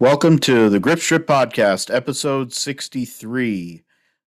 [0.00, 3.84] Welcome to the Grip Strip Podcast, episode 63.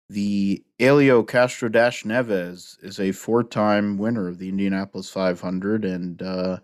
[0.07, 6.21] The Helio Castro Dash Neves is a four time winner of the Indianapolis 500 and
[6.21, 6.59] uh,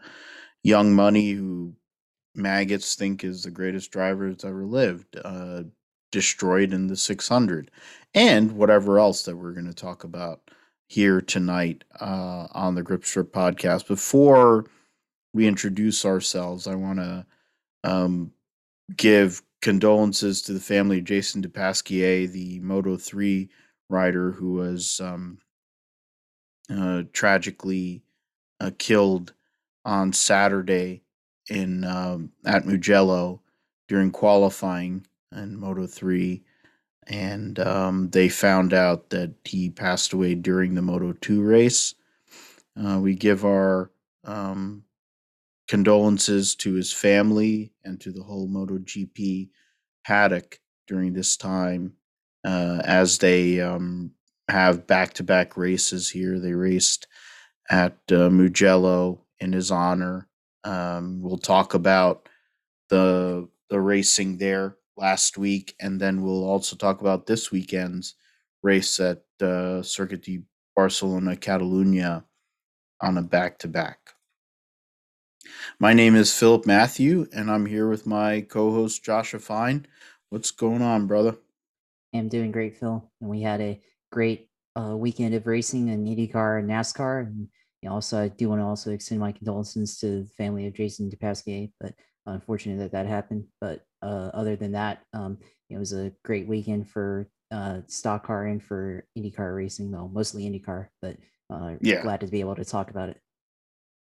[0.62, 1.74] young money who
[2.36, 5.64] maggots think is the greatest driver that's ever lived, uh,
[6.12, 7.72] destroyed in the 600,
[8.14, 10.52] and whatever else that we're going to talk about
[10.86, 13.88] here tonight uh, on the Grip Strip Podcast.
[13.88, 14.68] Before
[15.34, 17.26] we introduce ourselves, I want to.
[17.84, 18.34] Um,
[18.96, 23.50] give condolences to the family of Jason Dupasquier, the Moto 3
[23.90, 25.40] rider who was um,
[26.72, 28.04] uh, tragically
[28.60, 29.34] uh, killed
[29.86, 31.02] on Saturday
[31.50, 33.42] in um, at Mugello
[33.88, 36.44] during qualifying in Moto 3.
[37.08, 41.96] And um, they found out that he passed away during the Moto 2 race.
[42.80, 43.90] Uh, we give our
[44.26, 44.84] um,
[45.70, 49.50] condolences to his family and to the whole MotoGP
[50.04, 51.94] paddock during this time
[52.44, 54.12] uh, as they um,
[54.50, 56.40] have back to back races here.
[56.40, 57.08] They raced
[57.70, 60.28] at uh, Mugello in his honor.
[60.64, 62.28] Um, we'll talk about
[62.90, 68.16] the the racing there last week, and then we'll also talk about this weekend's
[68.64, 70.44] race at uh, Circuit de
[70.76, 72.24] Barcelona Catalunya
[73.02, 73.99] on a back to back.
[75.80, 79.88] My name is Philip Matthew, and I'm here with my co-host Joshua Fine.
[80.30, 81.38] What's going on, brother?
[82.14, 83.10] I'm doing great, Phil.
[83.22, 87.28] And we had a great uh, weekend of racing in IndyCar and NASCAR.
[87.28, 87.48] And
[87.82, 90.74] you know, also, I do want to also extend my condolences to the family of
[90.74, 91.94] Jason Dupasquier, but
[92.26, 93.46] unfortunate that that happened.
[93.62, 95.38] But uh, other than that, um,
[95.70, 100.44] it was a great weekend for uh, stock car and for IndyCar racing, though mostly
[100.44, 100.88] IndyCar.
[101.02, 101.18] But
[101.50, 103.22] uh, yeah, glad to be able to talk about it.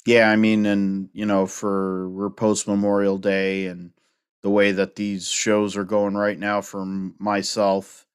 [0.05, 3.91] Yeah, I mean, and you know, for we're post Memorial Day and
[4.41, 8.05] the way that these shows are going right now for myself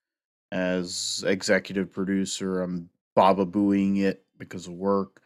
[0.52, 5.22] as executive producer, I'm baba booing it because of work.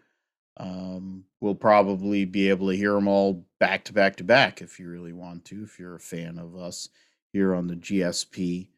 [0.56, 4.78] Um, we'll probably be able to hear them all back to back to back if
[4.78, 6.88] you really want to, if you're a fan of us
[7.32, 8.68] here on the GSP.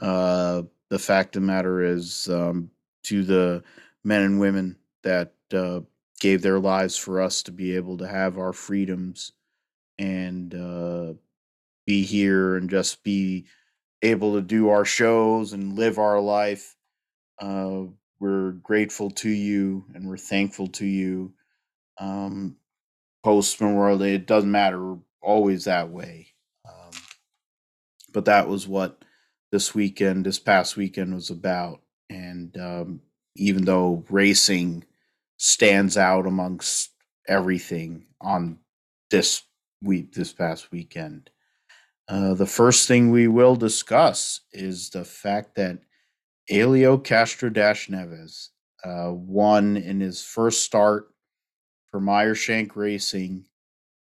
[0.00, 2.70] Uh, the fact of the matter is, um,
[3.04, 3.62] to the
[4.04, 5.80] men and women that uh,
[6.24, 9.32] gave their lives for us to be able to have our freedoms
[9.98, 11.12] and uh,
[11.86, 13.44] be here and just be
[14.00, 16.76] able to do our shows and live our life.
[17.38, 17.82] Uh,
[18.20, 21.34] we're grateful to you and we're thankful to you.
[22.00, 22.56] Um,
[23.22, 24.82] Post Memorial Day, it doesn't matter.
[24.82, 26.28] We're always that way.
[26.66, 26.92] Um,
[28.14, 29.04] but that was what
[29.52, 31.82] this weekend, this past weekend, was about.
[32.08, 33.00] And um,
[33.36, 34.86] even though racing
[35.44, 36.88] stands out amongst
[37.28, 38.58] everything on
[39.10, 39.42] this
[39.82, 41.28] week, this past weekend.
[42.08, 45.80] Uh, the first thing we will discuss is the fact that
[46.46, 48.48] Helio Castro Dash Neves
[48.84, 51.08] uh, won in his first start
[51.90, 53.44] for Meyershank Racing,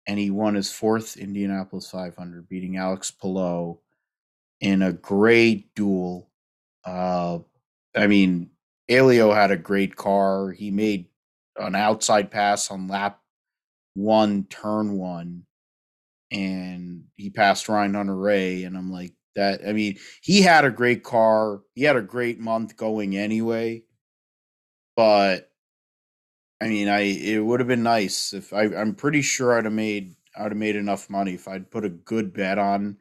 [0.06, 3.80] and he won his fourth Indianapolis 500, beating Alex Palou
[4.60, 6.30] in a great duel.
[6.84, 7.40] Uh,
[7.96, 8.50] I mean,
[8.86, 10.52] Helio had a great car.
[10.52, 11.06] He made
[11.58, 13.20] an outside pass on lap
[13.94, 15.44] one, turn one,
[16.32, 18.66] and he passed Ryan Hunter-Reay.
[18.66, 21.62] And I'm like, that, I mean, he had a great car.
[21.74, 23.84] He had a great month going anyway.
[24.96, 25.50] But
[26.60, 29.74] I mean, I it would have been nice if I, I'm pretty sure I'd have
[29.74, 32.96] made I'd have made enough money if I'd put a good bet on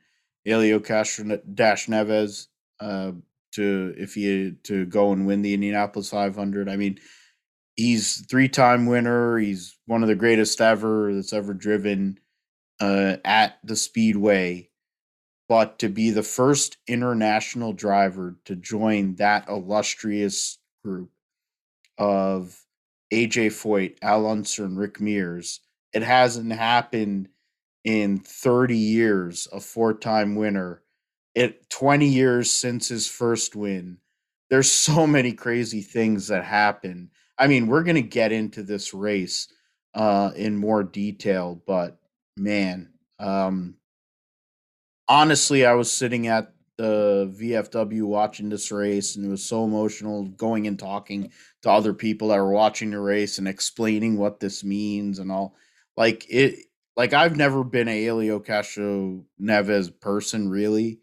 [0.45, 2.47] Elio Castro Dash Neves
[2.79, 3.13] uh,
[3.53, 6.67] to if he to go and win the Indianapolis 500.
[6.69, 6.99] I mean,
[7.75, 9.37] he's three-time winner.
[9.37, 12.19] He's one of the greatest ever that's ever driven
[12.79, 14.69] uh, at the speedway.
[15.47, 21.11] But to be the first international driver to join that illustrious group
[21.97, 22.59] of
[23.13, 25.59] AJ Foyt, Al Unser, and Rick Mears,
[25.93, 27.29] it hasn't happened
[27.83, 30.81] in 30 years, a four-time winner.
[31.35, 33.99] It 20 years since his first win.
[34.49, 38.93] There's so many crazy things that happen I mean, we're going to get into this
[38.93, 39.47] race
[39.93, 41.97] uh, in more detail, but
[42.37, 42.89] man,
[43.19, 43.75] um,
[45.07, 50.25] honestly, I was sitting at the VFW watching this race, and it was so emotional
[50.25, 54.63] going and talking to other people that were watching the race and explaining what this
[54.63, 55.55] means and all.
[55.95, 56.65] Like it,
[56.97, 60.99] like I've never been a Helio Castro Neves person, really,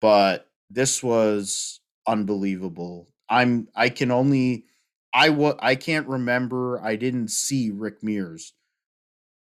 [0.00, 3.08] but this was unbelievable.
[3.28, 4.66] I'm I can only
[5.14, 6.80] I wa- I can't remember.
[6.80, 8.54] I didn't see Rick Mears.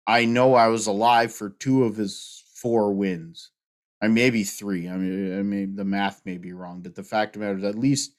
[0.08, 3.52] I know I was alive for two of his four wins.
[4.02, 4.90] I maybe three.
[4.90, 7.60] I mean, I mean the math may be wrong, but the fact of the matter
[7.60, 8.14] is at least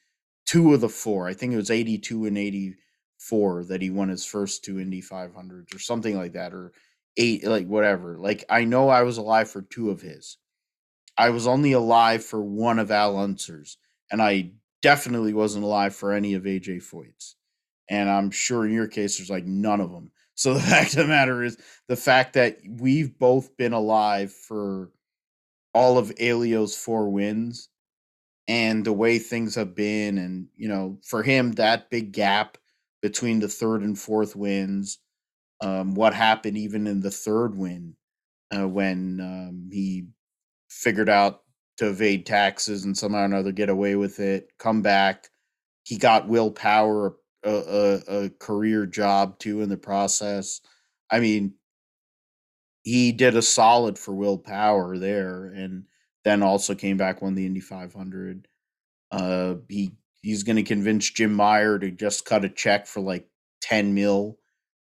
[0.47, 1.29] two of the four.
[1.29, 2.77] I think it was eighty two and eighty
[3.19, 6.73] four that he won his first two Indy 500s or something like that, or
[7.17, 8.17] eight, like whatever.
[8.19, 10.39] Like I know I was alive for two of his.
[11.19, 13.79] I was only alive for one of Al Unser's,
[14.11, 17.37] and I definitely wasn't alive for any of AJ Foyt's.
[17.91, 20.13] And I'm sure in your case, there's like none of them.
[20.37, 21.59] So the fact of the matter is
[21.89, 24.91] the fact that we've both been alive for
[25.75, 27.69] all of Helio's four wins
[28.49, 32.59] and the way things have been, and you know, for him, that big gap
[33.03, 34.99] between the third and fourth wins,
[35.61, 37.95] um, what happened even in the third win
[38.57, 40.07] uh, when um, he
[40.69, 41.43] figured out
[41.79, 45.29] to evade taxes and somehow or another get away with it, come back.
[45.85, 47.15] He got Will Power
[47.45, 50.61] a, a, a career job too in the process.
[51.11, 51.55] I mean,
[52.83, 55.85] he did a solid for Will Power there, and
[56.25, 58.49] then also came back won the Indy 500.
[59.11, 59.93] Uh, he
[60.23, 63.27] he's going to convince Jim Meyer to just cut a check for like
[63.63, 64.39] 10 mil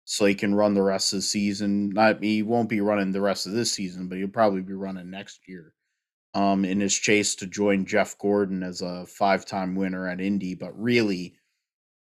[0.06, 1.90] so he can run the rest of the season.
[1.90, 5.10] Not he won't be running the rest of this season, but he'll probably be running
[5.10, 5.74] next year.
[6.36, 10.76] Um, in his chase to join Jeff Gordon as a five-time winner at Indy, but
[10.76, 11.36] really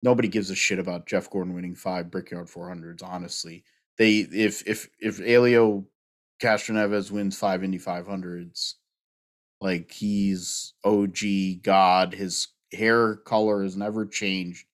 [0.03, 3.03] nobody gives a shit about Jeff Gordon winning five Brickyard 400s.
[3.03, 3.65] Honestly,
[3.99, 5.87] they if if if Helio
[6.43, 8.75] Castroneves wins five Indy 500s,
[9.61, 12.15] like he's OG God.
[12.15, 14.67] His hair color has never changed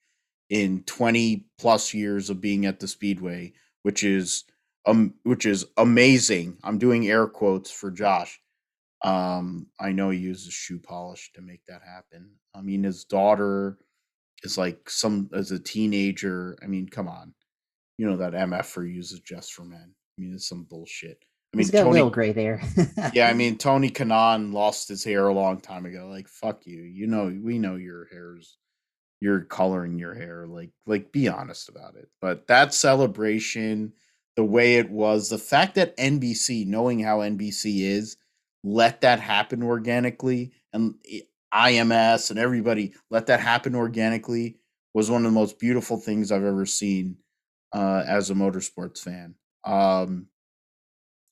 [0.50, 3.52] in 20 plus years of being at the speedway
[3.82, 4.44] which is
[4.86, 8.40] um which is amazing i'm doing air quotes for josh
[9.02, 13.78] um i know he uses shoe polish to make that happen i mean his daughter
[14.42, 17.32] is like some as a teenager i mean come on
[17.98, 21.24] you know that mf for uses just for men i mean it's some bullshit
[21.54, 22.62] I mean, He's got Tony, a little gray there.
[23.12, 26.08] yeah, I mean, Tony Kanaan lost his hair a long time ago.
[26.08, 26.80] Like, fuck you.
[26.80, 28.56] You know, we know your hair's
[29.22, 30.46] you're coloring your hair.
[30.48, 32.08] Like, like, be honest about it.
[32.20, 33.92] But that celebration,
[34.34, 38.16] the way it was, the fact that NBC, knowing how NBC is,
[38.64, 41.20] let that happen organically, and eh,
[41.54, 44.58] IMS and everybody let that happen organically
[44.94, 47.16] was one of the most beautiful things I've ever seen
[47.74, 49.34] uh, as a motorsports fan.
[49.64, 50.28] Um,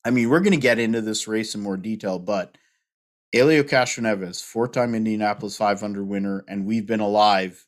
[0.05, 2.57] I mean, we're going to get into this race in more detail, but
[3.33, 7.67] Helio Castroneves, four-time Indianapolis 500 winner, and we've been alive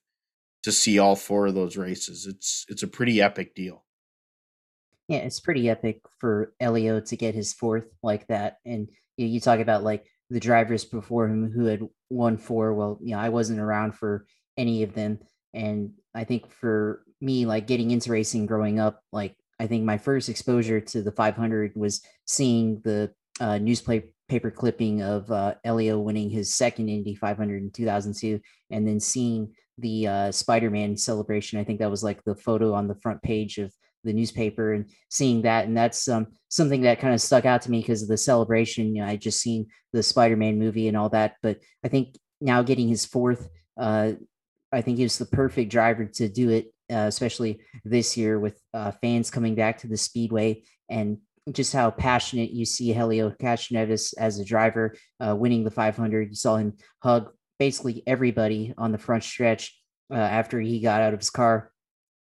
[0.62, 2.26] to see all four of those races.
[2.26, 3.84] It's it's a pretty epic deal.
[5.08, 8.58] Yeah, it's pretty epic for Elio to get his fourth like that.
[8.64, 12.72] And you, you talk about like the drivers before him who had won four.
[12.72, 14.26] Well, you know, I wasn't around for
[14.56, 15.18] any of them,
[15.52, 19.98] and I think for me, like getting into racing growing up, like I think my
[19.98, 26.30] first exposure to the 500 was seeing the uh, newspaper clipping of uh, Helio winning
[26.30, 28.40] his second Indy 500 in 2002,
[28.70, 31.58] and then seeing the uh, Spider-Man celebration.
[31.58, 33.72] I think that was like the photo on the front page of
[34.04, 37.70] the newspaper, and seeing that, and that's um, something that kind of stuck out to
[37.70, 38.94] me because of the celebration.
[38.94, 42.62] You know, I just seen the Spider-Man movie and all that, but I think now
[42.62, 44.12] getting his fourth, uh,
[44.72, 48.60] I think he was the perfect driver to do it uh, especially this year with
[48.74, 51.18] uh, fans coming back to the speedway and
[51.50, 56.28] just how passionate you see Helio Castroneves as a driver uh, winning the 500.
[56.28, 59.76] You saw him hug basically everybody on the front stretch
[60.12, 61.70] uh, after he got out of his car,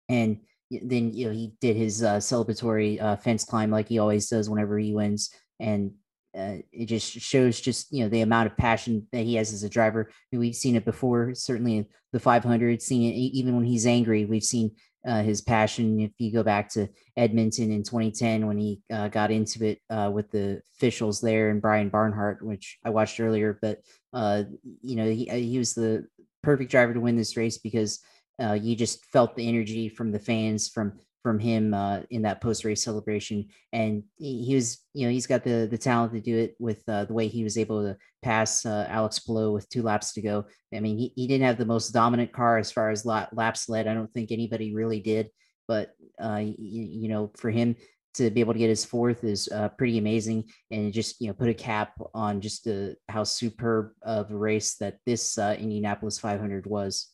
[0.09, 0.39] and
[0.71, 4.49] then you know he did his uh, celebratory uh, fence climb like he always does
[4.49, 5.31] whenever he wins,
[5.61, 5.93] and
[6.37, 9.63] uh, it just shows just you know the amount of passion that he has as
[9.63, 10.11] a driver.
[10.33, 12.83] we've seen it before, certainly the 500.
[12.83, 14.25] Seen it even when he's angry.
[14.25, 14.73] We've seen
[15.07, 16.01] uh, his passion.
[16.01, 20.11] If you go back to Edmonton in 2010 when he uh, got into it uh,
[20.13, 23.81] with the officials there and Brian Barnhart, which I watched earlier, but
[24.13, 24.45] uh,
[24.83, 26.07] you know he he was the
[26.43, 28.01] perfect driver to win this race because
[28.41, 32.67] you just felt the energy from the fans from from him uh, in that post
[32.67, 33.47] race celebration.
[33.73, 37.07] And he was, you know, he's got the the talent to do it with uh,
[37.07, 40.45] the way he was able to pass uh, Alex Palou with two laps to go.
[40.73, 43.89] I mean, he, he didn't have the most dominant car as far as laps led.
[43.89, 45.31] I don't think anybody really did.
[45.67, 47.75] But uh, you, you, know, for him
[48.15, 51.33] to be able to get his fourth is uh, pretty amazing, and just you know
[51.33, 52.69] put a cap on just
[53.09, 57.14] how superb of a race that this uh, Indianapolis 500 was.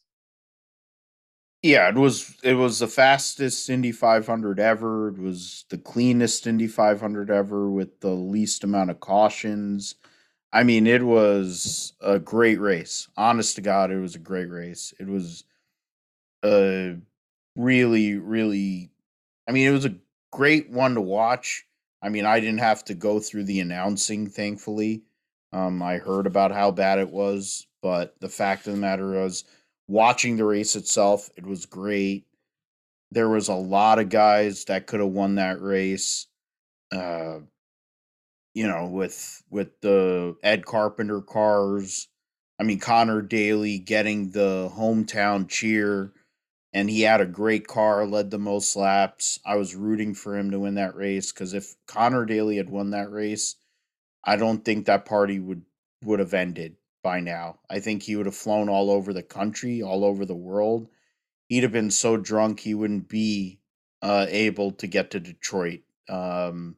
[1.62, 5.08] Yeah, it was it was the fastest Indy 500 ever.
[5.08, 9.96] It was the cleanest Indy 500 ever with the least amount of cautions.
[10.52, 13.08] I mean, it was a great race.
[13.16, 14.94] Honest to God, it was a great race.
[14.98, 15.44] It was
[16.44, 16.96] a
[17.56, 18.90] really, really.
[19.48, 19.96] I mean, it was a
[20.32, 21.66] great one to watch.
[22.02, 25.02] I mean, I didn't have to go through the announcing, thankfully.
[25.52, 29.44] Um, I heard about how bad it was, but the fact of the matter was,
[29.90, 32.24] watching the race itself, it was great.
[33.10, 36.28] There was a lot of guys that could have won that race.
[36.92, 37.40] Uh,
[38.54, 42.08] you know, with with the Ed Carpenter cars.
[42.58, 46.12] I mean, Connor Daly getting the hometown cheer,
[46.72, 49.40] and he had a great car, led the most laps.
[49.46, 52.90] I was rooting for him to win that race because if Connor Daly had won
[52.90, 53.56] that race,
[54.24, 55.62] I don't think that party would
[56.04, 57.58] would have ended by now.
[57.68, 60.88] I think he would have flown all over the country, all over the world.
[61.48, 63.58] He'd have been so drunk he wouldn't be
[64.02, 65.80] uh, able to get to Detroit.
[66.08, 66.76] Um,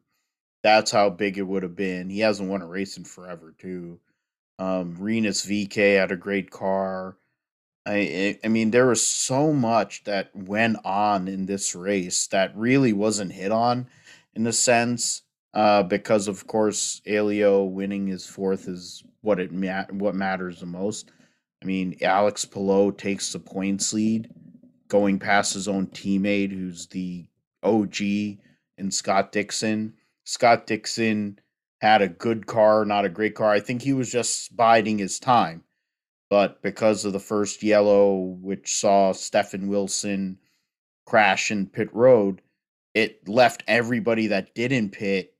[0.63, 2.09] that's how big it would have been.
[2.09, 3.99] He hasn't won a race in forever, too.
[4.59, 7.17] Um, Rinus VeeKay had a great car.
[7.85, 12.93] I I mean, there was so much that went on in this race that really
[12.93, 13.87] wasn't hit on,
[14.33, 19.85] in a sense, uh, because of course Helio winning his fourth is what it ma-
[19.91, 21.11] what matters the most.
[21.61, 24.29] I mean, Alex Palou takes the points lead,
[24.89, 27.25] going past his own teammate, who's the
[27.63, 28.01] OG,
[28.77, 29.93] and Scott Dixon.
[30.25, 31.39] Scott Dixon
[31.81, 33.51] had a good car, not a great car.
[33.51, 35.63] I think he was just biding his time.
[36.29, 40.39] But because of the first yellow, which saw Stefan Wilson
[41.05, 42.41] crash in pit road,
[42.93, 45.32] it left everybody that didn't pit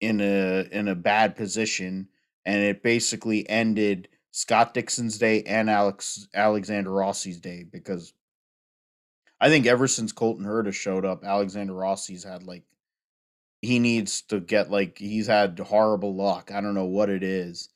[0.00, 2.08] in a in a bad position,
[2.44, 8.12] and it basically ended Scott Dixon's day and Alex Alexander Rossi's day because
[9.40, 12.64] I think ever since Colton Herta showed up, Alexander Rossi's had like
[13.62, 16.50] he needs to get like he's had horrible luck.
[16.52, 17.70] I don't know what it is.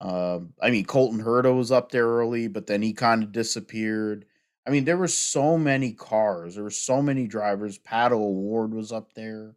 [0.00, 4.26] Um, I mean, Colton Herta was up there early, but then he kind of disappeared.
[4.66, 7.78] I mean, there were so many cars, there were so many drivers.
[7.78, 9.54] Pato O'Ward was up there.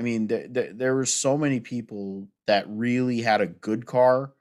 [0.00, 4.32] I mean, th- th- there were so many people that really had a good car,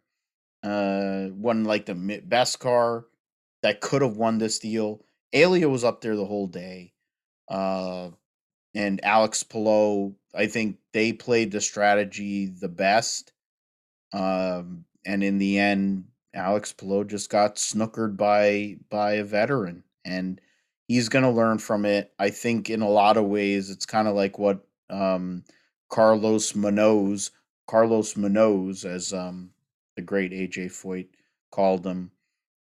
[0.63, 3.07] uh, won like the best car
[3.61, 5.03] that could have won this deal.
[5.33, 6.93] Helio was up there the whole day.
[7.49, 8.11] Uh,
[8.73, 13.33] and Alex Palou, I think they played the strategy the best.
[14.13, 20.39] Um, and in the end, Alex Palou just got snookered by by a veteran, and
[20.87, 22.13] he's going to learn from it.
[22.17, 25.43] I think in a lot of ways, it's kind of like what um,
[25.89, 27.31] Carlos Munoz,
[27.67, 29.51] Carlos Munoz, as um,
[29.95, 31.07] the great AJ Foyt
[31.51, 32.11] called him,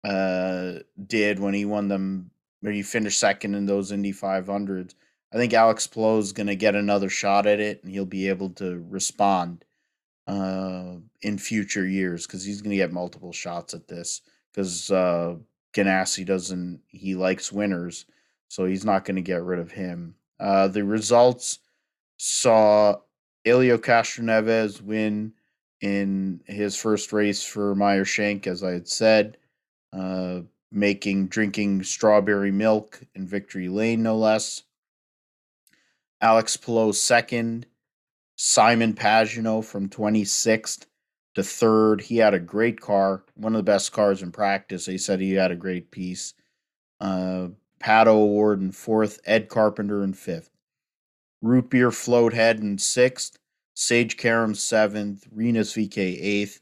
[0.04, 4.94] uh, did when he won them, where he finished second in those Indy 500s.
[5.32, 8.28] I think Alex Palou is going to get another shot at it, and he'll be
[8.28, 9.64] able to respond
[10.26, 14.20] uh, in future years because he's going to get multiple shots at this.
[14.52, 15.36] Because uh,
[15.72, 18.04] Ganassi doesn't, he likes winners,
[18.48, 20.14] so he's not going to get rid of him.
[20.38, 21.60] Uh, the results
[22.24, 22.94] saw
[23.42, 25.32] Helio Castroneves win
[25.80, 29.38] in his first race for Meyer Shank, as I had said,
[29.92, 34.62] uh, making drinking strawberry milk in victory lane, no less.
[36.20, 37.66] Alex Palou second,
[38.36, 40.86] Simon Pagenaud from 26th
[41.34, 42.02] to third.
[42.02, 44.86] He had a great car, one of the best cars in practice.
[44.86, 46.34] They said he had a great piece.
[47.00, 47.48] Uh,
[47.80, 50.51] Pato O'Ward in fourth, Ed Carpenter in fifth.
[51.42, 53.36] Root Beer Float Head in sixth,
[53.74, 56.60] Sage Karam seventh, Rinus VeeKay eighth,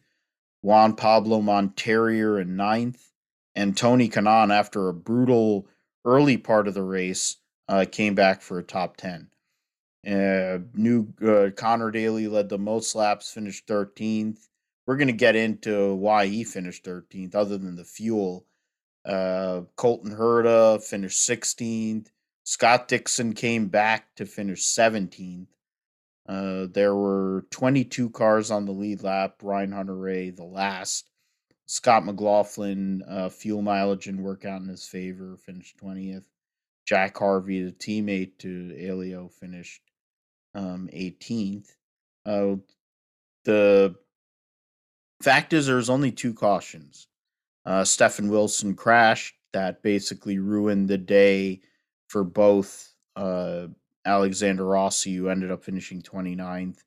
[0.62, 3.12] Juan Pablo Monterrier in ninth,
[3.54, 5.68] and Tony Kanaan, after a brutal
[6.04, 7.36] early part of the race,
[7.68, 9.28] uh, came back for a top 10.
[10.06, 14.48] Uh, new uh, Connor Daly led the most laps, finished 13th.
[14.86, 18.46] We're going to get into why he finished 13th, other than the fuel.
[19.04, 22.08] Uh, Colton Herta finished 16th.
[22.44, 25.46] Scott Dixon came back to finish 17th.
[26.28, 29.36] Uh, there were 22 cars on the lead lap.
[29.42, 31.10] Ryan Hunter-Reay, the last.
[31.66, 36.24] Scott McLaughlin, uh, fuel mileage and workout in his favor, finished 20th.
[36.86, 39.82] Jack Harvey, the teammate to Helio, finished
[40.54, 41.68] um, 18th.
[42.26, 42.56] Uh,
[43.44, 43.94] the
[45.22, 47.06] fact is, there was only two cautions.
[47.64, 51.60] Uh, Stefan Wilson crashed that basically ruined the day
[52.10, 53.68] for both uh,
[54.04, 56.78] Alexander Rossi, who ended up finishing 29th,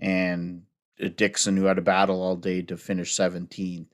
[0.00, 0.64] and
[1.02, 3.86] uh, Dixon, who had a battle all day to finish 17th.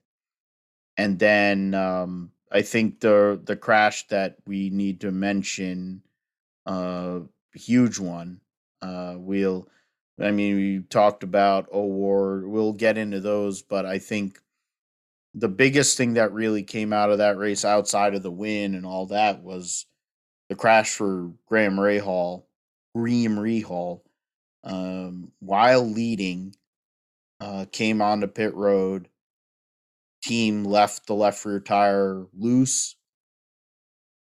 [0.96, 6.02] And then um, I think the the crash that we need to mention,
[6.66, 7.20] uh,
[7.54, 8.40] huge one,
[8.82, 9.68] uh, we'll,
[10.20, 12.46] I mean, we talked about O'Ward.
[12.48, 14.40] We'll get into those, but I think
[15.32, 18.84] the biggest thing that really came out of that race, outside of the win and
[18.84, 19.86] all that, was
[20.52, 22.44] the crash for Graham Rahal,
[22.96, 24.02] Graham Rahal,
[24.64, 26.54] um, while leading.
[27.40, 29.08] uh, came onto pit road.
[30.24, 32.96] Team left the left rear tire loose.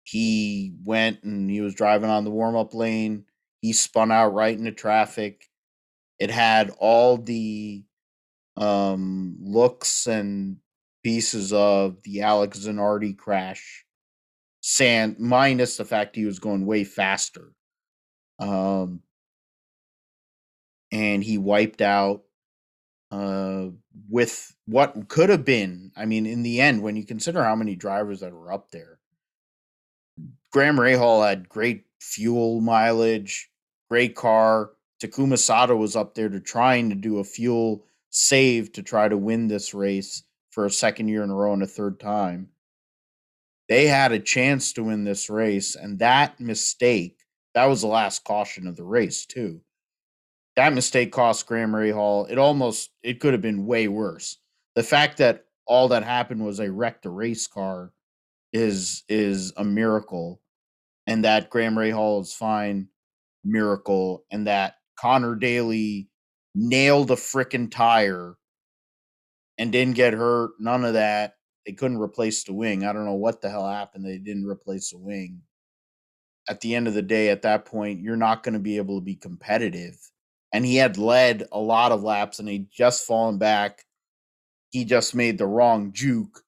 [0.04, 3.26] He went and he was driving on the warm up lane.
[3.62, 5.50] He spun out right into traffic.
[6.20, 7.84] It had all the
[8.58, 10.58] um, looks and
[11.04, 13.86] pieces of the Alex Zanardi crash,
[14.68, 17.54] sand minus the fact he was going way faster.
[18.40, 19.02] Um,
[20.92, 22.24] and he wiped out
[23.12, 23.68] uh,
[24.10, 25.92] with what could have been.
[25.96, 28.98] I mean, in the end, when you consider how many drivers that were up there,
[30.52, 33.52] Graham Rahal had great fuel mileage,
[33.88, 34.72] great car.
[35.00, 39.18] Takuma Sato was up there to trying to do a fuel save to try to
[39.18, 42.50] win this race for a second year in a row and a third time.
[43.68, 47.20] They had a chance to win this race, and that mistake,
[47.54, 49.62] that was the last caution of the race, too.
[50.56, 52.30] That mistake cost Graham Rahal.
[52.30, 54.38] It almost it could have been way worse.
[54.76, 57.92] The fact that all that happened was they wrecked a race car
[58.54, 60.42] is is a miracle.
[61.08, 62.88] And that Graham Rahal is fine,
[63.44, 64.26] miracle.
[64.32, 66.10] And that Connor Daly
[66.56, 68.36] nailed a freaking tire
[69.58, 70.52] and didn't get hurt.
[70.60, 71.34] None of that.
[71.66, 72.86] They couldn't replace the wing.
[72.86, 74.06] I don't know what the hell happened.
[74.06, 75.42] They didn't replace the wing.
[76.48, 79.00] At the end of the day, at that point, you're not going to be able
[79.00, 79.98] to be competitive.
[80.54, 83.84] And he had led a lot of laps and he just fallen back.
[84.70, 86.42] He just made the wrong juke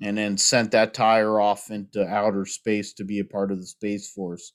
[0.00, 3.66] and then sent that tire off into outer space to be a part of the
[3.66, 4.52] Space Force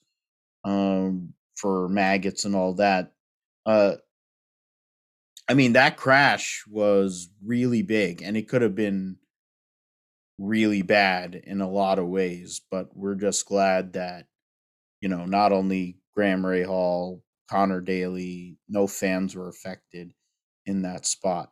[0.63, 3.11] um, for maggots and all that.
[3.65, 3.95] Uh,
[5.47, 9.17] I mean, that crash was really big and it could have been
[10.39, 14.25] really bad in a lot of ways, but we're just glad that,
[15.01, 20.13] you know, not only Graham Rahal, Connor Daly, no fans were affected
[20.65, 21.51] in that spot.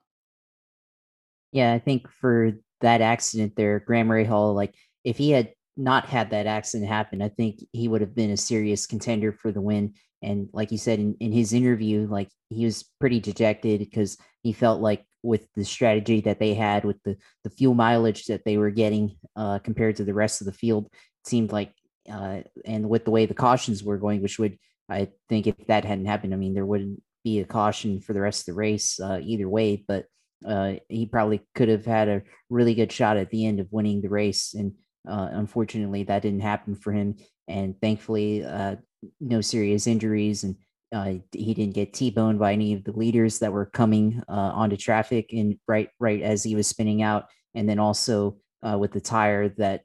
[1.51, 4.73] Yeah, I think for that accident there, Graham Rahal, like
[5.03, 8.37] if he had not had that accident happen, I think he would have been a
[8.37, 9.93] serious contender for the win.
[10.21, 14.53] And like you said in, in his interview, like he was pretty dejected because he
[14.53, 18.57] felt like with the strategy that they had with the the fuel mileage that they
[18.57, 21.71] were getting uh, compared to the rest of the field, it seemed like
[22.11, 24.57] uh, and with the way the cautions were going, which would
[24.89, 28.21] I think if that hadn't happened, I mean there wouldn't be a caution for the
[28.21, 29.83] rest of the race uh, either way.
[29.87, 30.05] But
[30.47, 34.01] uh, he probably could have had a really good shot at the end of winning
[34.01, 34.73] the race, and
[35.07, 37.17] uh, unfortunately that didn't happen for him.
[37.47, 38.75] And thankfully, uh,
[39.19, 40.55] no serious injuries, and
[40.93, 44.77] uh, he didn't get t-boned by any of the leaders that were coming uh, onto
[44.77, 49.01] traffic and right right as he was spinning out, and then also uh, with the
[49.01, 49.83] tire that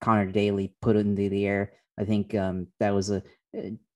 [0.00, 1.72] Connor Daly put into the air.
[1.98, 3.22] I think um, that was a,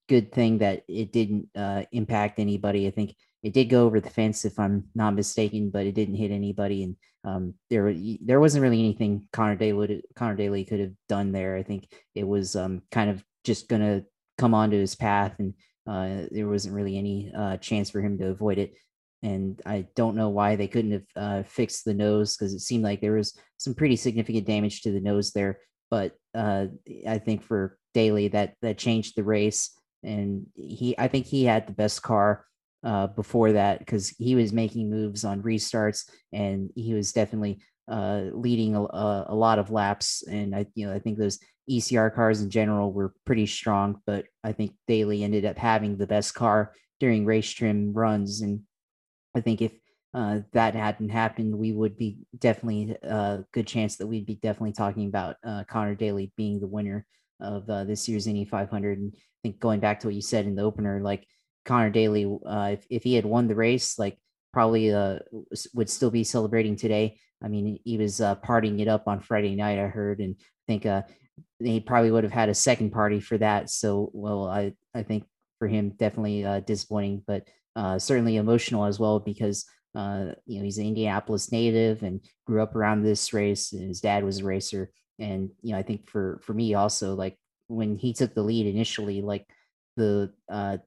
[0.09, 1.49] good thing that it didn't
[1.93, 2.87] impact anybody.
[2.87, 6.15] I think it did go over the fence if I'm not mistaken, but it didn't
[6.15, 6.85] hit anybody.
[6.85, 11.57] And um, there there wasn't really anything Connor Daly Connor Daly could have done there.
[11.57, 14.05] I think it was um, kind of just gonna
[14.39, 15.55] come onto his path, and
[15.87, 18.75] uh, there wasn't really any uh, chance for him to avoid it.
[19.23, 22.83] And I don't know why they couldn't have uh, fixed the nose because it seemed
[22.83, 25.61] like there was some pretty significant damage to the nose there.
[25.91, 26.67] But uh,
[27.07, 29.71] I think for Daly that that changed the race,
[30.03, 32.47] and he I think he had the best car
[32.85, 38.23] uh, before that because he was making moves on restarts and he was definitely uh,
[38.33, 40.23] leading a, a, lot of laps.
[40.27, 41.39] And I, you know, I think those
[41.71, 46.07] ECR cars in general were pretty strong, but I think Daly ended up having the
[46.07, 48.41] best car during race trim runs.
[48.41, 48.61] And
[49.35, 49.73] I think if
[50.15, 54.35] uh, that hadn't happened, we would be definitely a uh, good chance that we'd be
[54.35, 57.07] definitely talking about uh, Connor Daly being the winner
[57.41, 58.99] of uh, this year's Indy 500.
[58.99, 61.27] And I think going back to what you said in the opener, like
[61.65, 64.19] Connor Daly, uh, if, if he had won the race, like
[64.53, 65.21] probably uh,
[65.75, 67.19] would still be celebrating today.
[67.43, 70.87] I mean, he was partying it up on Friday night, I heard, and I think
[71.59, 73.71] he probably would have had a second party for that.
[73.71, 75.25] So, well, I, I think
[75.59, 79.65] for him, definitely uh, disappointing, but uh, certainly emotional as well because
[79.95, 83.73] uh, you know he's an Indianapolis native and grew up around this race.
[83.73, 87.15] And his dad was a racer, and you know I think for for me also
[87.15, 89.47] like when he took the lead initially, like
[89.97, 90.79] the uh,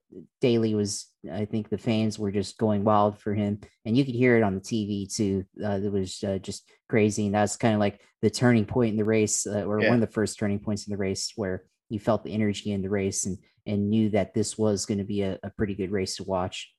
[0.42, 4.16] Daly was, I think the fans were just going wild for him, and you could
[4.16, 5.46] hear it on the TV too.
[5.64, 8.98] Uh, it was uh, just crazy, and that's kind of like the turning point in
[8.98, 9.90] the race, uh, or yeah.
[9.90, 12.82] one of the first turning points in the race, where you felt the energy in
[12.82, 13.38] the race and
[13.68, 16.72] and knew that this was going to be a, a pretty good race to watch.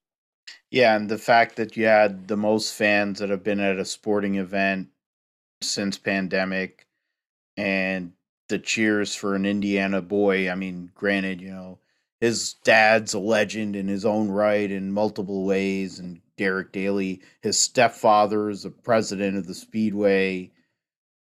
[0.71, 3.85] Yeah, and the fact that you had the most fans that have been at a
[3.85, 4.89] sporting event
[5.63, 6.87] since pandemic,
[7.57, 8.13] and
[8.49, 10.51] the cheers for an Indiana boy.
[10.51, 11.79] I mean, granted, you know
[12.21, 17.59] his dad's a legend in his own right in multiple ways, and Derek Daly, his
[17.59, 20.53] stepfather is the president of the Speedway.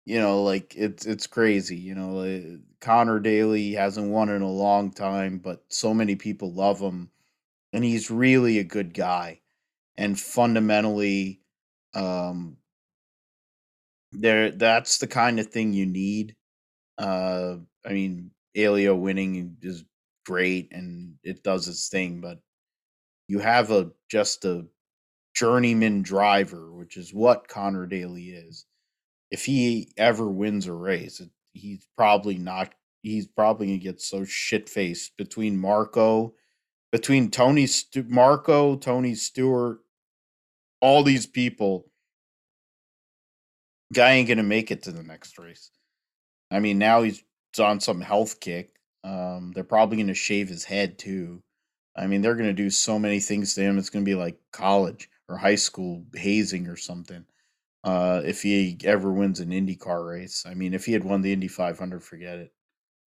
[0.05, 1.77] You know, like it's it's crazy.
[1.77, 6.79] You know, Connor Daly hasn't won in a long time, but so many people love
[6.79, 7.11] him,
[7.73, 9.41] and he's really a good guy.
[9.97, 11.41] And fundamentally,
[11.95, 12.59] um,
[14.13, 16.37] there that's the kind of thing you need.
[16.99, 19.85] Uh, I mean, Helio winning is
[20.25, 22.41] great and it does its thing, but
[23.29, 24.67] you have a just a
[25.35, 28.67] journeyman driver, which is what Connor Daly is.
[29.31, 32.73] If he ever wins a race, it, he's probably not.
[33.03, 36.35] He's probably gonna get so shit faced between Marco,
[36.93, 39.81] between Tony Stu- Marco, Tony Stewart,
[40.81, 41.87] all these people.
[43.93, 45.71] Guy ain't gonna make it to the next race.
[46.51, 47.23] I mean, now he's
[47.59, 48.74] on some health kick.
[49.05, 51.43] Um, they're probably gonna shave his head too.
[51.97, 53.79] I mean, they're gonna do so many things to him.
[53.79, 57.25] It's gonna be like college or high school hazing or something.
[57.85, 61.33] Uh, if he ever wins an IndyCar race, I mean, if he had won the
[61.33, 62.53] Indy 500, forget it.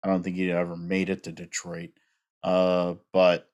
[0.02, 1.90] I don't think he'd ever made it to Detroit.
[2.42, 3.48] Uh, but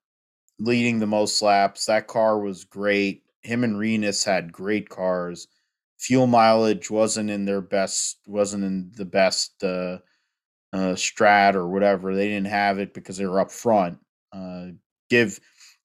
[0.59, 3.25] leading the most laps, that car was great.
[3.43, 5.49] Him and Rinus had great cars.
[5.99, 9.99] Fuel mileage wasn't in their best, wasn't in the best uh,
[10.73, 12.15] uh, strat or whatever.
[12.15, 13.99] They didn't have it because they were up front.
[14.33, 14.69] Uh,
[15.09, 15.41] give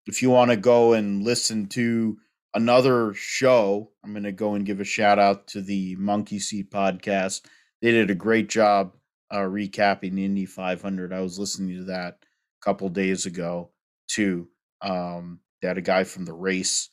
[0.05, 2.17] if you want to go and listen to
[2.53, 6.71] another show, I'm going to go and give a shout out to the Monkey Seat
[6.71, 7.41] podcast.
[7.81, 8.95] They did a great job
[9.31, 11.11] uh, recapping Indy 500.
[11.11, 13.71] I was listening to that a couple days ago
[14.07, 14.47] too.
[14.81, 16.89] Um, they had a guy from the race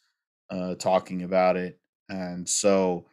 [0.50, 1.78] uh, talking about it,
[2.08, 3.06] and so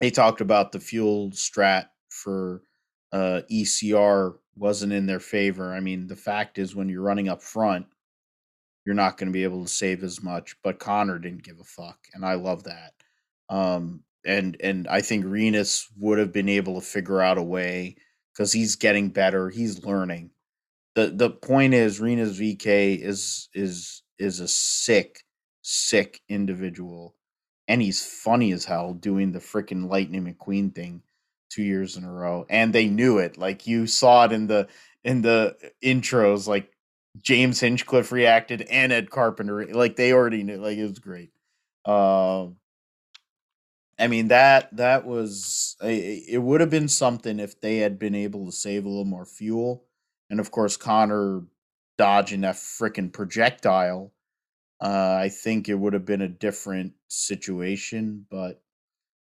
[0.00, 2.62] they talked about the fuel strat for
[3.12, 5.72] uh, ECR wasn't in their favor.
[5.72, 7.86] I mean, the fact is, when you're running up front,
[8.84, 10.56] you're not going to be able to save as much.
[10.62, 12.94] But Connor didn't give a fuck, and I love that.
[13.48, 17.96] Um, and and I think Rinus would have been able to figure out a way
[18.32, 19.50] because he's getting better.
[19.50, 20.30] He's learning.
[20.94, 25.24] the The point is, Rinus VeeKay is is is a sick,
[25.62, 27.14] sick individual,
[27.68, 31.02] and he's funny as hell doing the freaking Lightning McQueen thing
[31.50, 33.38] two years in a row, and they knew it.
[33.38, 34.68] Like you saw it in the
[35.04, 36.72] in the intros, like
[37.22, 40.58] James Hinchcliffe reacted and Ed Carpenter, like they already knew.
[40.58, 41.30] Like it was great.
[41.84, 42.56] Um,
[43.98, 46.40] I mean that that was it.
[46.40, 49.84] Would have been something if they had been able to save a little more fuel,
[50.30, 51.42] and of course Connor
[51.96, 54.12] dodging that freaking projectile.
[54.80, 58.62] Uh, I think it would have been a different situation, but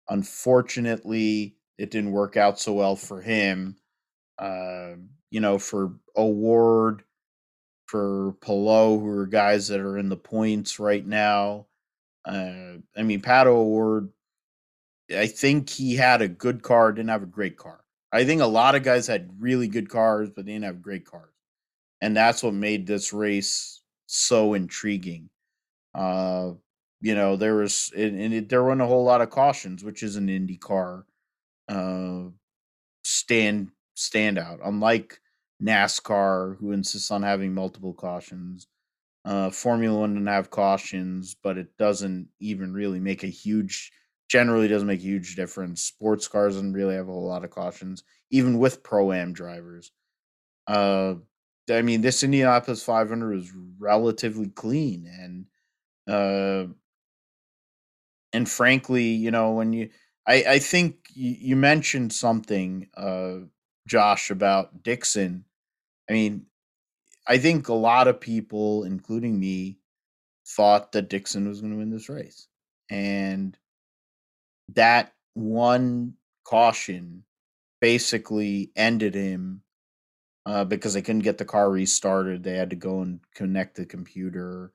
[0.10, 3.76] unfortunately, it didn't work out so well for him.
[4.38, 4.96] Uh,
[5.30, 7.04] you know, for O'Ward,
[7.88, 11.68] for Palou, who are guys that are in the points right now.
[12.26, 14.10] Uh, I mean, Pato O'Ward,
[15.16, 17.82] I think he had a good car, didn't have a great car.
[18.12, 21.06] I think a lot of guys had really good cars, but they didn't have great
[21.06, 21.34] cars.
[22.02, 25.30] And that's what made this race so intriguing.
[25.94, 26.54] Uh,
[27.02, 30.02] you know, there was, and, and it, there weren't a whole lot of cautions, which
[30.02, 31.06] is an Indy car
[31.70, 32.26] uh,
[33.04, 34.60] stand standout.
[34.64, 35.20] Unlike
[35.62, 38.68] NASCAR, who insists on having multiple cautions,
[39.26, 43.92] uh, Formula One doesn't have cautions, but it doesn't even really make a huge.
[44.30, 45.82] Generally, doesn't make a huge difference.
[45.84, 49.92] Sports cars doesn't really have a lot of cautions, even with pro am drivers.
[50.68, 51.16] Uh,
[51.70, 55.46] I mean, this Indianapolis 500 was relatively clean, and
[56.08, 56.74] uh,
[58.34, 59.90] and frankly, you know, when you
[60.28, 63.38] I, I think you, you mentioned something, uh,
[63.88, 65.46] Josh, about Dixon.
[66.10, 66.46] I mean,
[67.28, 69.80] I think a lot of people, including me,
[70.48, 72.48] thought that Dixon was going to win this race.
[72.90, 73.58] And
[74.74, 77.24] that one caution
[77.82, 79.62] basically ended him
[80.46, 82.44] uh, because they couldn't get the car restarted.
[82.44, 84.72] They had to go and connect the computer.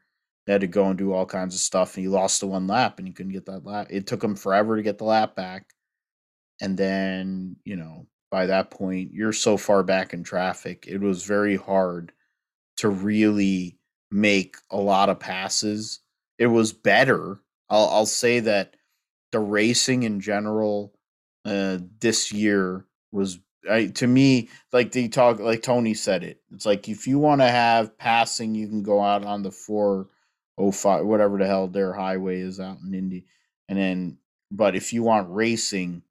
[0.46, 1.94] They had to go and do all kinds of stuff.
[1.96, 3.87] And he lost the one lap and he couldn't get that lap.
[3.90, 5.66] It took him forever to get the lap back.
[6.60, 10.86] And then, you know, by that point, you're so far back in traffic.
[10.86, 12.12] It was very hard
[12.78, 13.78] to really
[14.10, 16.00] make a lot of passes.
[16.38, 17.40] It was better.
[17.68, 18.76] I'll, I'll say that
[19.32, 20.92] the racing in general
[21.44, 23.38] uh, this year was
[23.70, 26.40] I, to me like they talk like Tony said it.
[26.52, 30.08] It's like if you want to have passing, you can go out on the four
[30.56, 33.26] oh five whatever the hell their highway is out in Indy,
[33.68, 34.18] and then
[34.50, 36.02] but if you want racing,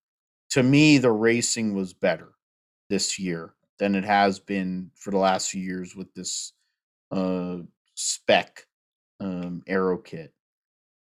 [0.52, 2.30] to me, the racing was better
[2.90, 6.54] this year than it has been for the last few years with this
[7.12, 7.58] uh,
[7.96, 8.66] spec
[9.20, 10.34] um, aero kit.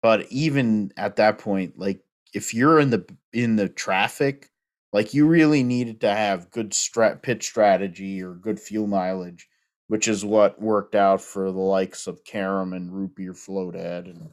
[0.01, 2.01] But even at that point, like
[2.33, 4.49] if you're in the in the traffic,
[4.93, 9.47] like you really needed to have good strat pitch strategy or good fuel mileage,
[9.87, 14.29] which is what worked out for the likes of Karam and Root Beer Floathead and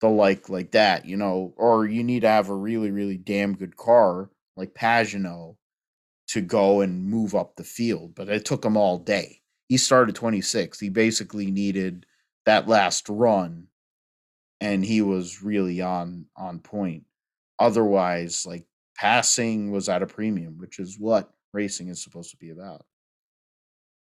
[0.00, 3.54] the like like that, you know, or you need to have a really, really damn
[3.56, 5.56] good car like Pagenaud
[6.28, 8.14] to go and move up the field.
[8.14, 9.40] But it took him all day.
[9.68, 10.78] He started 26.
[10.78, 12.04] He basically needed
[12.44, 13.68] that last run
[14.60, 17.04] and he was really on on point.
[17.58, 18.64] Otherwise, like
[18.96, 22.84] passing was at a premium, which is what racing is supposed to be about.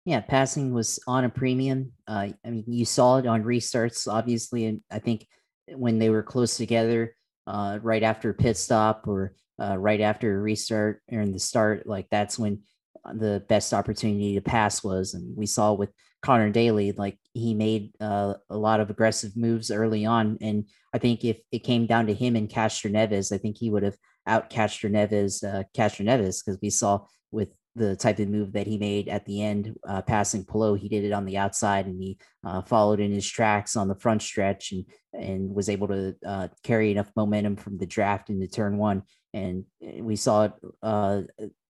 [0.06, 1.92] Yeah, passing was on a premium.
[2.08, 5.28] Uh, I mean, you saw it on restarts, obviously, and I think
[5.68, 7.17] when they were close together,
[7.48, 12.08] uh, right after pit stop or uh, right after restart or in the start, like
[12.12, 12.62] that's when
[13.06, 15.14] uh, the best opportunity to pass was.
[15.14, 15.90] And we saw with
[16.22, 20.38] Connor Daly, like he made uh, a lot of aggressive moves early on.
[20.42, 23.70] And I think if it came down to him and Castro Neves, I think he
[23.70, 28.66] would have out Castroneves, uh, Castroneves, because we saw with the type of move that
[28.66, 30.74] he made at the end, uh, passing Palou.
[30.74, 33.96] He did it on the outside and he uh, followed in his tracks on the
[33.96, 38.48] front stretch and and was able to uh, carry enough momentum from the draft into
[38.48, 39.04] turn one.
[39.34, 41.22] And eh, we saw it uh,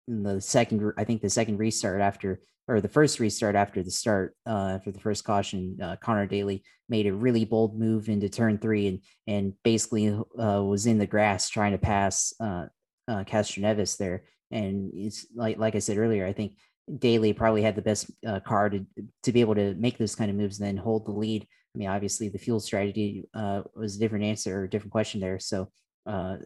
[0.07, 3.91] in the second, I think the second restart after or the first restart after the
[3.91, 8.29] start uh, after the first caution, uh, Connor Daly made a really bold move into
[8.29, 12.67] turn three and and basically was in the grass trying to pass uh,
[13.09, 14.25] Castroneves there.
[14.51, 16.57] And it's like like I said earlier, I think
[16.99, 18.85] Daly probably had the best uh, car to
[19.23, 21.47] to be able to make those kind of moves and then hold the lead.
[21.75, 25.21] I mean, obviously the fuel strategy uh, was a different answer or a different question
[25.21, 25.69] there, so
[26.07, 26.37] uh,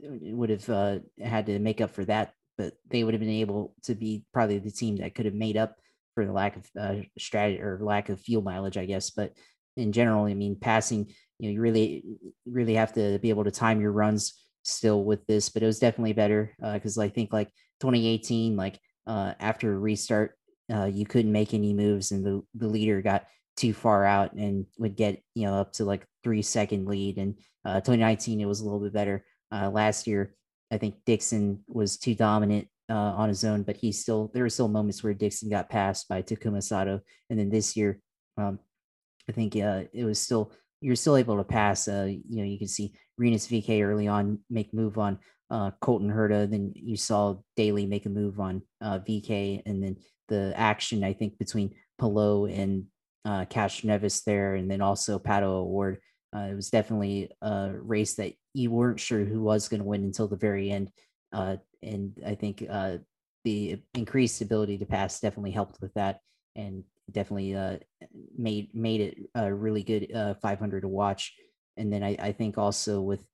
[0.00, 3.74] would have uh, had to make up for that but they would have been able
[3.84, 5.76] to be probably the team that could have made up
[6.14, 9.10] for the lack of uh, strategy or lack of fuel mileage, I guess.
[9.10, 9.32] But
[9.76, 12.04] in general, I mean, passing, you know, you really,
[12.46, 15.48] really have to be able to time your runs still with this.
[15.48, 17.48] But it was definitely better because uh, I think like
[17.80, 20.36] 2018, like uh, after restart,
[20.72, 24.66] uh, you couldn't make any moves, and the the leader got too far out and
[24.78, 27.18] would get you know up to like three second lead.
[27.18, 29.24] And uh, 2019, it was a little bit better.
[29.50, 30.34] Uh, last year,
[30.70, 34.50] I think Dixon was too dominant uh, on his own, but he still there were
[34.50, 38.00] still moments where Dixon got passed by Takuma Sato, and then this year,
[38.38, 38.58] um,
[39.28, 41.88] I think uh, it was still you're still able to pass.
[41.88, 45.18] Uh, you know, you can see Rinus VeeKay early on make move on
[45.50, 49.96] uh, Colton Herta, then you saw Daly make a move on uh, VeeKay, and then
[50.28, 52.86] the action I think between Palou and
[53.24, 55.98] uh, Neves there, and then also Pato O'Ward.
[56.34, 60.04] uh, it was definitely a race that you weren't sure who was going to win
[60.04, 60.90] until the very end.
[61.32, 62.98] Uh, and I think uh,
[63.44, 66.20] the increased ability to pass definitely helped with that,
[66.56, 67.78] and definitely uh,
[68.36, 71.32] made made it a really good uh, 500 to watch.
[71.76, 73.24] And then I, I think also with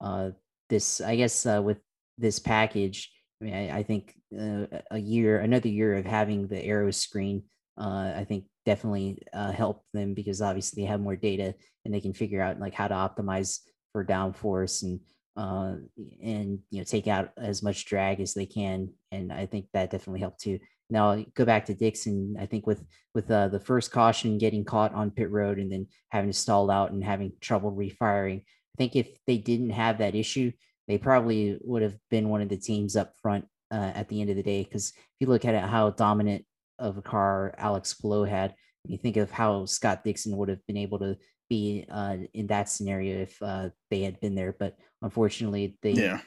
[0.00, 0.30] uh,
[0.68, 1.78] this, I guess with
[2.16, 6.90] this package, I mean, I, I think a year, another year of having the aero
[6.90, 7.42] screen,
[7.76, 12.12] I think definitely uh, help them because obviously they have more data and they can
[12.12, 13.60] figure out like how to optimize
[13.92, 15.00] for downforce and
[15.38, 15.76] uh,
[16.22, 18.90] and you know take out as much drag as they can.
[19.10, 20.58] And I think that definitely helped too.
[20.90, 22.36] Now go back to Dixon.
[22.38, 25.86] I think with with uh, the first caution getting caught on pit road and then
[26.10, 28.38] having to stall out and having trouble refiring.
[28.38, 30.52] I think if they didn't have that issue,
[30.86, 34.30] they probably would have been one of the teams up front uh, at the end
[34.30, 34.62] of the day.
[34.62, 36.44] Because if you look at it, how dominant
[36.78, 38.54] of a car Alex Palou had.
[38.84, 41.16] You think of how Scott Dixon would have been able to
[41.48, 46.20] be uh, in that scenario if uh, they had been there, but unfortunately they yeah.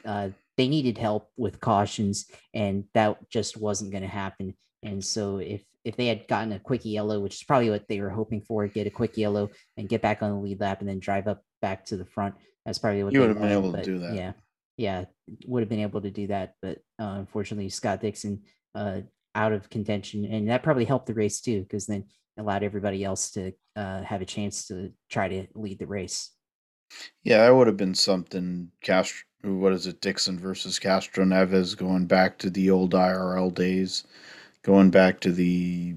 [0.62, 4.54] They needed help with cautions, and that just wasn't going to happen.
[4.84, 8.00] And so if if they had gotten a quick yellow, which is probably what they
[8.00, 10.88] were hoping for, get a quick yellow and get back on the lead lap and
[10.88, 13.74] then drive up back to the front, that's probably what you would have been able
[13.74, 14.14] to do that.
[14.14, 14.34] Yeah,
[14.78, 15.06] yeah,
[15.48, 18.44] would have been able to do that, but uh, unfortunately Scott Dixon
[18.76, 19.02] uh,
[19.34, 22.06] out of contention, and that probably helped the race too, because then
[22.38, 26.30] allowed everybody else to uh, have a chance to try to lead the race.
[27.24, 28.70] Yeah, that would have been something.
[28.84, 30.02] Castro, what is it?
[30.02, 34.04] Dixon versus Castro Neves, going back to the old IRL days,
[34.64, 35.96] going back to the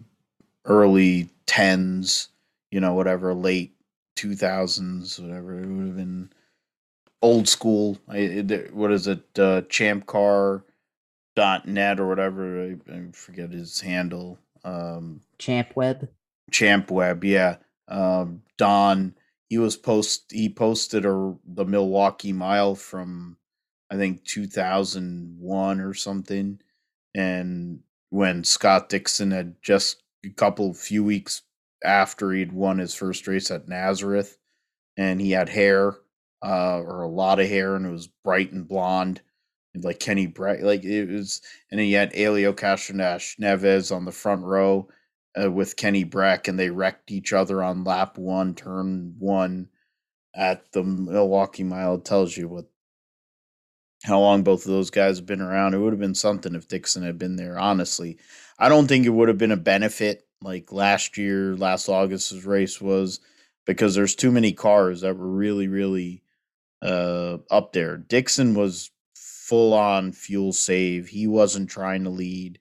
[0.65, 2.29] early tens,
[2.71, 3.75] you know, whatever, late
[4.17, 5.59] two thousands, whatever.
[5.59, 6.31] It would have been
[7.23, 7.99] old school.
[8.07, 9.39] what is it?
[9.39, 10.65] Uh, Champ Car
[11.37, 12.63] dot net or whatever.
[12.63, 14.39] I, I forget his handle.
[14.65, 16.09] Um, Champ Web.
[16.51, 17.57] Champ Web, yeah.
[17.89, 19.15] Um, Don,
[19.49, 23.37] he was post he posted a the Milwaukee Mile from
[23.91, 26.61] I think 2001 or something,
[27.15, 27.81] and
[28.11, 31.43] when Scott Dixon had just a couple few weeks
[31.85, 34.39] after he'd won his first race at Nazareth,
[34.97, 35.97] and he had hair,
[36.45, 39.21] uh, or a lot of hair, and it was bright and blonde,
[39.75, 44.43] like Kenny Bright, like it was, and he had Helio Castroneves Neves on the front
[44.43, 44.89] row
[45.41, 49.69] uh, with Kenny Brack, and they wrecked each other on lap one, turn one
[50.35, 51.97] at the Milwaukee Mile.
[51.97, 52.67] It tells you what
[54.05, 55.75] how long both of those guys have been around.
[55.75, 57.59] It would have been something if Dixon had been there.
[57.59, 58.19] Honestly,
[58.59, 62.81] I don't think it would have been a benefit like last year, last August's race
[62.81, 63.21] was,
[63.65, 66.23] because there's too many cars that were really, really
[66.83, 67.97] uh, up there.
[67.97, 71.09] Dixon was full on fuel save.
[71.09, 72.59] He wasn't trying to lead.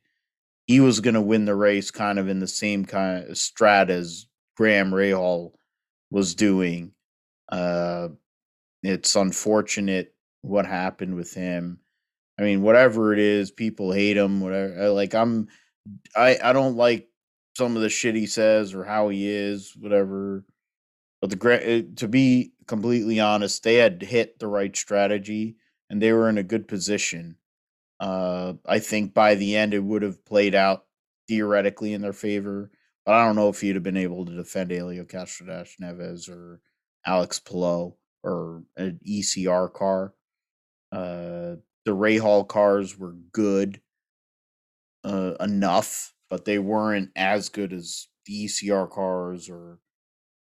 [0.65, 3.89] He was going to win the race kind of in the same kind of strat
[3.89, 5.51] as Graham Rahal
[6.09, 6.93] was doing.
[7.49, 8.09] Uh,
[8.81, 11.79] it's unfortunate what happened with him.
[12.39, 14.41] I mean, whatever it is, people hate him.
[14.41, 15.47] Whatever, like I'm,
[16.15, 17.07] I I don't like
[17.55, 20.43] some of the shit he says or how he is, whatever.
[21.21, 25.55] But the eh, to be completely honest, they had hit the right strategy
[25.89, 27.37] and they were in a good position.
[28.03, 30.83] Uh, I think by the end it would have played out
[31.29, 32.69] theoretically in their favor,
[33.05, 36.59] but I don't know if he'd have been able to defend Helio Castroneves Neves or
[37.07, 40.13] Alex Palou or an ECR car.
[40.91, 43.79] Uh, the Hall cars were good
[45.05, 49.79] uh, enough, but they weren't as good as the ECR cars or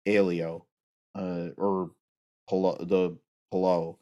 [0.06, 0.66] Alio
[1.18, 1.92] uh, or
[2.50, 3.18] Polo, the
[3.50, 3.98] Palou.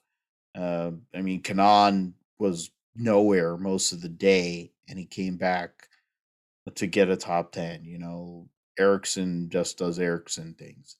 [0.56, 5.88] Uh, I mean, Kanaan was nowhere most of the day, and he came back
[6.76, 7.84] to get a top 10.
[7.86, 10.98] You know, Ericsson just does Ericsson things.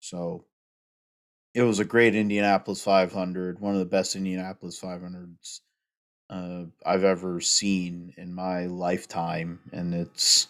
[0.00, 0.44] So
[1.54, 5.60] it was a great Indianapolis 500, one of the best Indianapolis 500s
[6.30, 10.48] uh, I've ever seen in my lifetime, and it's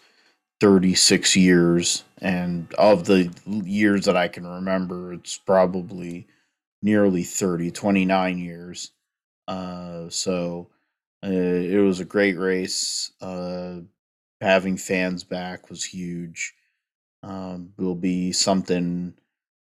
[0.60, 2.04] 36 years.
[2.20, 6.28] And of the years that I can remember, it's probably
[6.82, 8.92] nearly 30, 29 years.
[9.48, 10.68] Uh, so
[11.24, 13.12] uh, it was a great race.
[13.20, 13.80] Uh,
[14.40, 16.54] having fans back was huge.
[17.22, 19.14] Um, will be something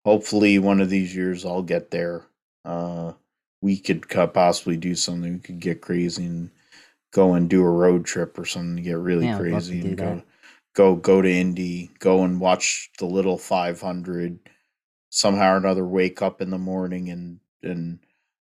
[0.04, 2.24] hopefully one of these years I'll get there.
[2.64, 3.12] Uh,
[3.60, 5.34] we could possibly do something.
[5.34, 6.50] We could get crazy and
[7.12, 10.22] go and do a road trip or something to get really yeah, crazy and go,
[10.74, 14.38] go go to Indy, go and watch the little 500.
[15.10, 17.98] Somehow or another, wake up in the morning and and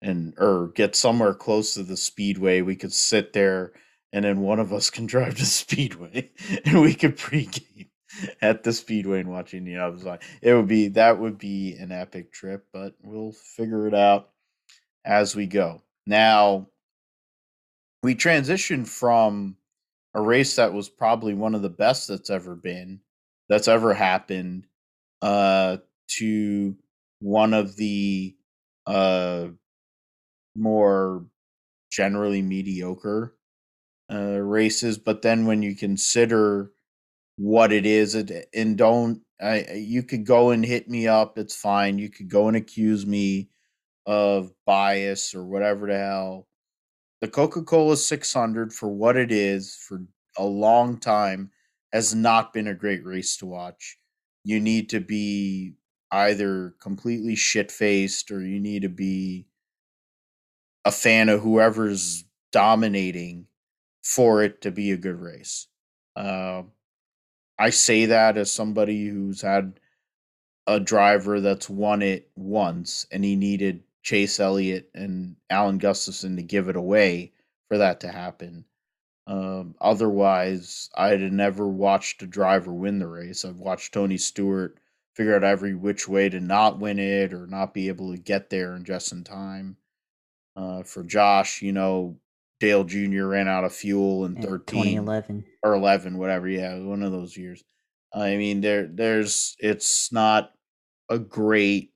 [0.03, 2.61] and or get somewhere close to the speedway.
[2.63, 3.73] We could sit there,
[4.13, 6.31] and then one of us can drive to speedway,
[6.65, 7.89] and we could pregame
[8.43, 10.23] at the speedway and watching the other side.
[10.43, 14.31] It would be that would be an epic trip, but we'll figure it out
[15.05, 15.83] as we go.
[16.07, 16.69] Now
[18.03, 19.57] we transition from
[20.15, 23.01] a race that was probably one of the best that's ever been,
[23.49, 24.67] that's ever happened,
[25.23, 25.77] uh,
[26.09, 26.77] to
[27.21, 28.35] one of the
[28.87, 29.49] uh
[30.57, 31.27] more
[31.91, 33.37] generally mediocre
[34.13, 34.99] uh races.
[34.99, 36.73] But then when you consider
[37.37, 41.57] what it is it, and don't I you could go and hit me up, it's
[41.57, 41.99] fine.
[41.99, 43.51] You could go and accuse me
[44.07, 46.49] of bias or whatever the hell.
[47.21, 50.05] The Coca-Cola 600 for what it is for
[50.39, 51.51] a long time
[51.93, 53.99] has not been a great race to watch.
[54.45, 55.75] You need to be
[56.13, 59.47] either completely shit-faced or you need to be
[60.85, 63.47] a fan of whoever's dominating
[64.03, 65.67] for it to be a good race.
[66.17, 66.63] Uh,
[67.59, 69.79] I say that as somebody who's had
[70.67, 76.43] a driver that's won it once and he needed Chase Elliott and Alan Gustafson to
[76.43, 77.33] give it away
[77.69, 78.65] for that to happen.
[79.27, 83.45] Um, otherwise, I'd never watched a driver win the race.
[83.45, 84.79] I've watched Tony Stewart
[85.15, 88.51] figure out every which way to not win it or not be able to get
[88.51, 89.77] there in just in time.
[90.57, 92.19] Uh, for Josh, you know,
[92.61, 93.25] Dale Jr.
[93.25, 97.65] ran out of fuel in 13 2011 or 11 whatever yeah one of those years.
[98.15, 100.53] I mean there there's it's not
[101.09, 101.93] a great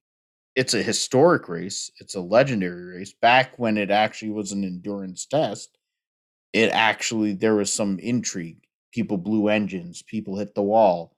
[0.57, 3.13] it's a historic race it's a legendary race.
[3.13, 5.77] Back when it actually was an endurance test
[6.53, 8.65] it actually there was some intrigue.
[8.93, 11.15] People blew engines people hit the wall.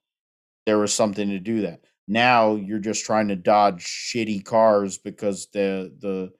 [0.66, 1.82] There was something to do that.
[2.08, 6.32] Now you're just trying to dodge shitty cars because the the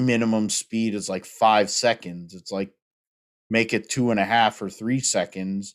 [0.00, 2.34] minimum speed is like five seconds.
[2.34, 2.72] It's like
[3.50, 5.74] make it two and a half or three seconds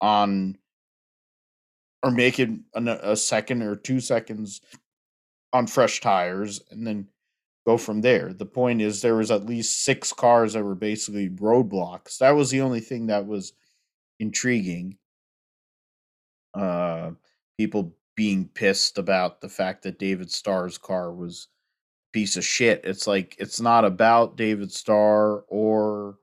[0.00, 0.58] on,
[2.02, 4.60] or make it a, a second or two seconds
[5.52, 7.08] on fresh tires, and then
[7.66, 8.32] go from there.
[8.32, 12.18] The point is, there was at least six cars that were basically roadblocks.
[12.18, 13.52] That was the only thing that was
[14.20, 14.98] intriguing.
[16.54, 17.12] Uh,
[17.58, 21.48] people being pissed about the fact that David Starr's car was
[22.12, 22.82] piece of shit.
[22.84, 26.16] It's like it's not about David Starr or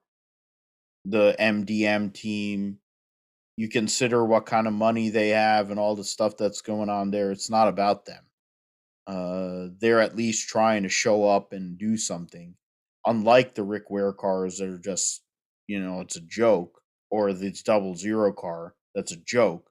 [1.05, 2.79] the MBM team.
[3.57, 7.11] You consider what kind of money they have and all the stuff that's going on
[7.11, 7.31] there.
[7.31, 8.23] It's not about them.
[9.07, 12.55] Uh, they're at least trying to show up and do something.
[13.05, 15.21] Unlike the Rick Ware cars that are just,
[15.67, 16.81] you know, it's a joke,
[17.11, 19.69] or this double zero car that's a joke.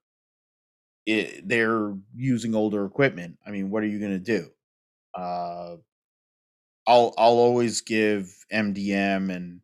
[1.06, 3.38] It, they're using older equipment.
[3.46, 4.50] I mean, what are you going to do?
[5.14, 5.76] Uh,
[6.86, 9.60] I'll I'll always give MBM and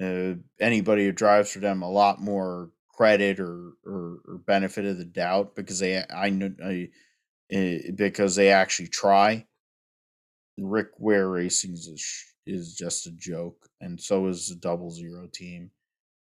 [0.00, 4.98] uh, anybody who drives for them a lot more credit or, or, or benefit of
[4.98, 6.52] the doubt because they I know
[7.52, 9.46] uh, because they actually try.
[10.58, 15.28] Rick Ware Racing is sh- is just a joke, and so is the Double Zero
[15.32, 15.70] team.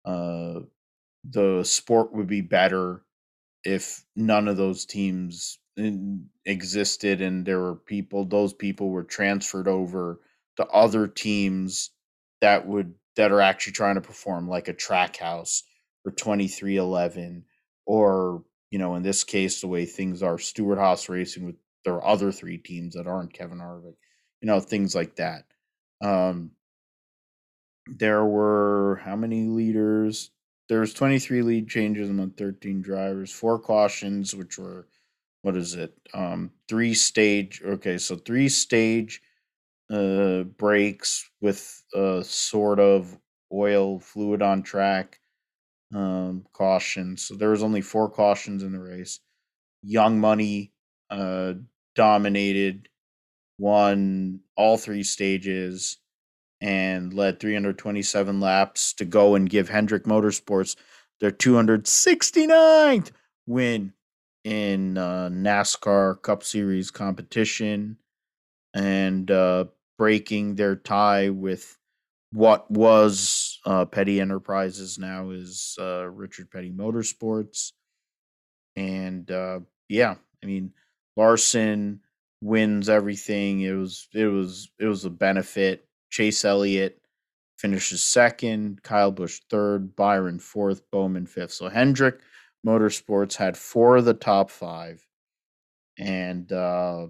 [0.05, 0.61] Uh,
[1.23, 3.03] the sport would be better
[3.63, 5.59] if none of those teams
[6.45, 10.19] existed and there were people those people were transferred over
[10.57, 11.91] to other teams
[12.41, 15.63] that would that are actually trying to perform like a trackhouse
[16.05, 17.45] or 2311
[17.85, 21.55] or you know in this case the way things are Stewart Haas Racing with
[21.85, 23.95] their other three teams that aren't Kevin Harvick
[24.41, 25.45] you know things like that.
[26.03, 26.51] Um
[27.87, 30.31] there were how many leaders?
[30.69, 34.87] There's 23 lead changes among 13 drivers four cautions which were
[35.41, 35.93] what is it?
[36.13, 39.21] Um three stage okay so three stage
[39.91, 43.17] uh breaks with uh sort of
[43.53, 45.19] oil fluid on track
[45.93, 47.17] um caution.
[47.17, 49.19] So there was only four cautions in the race.
[49.83, 50.71] Young money
[51.09, 51.53] uh
[51.95, 52.87] dominated
[53.57, 55.97] won all three stages
[56.61, 60.75] and led 327 laps to go and give Hendrick Motorsports
[61.19, 63.11] their 269th
[63.47, 63.93] win
[64.43, 67.97] in uh, NASCAR Cup Series competition
[68.73, 69.65] and uh,
[69.97, 71.77] breaking their tie with
[72.33, 77.73] what was uh, Petty Enterprises now is uh, Richard Petty Motorsports.
[78.75, 80.71] And uh, yeah, I mean,
[81.17, 81.99] Larson
[82.41, 83.61] wins everything.
[83.61, 85.85] It was it was it was a benefit.
[86.09, 86.99] Chase Elliott
[87.57, 91.51] finishes second, Kyle Busch third, Byron fourth, Bowman fifth.
[91.51, 92.21] So Hendrick
[92.65, 95.05] Motorsports had four of the top five.
[95.97, 97.07] And uh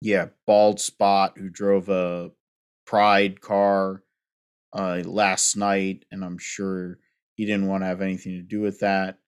[0.00, 2.30] yeah, Bald Spot, who drove a
[2.86, 4.02] Pride car
[4.72, 6.98] uh last night, and I'm sure
[7.34, 9.18] he didn't want to have anything to do with that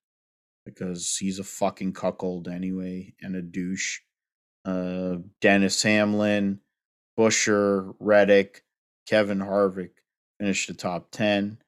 [0.64, 4.00] because he's a fucking cuckold anyway and a douche.
[4.64, 6.60] Uh Dennis Hamlin,
[7.18, 8.62] Buescher, Reddick,
[9.06, 9.90] Kevin Harvick
[10.38, 11.58] finished the top 10.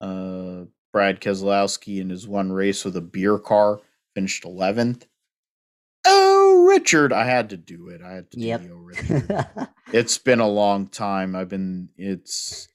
[0.00, 0.64] Uh,
[0.94, 3.80] Brad Keselowski in his one race with a beer car
[4.14, 5.02] finished 11th.
[6.06, 8.00] Oh, Richard, I had to do it.
[8.00, 8.60] I had to Yep.
[8.62, 9.68] do the oh, Richard.
[9.92, 11.34] it's been a long time.
[11.34, 12.68] I've been, it's,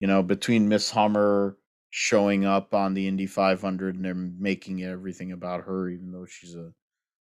[0.00, 1.58] you know, between Miss Hummer
[1.90, 6.54] showing up on the Indy 500 and they're making everything about her, even though she's
[6.54, 6.72] a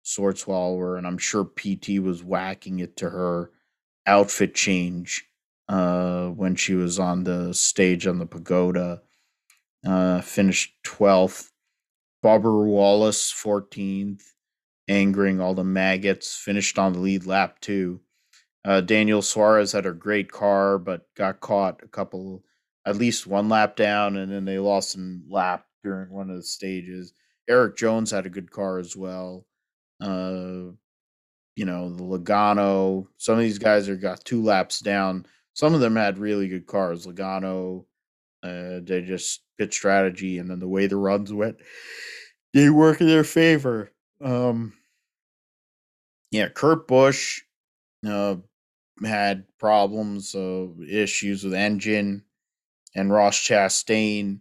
[0.03, 0.97] sword swallower.
[0.97, 3.51] And I'm sure PT was whacking it to her
[4.05, 5.29] outfit change
[5.69, 9.01] uh, when she was on the stage on the pagoda.
[9.85, 11.49] Uh, finished 12th.
[12.23, 14.23] Barbara Wallace, 14th,
[14.87, 16.35] angering all the maggots.
[16.35, 18.01] Finished on the lead lap, too.
[18.65, 22.43] Uh, Daniel Suarez had a great car, but got caught a couple,
[22.85, 26.43] at least one lap down, and then they lost some lap during one of the
[26.43, 27.13] stages.
[27.47, 29.45] Erik Jones had a good car as well.
[30.01, 30.71] Uh,
[31.55, 33.07] you know, the Logano.
[33.17, 35.27] Some of these guys are got two laps down.
[35.53, 37.05] Some of them had really good cars.
[37.05, 37.85] Logano,
[38.43, 41.57] uh, they just pit strategy, and then the way the runs went,
[42.53, 43.91] they work in their favor.
[44.21, 44.73] Um,
[46.31, 47.41] yeah, Kurt Busch
[48.07, 48.35] uh,
[49.03, 52.23] had problems, uh, issues with engine,
[52.95, 54.39] and Ross Chastain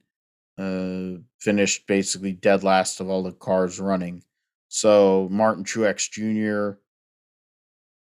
[0.59, 4.23] uh, finished basically dead last of all the cars running.
[4.69, 6.79] So Martin Truex Jr.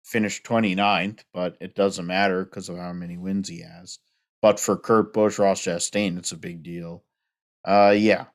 [0.02, 3.98] finished 29th, but it doesn't matter because of how many wins he has.
[4.44, 7.02] But for Kurt Busch, Ross Chastain, it's a big deal.
[7.64, 8.26] Uh, yeah,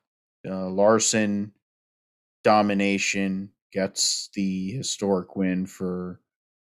[0.44, 1.52] uh, Larson
[2.42, 6.20] domination gets the historic win for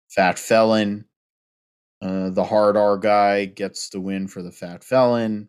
[0.08, 1.04] Fat Felon.
[2.02, 5.48] Uh, the hard R guy gets the win for the Fat Felon.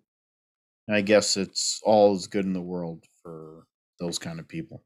[0.87, 3.65] I guess it's all as good in the world for
[3.99, 4.83] those kind of people.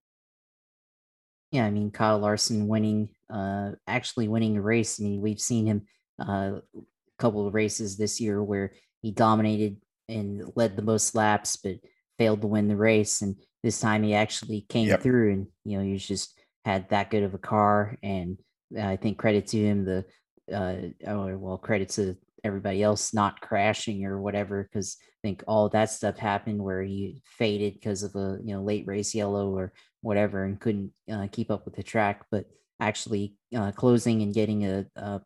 [1.51, 5.01] Yeah, I mean Kyle Larson winning, uh, actually winning a race.
[5.01, 5.86] I mean we've seen him
[6.18, 6.82] uh, a
[7.20, 8.72] couple of races this year where
[9.02, 9.78] he dominated
[10.08, 11.76] and led the most laps, but
[12.18, 13.22] failed to win the race.
[13.22, 15.02] And this time he actually came Yep.
[15.02, 18.38] through, and you know he just had that good of a car, and
[18.80, 19.86] I think credit to him.
[19.86, 20.06] The
[20.54, 25.70] uh, oh, well, credit to everybody else not crashing or whatever, because I think all
[25.70, 29.74] that stuff happened where he faded because of a you know late race yellow or
[30.02, 32.26] whatever, and couldn't uh, keep up with the track.
[32.32, 32.45] But
[32.80, 35.22] actually uh, closing and getting a, a,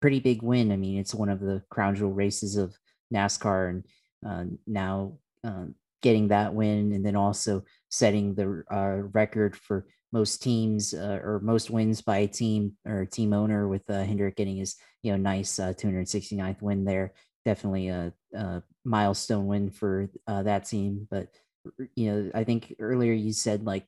[0.00, 0.72] pretty big win.
[0.72, 2.76] I mean, it's one of the crown jewel races of
[3.12, 3.84] NASCAR, and
[4.26, 10.42] uh, now um, getting that win, and then also setting the uh, record for most
[10.42, 14.56] teams uh, or most wins by a team or team owner with uh, Hendrick getting
[14.56, 17.14] his you know nice uh, 269th win there.
[17.44, 21.08] Definitely a, a milestone win for uh, that team.
[21.10, 21.28] But
[21.94, 23.86] you know, I think earlier you said like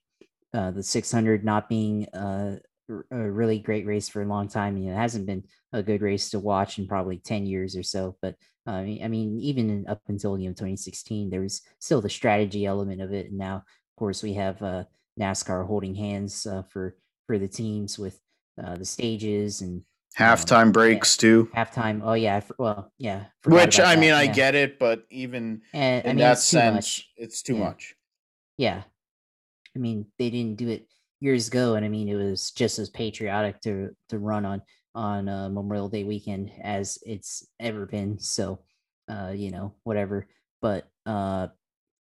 [0.53, 2.57] uh, the 600 not being uh,
[2.89, 4.77] a really great race for a long time.
[4.77, 7.83] You know, it hasn't been a good race to watch in probably 10 years or
[7.83, 8.17] so.
[8.21, 12.67] But uh, I mean, even up until, you know, 2016, there was still the strategy
[12.67, 13.27] element of it.
[13.27, 14.85] And now, of course, we have uh,
[15.21, 18.21] NASCAR holding hands uh, for, for the teams with
[18.63, 19.83] uh, the stages and
[20.17, 21.49] halftime um, breaks yeah, too.
[21.57, 22.01] Halftime.
[22.05, 22.41] Oh yeah.
[22.41, 23.25] For, well, yeah.
[23.45, 27.09] Which I mean, I get it, but even and, in I mean, that sense, much.
[27.17, 27.65] it's too yeah.
[27.65, 27.95] much.
[28.57, 28.83] Yeah.
[29.75, 30.87] I mean, they didn't do it
[31.25, 34.63] years ago, and I mean it was just as patriotic to to run on
[34.95, 38.19] on uh, Memorial Day weekend as it's ever been.
[38.19, 38.61] So,
[39.09, 40.29] uh, you know, whatever.
[40.61, 41.49] But uh,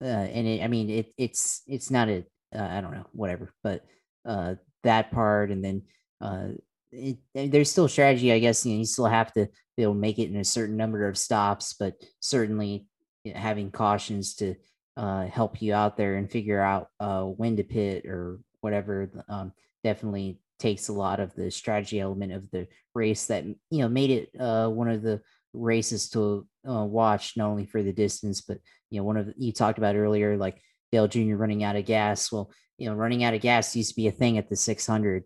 [0.03, 3.53] uh and it, I mean it it's it's not a uh, I don't know whatever,
[3.63, 3.85] but
[4.25, 5.83] uh that part and then
[6.21, 6.49] uh
[6.91, 8.67] it, there's still strategy, I guess.
[8.67, 11.07] You know, you still have to be able to make it in a certain number
[11.07, 12.87] of stops, but certainly
[13.25, 14.57] you know, having cautions to
[14.97, 19.53] uh, help you out there and figure out uh, when to pit or whatever um,
[19.85, 24.11] definitely takes a lot of the strategy element of the race that you know made
[24.11, 25.21] it uh, one of the
[25.53, 28.59] races to uh, watch not only for the distance but
[28.91, 30.61] you know one of the, you talked about earlier like
[30.93, 31.37] Dale Jr.
[31.37, 34.13] running out of gas well you know running out of gas used to be a
[34.13, 35.25] thing at the 600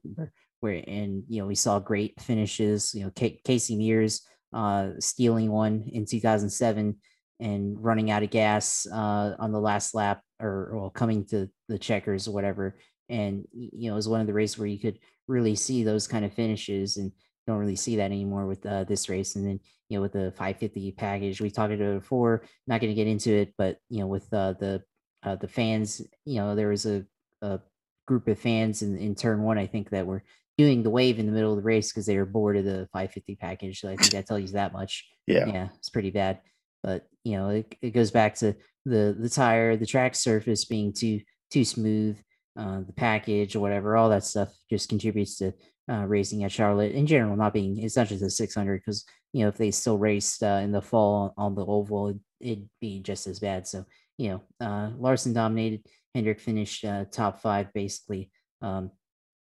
[0.61, 5.51] where, and you know we saw great finishes you know K- Casey Mears uh, stealing
[5.51, 6.97] one in 2007
[7.41, 11.79] and running out of gas uh, on the last lap or well coming to the
[11.79, 12.79] checkers or whatever
[13.09, 14.99] and you know it was one of the races where you could
[15.29, 17.13] really see those kind of finishes and
[17.47, 19.37] don't really see that anymore with uh, this race.
[19.37, 22.91] And then you know with the 550 package we talked about it before not going
[22.91, 24.83] to get into it but you know with uh, the
[25.23, 27.05] uh, the fans you know there was a,
[27.43, 27.61] a
[28.07, 30.25] group of fans in, in turn one i think that were
[30.57, 32.89] doing the wave in the middle of the race because they were bored of the
[32.93, 33.81] 550 package.
[33.81, 35.07] So i think that tells you that much.
[35.27, 35.47] Yeah.
[35.47, 36.41] Yeah it's pretty bad.
[36.83, 40.93] But you know it, it goes back to the the tire the track surface being
[40.93, 42.19] too too smooth
[42.57, 45.53] uh, the package or whatever, all that stuff just contributes to
[45.91, 49.43] uh, racing at Charlotte in general, not being it's not just a 600 because you
[49.43, 53.01] know if they still raced uh, in the fall on the oval, it'd, it'd, be
[53.01, 53.67] just as bad.
[53.67, 53.85] So
[54.17, 55.85] you know, uh, Larson dominated.
[56.15, 58.31] Hendrick finished uh, top five basically,
[58.63, 58.93] um,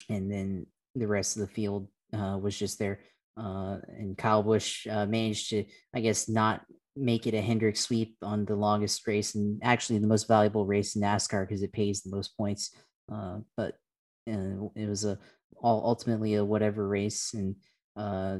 [0.08, 2.98] and then the rest of the field was just there.
[3.36, 6.62] And Kyle Busch managed to, I guess, not
[6.98, 10.96] make it a Hendrick sweep on the longest race and actually the most valuable race
[10.96, 12.74] in NASCAR because it pays the most points.
[13.10, 13.78] Uh, but
[14.26, 15.18] it was a
[15.60, 17.56] all ultimately a whatever race, and
[17.96, 18.38] uh,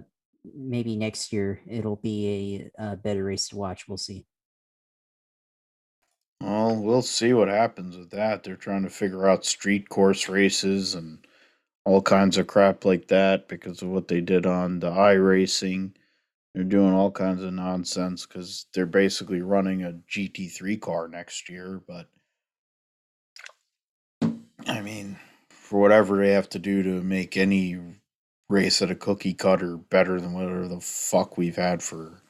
[0.55, 3.89] maybe next year it'll be a, a better race to watch.
[3.89, 4.27] We'll see.
[6.41, 8.45] Well, we'll see what happens with that.
[8.45, 11.27] They're trying to figure out street course races and
[11.85, 15.95] all kinds of crap like that because of what they did on the i racing.
[16.55, 21.83] They're doing all kinds of nonsense because they're basically running a GT3 car next year,
[21.87, 22.09] but
[24.69, 25.17] I mean,
[25.49, 27.79] for whatever they have to do to make any
[28.51, 32.23] race at a cookie cutter better than whatever the fuck we've had for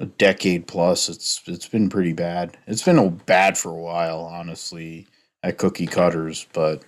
[0.00, 2.56] a decade plus, it's it's been pretty bad.
[2.66, 5.06] It's been bad for a while, honestly,
[5.42, 6.46] at cookie cutters.
[6.52, 6.82] But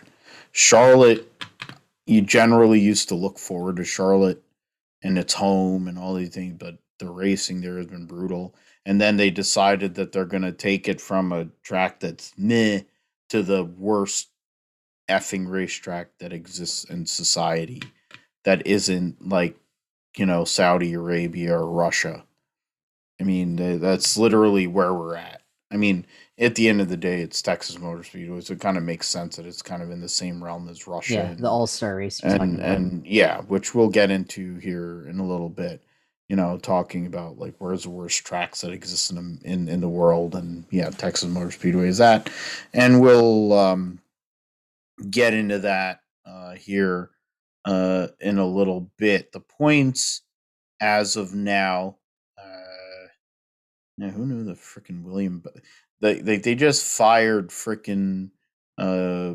[0.53, 1.31] Charlotte,
[2.07, 4.43] you generally used to look forward to Charlotte
[5.03, 8.55] and its home and all these things, but the racing there has been brutal.
[8.85, 12.81] And then they decided that they're going to take it from a track that's meh
[13.29, 14.29] to the worst
[15.11, 17.83] effing racetrack that exists in society
[18.45, 19.57] that isn't like
[20.17, 22.25] you know Saudi Arabia or Russia.
[23.21, 25.43] I mean, that's literally where we're at.
[25.71, 26.07] I mean,
[26.39, 29.07] at the end of the day, it's Texas Motor Speedway, so it kind of makes
[29.07, 31.15] sense that it's kind of in the same realm as Russia.
[31.15, 32.21] Yeah, and, the All Star race.
[32.21, 35.83] And and yeah, which we'll get into here in a little bit.
[36.29, 39.89] You know, talking about like where's the worst tracks that exist in in, in the
[39.89, 42.31] world, and yeah, Texas Motor Speedway is that,
[42.73, 43.99] and we'll um,
[45.09, 47.11] get into that uh, here
[47.65, 49.33] uh, in a little bit.
[49.33, 50.23] The points
[50.81, 51.97] as of now,
[52.39, 53.09] uh,
[53.99, 55.43] now who knew the freaking William?
[56.01, 58.31] They, they they just fired freaking
[58.79, 59.35] uh,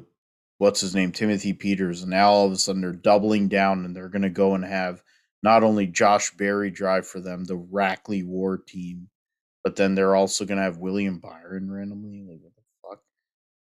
[0.57, 3.95] what's his name, Timothy Peters, and now all of a sudden they're doubling down and
[3.95, 5.03] they're going to go and have
[5.43, 9.09] not only Josh Berry drive for them, the Rackley War team,
[9.63, 12.25] but then they're also going to have William Byron randomly.
[12.27, 12.54] Like?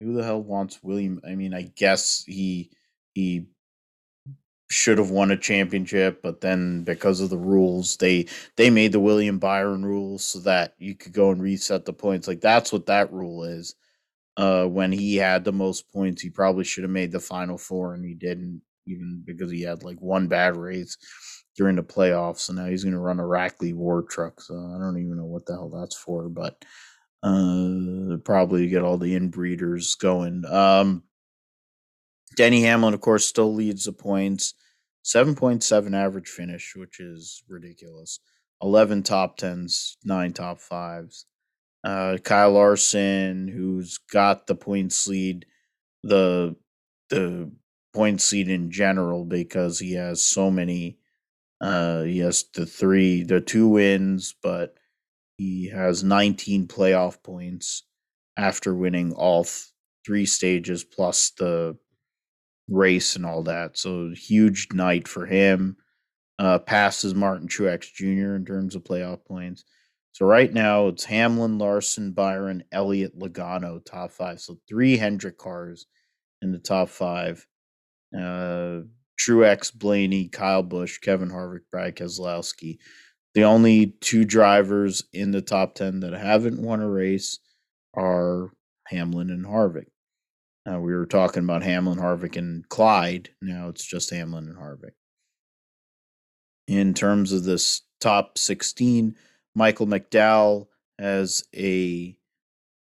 [0.01, 1.21] Who the hell wants William?
[1.27, 2.71] I mean, I guess he
[3.15, 3.47] he
[4.71, 8.27] should have won a championship, but then because of the rules, they
[8.57, 12.29] they made the William Byron rules so that you could go and reset the points.
[12.29, 13.75] Like that's what that rule is.
[14.37, 17.95] Uh, when he had the most points, he probably should have made the final four,
[17.95, 20.97] and he didn't, even because he had like one bad race
[21.57, 22.41] during the playoffs.
[22.41, 24.41] So now he's going to run a Rackley War truck.
[24.41, 26.65] So I don't even know what the hell that's for, but
[27.23, 30.45] uh, probably get all the inbreeders going.
[30.47, 31.03] Um,
[32.37, 34.55] Denny Hamlin, of course, still leads the points.
[35.05, 38.21] 7.7 average finish, which is ridiculous.
[38.63, 41.27] 11 top tens, nine top fives.
[41.85, 45.47] Uh, Kyle Larson, who's got the points lead,
[46.03, 46.57] the
[47.09, 47.51] the
[47.95, 50.99] points lead in general because he has so many.
[51.61, 54.78] Uh, he has the three, the two wins, but
[55.39, 57.85] he has 19 playoff points
[58.37, 59.67] after winning all th-
[60.05, 61.77] three stages plus the
[62.69, 63.79] race and all that.
[63.79, 65.77] So huge night for him.
[66.41, 68.35] Uh, passes Martin Truex Jr.
[68.37, 69.65] in terms of playoff points.
[70.13, 74.41] So right now it's Hamlin, Larson, Byron, Elliott, Logano, top five.
[74.41, 75.87] So three Hendrick cars
[76.43, 77.47] in the top five.
[78.17, 78.83] Uh,
[79.21, 82.79] Truex, Blaney, Kyle Busch, Kevin Harvick, Brad Keselowski.
[83.39, 87.39] The only two drivers in the top 10 that haven't won a race
[87.95, 88.51] are
[88.89, 89.87] Hamlin and Harvick.
[90.69, 93.31] Uh, we were talking about Hamlin, Harvick, and Clyde.
[93.41, 94.97] Now it's just Hamlin and Harvick.
[96.67, 99.15] In terms of this top 16,
[99.55, 100.67] Michael McDowell
[100.99, 102.19] has a,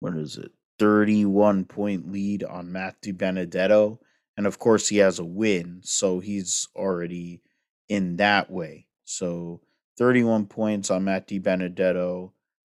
[0.01, 3.99] what is it, 31 point lead on Matt DiBenedetto.
[4.39, 5.81] And of course, he has a win.
[5.83, 7.43] So he's already
[7.91, 8.87] in that way.
[9.05, 9.61] So
[9.99, 12.31] 31 points on Matt DiBenedetto,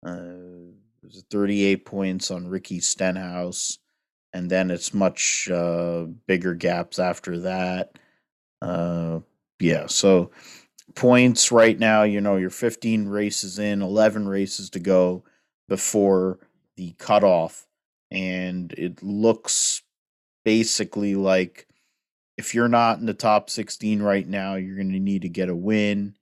[0.05, 3.77] uh, 38 points on Ricky Stenhouse
[4.33, 7.97] and then it's much uh, bigger gaps after that.
[8.61, 9.19] Uh,
[9.59, 10.31] yeah, so
[10.95, 15.23] points right now, you know, you're 15 races in, 11 races to go
[15.67, 16.39] before
[16.75, 17.67] the cutoff,
[18.11, 19.81] and it looks
[20.45, 21.67] basically like
[22.37, 25.49] if you're not in the top 16 right now, you're going to need to get
[25.49, 26.15] a win.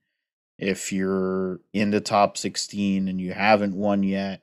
[0.58, 4.42] If you're in the top 16 and you haven't won yet,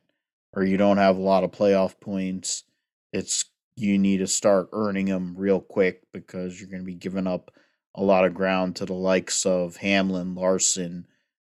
[0.53, 2.65] or you don't have a lot of playoff points,
[3.13, 3.47] it's
[3.77, 7.51] you need to start earning them real quick because you're going to be giving up
[7.95, 11.07] a lot of ground to the likes of Hamlin, Larson,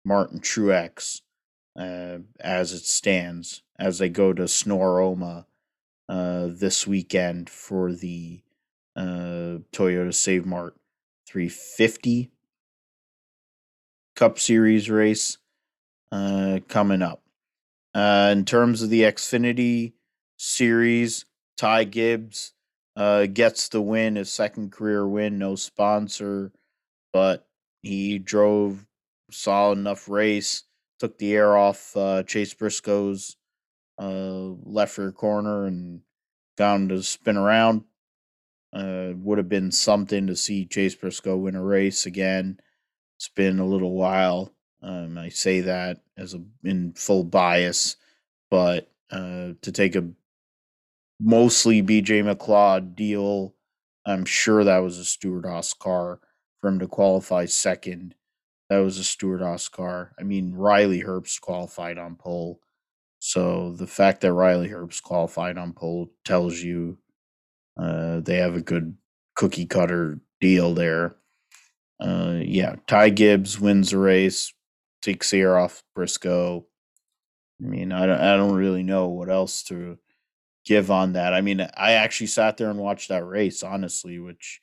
[0.05, 1.21] Martin Truex
[1.77, 5.47] uh, as it stands as they go to Sonoma
[6.09, 8.41] uh, this weekend for the
[8.95, 10.75] uh, Toyota Save Mart
[11.27, 12.31] 350
[14.21, 15.39] Cup Series race
[16.11, 17.23] uh, coming up.
[17.95, 19.93] Uh, in terms of the Xfinity
[20.37, 21.25] Series,
[21.57, 22.53] Ty Gibbs
[22.95, 26.51] uh, gets the win, his second career win, no sponsor,
[27.11, 27.47] but
[27.81, 28.85] he drove
[29.31, 30.65] solid enough race,
[30.99, 33.37] took the air off uh, Chase Briscoe's
[33.99, 36.01] uh, left rear corner and
[36.59, 37.85] got him to spin around.
[38.71, 42.59] Uh, would have been something to see Chase Briscoe win a race again.
[43.21, 44.51] It's been a little while.
[44.81, 47.95] Um, I say that as a in full bias,
[48.49, 50.09] but uh, to take a
[51.19, 53.53] mostly BJ McLeod deal.
[54.07, 56.19] I'm sure that was a Stewart-Haas car
[56.59, 58.15] for him to qualify second.
[58.71, 60.13] That was a Stewart-Haas car.
[60.19, 62.59] I mean, Riley Herbst qualified on pole.
[63.19, 66.97] So the fact that Riley Herbst qualified on pole tells you
[67.77, 68.97] uh, they have a good
[69.35, 71.17] cookie cutter deal there.
[72.01, 74.53] Uh, yeah, Ty Gibbs wins the race,
[75.03, 76.65] takes off Briscoe.
[77.63, 79.99] I mean, I don't, I don't really know what else to
[80.65, 81.33] give on that.
[81.33, 84.61] I mean, I actually sat there and watched that race, honestly, which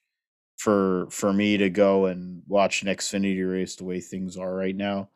[0.56, 4.74] for for me to go and watch an Xfinity race the way things are right
[4.74, 5.10] now,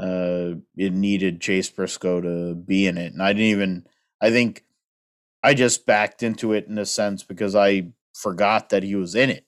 [0.00, 3.86] uh, it needed Chase Briscoe to be in it, and I didn't even.
[4.22, 4.64] I think
[5.42, 9.30] I just backed into it in a sense because I forgot that he was in
[9.30, 9.44] it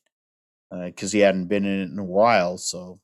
[0.70, 2.58] because uh, he hadn't been in it in a while.
[2.58, 3.00] So,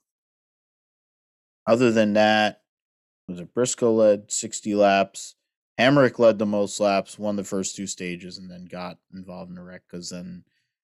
[1.66, 2.62] other than that,
[3.28, 5.34] was it Briscoe led sixty laps?
[5.78, 9.58] Hemric led the most laps, won the first two stages, and then got involved in
[9.58, 10.44] a wreck because then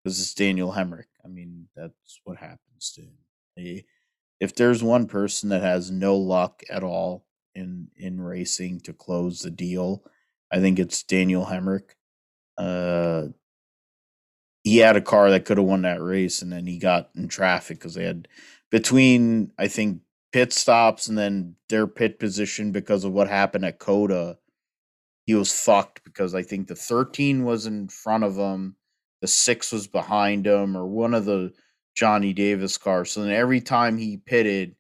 [0.03, 1.09] because it's Daniel Hemric.
[1.25, 3.83] I mean, that's what happens to him.
[4.41, 9.41] If there's one person that has no luck at all in in racing to close
[9.41, 10.05] the deal,
[10.53, 11.95] I think it's Daniel Hemric.
[12.57, 13.29] Uh,
[14.69, 17.29] he had a car that could have won that race, and then he got in
[17.29, 18.29] traffic because they had
[18.71, 20.01] between I think
[20.33, 24.39] pit stops and then their pit position because of what happened at COTA.
[25.25, 28.77] He was fucked because I think the 13 was in front of him,
[29.21, 31.53] the six was behind him, or one of the
[31.95, 33.11] Johnny Davis cars.
[33.11, 34.75] So then every time he pitted,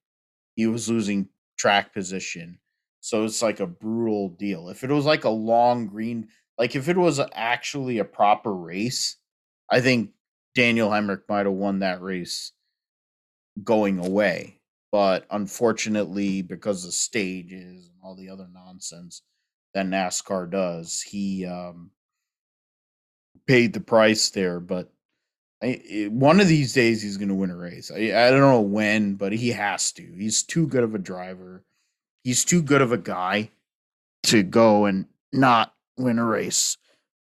[0.54, 1.28] he was losing
[1.58, 2.58] track position.
[3.00, 4.68] So it's like a brutal deal.
[4.70, 6.28] If it was like a long green,
[6.58, 9.17] like if it was actually a proper race,
[9.70, 10.10] I think
[10.54, 12.52] Daniel Hemric might have won that race
[13.62, 14.58] going away.
[14.90, 19.22] But unfortunately, because of stages and all the other nonsense
[19.74, 21.90] that NASCAR does, he um,
[23.46, 24.60] paid the price there.
[24.60, 24.90] But
[25.62, 27.90] I, one of these days, he's going to win a race.
[27.90, 30.02] I, I don't know when, but he has to.
[30.02, 31.64] He's too good of a driver.
[32.24, 33.50] He's too good of a guy
[34.24, 36.78] to go and not win a race.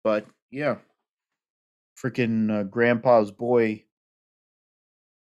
[0.03, 0.77] But yeah,
[2.03, 3.83] freaking uh, grandpa's boy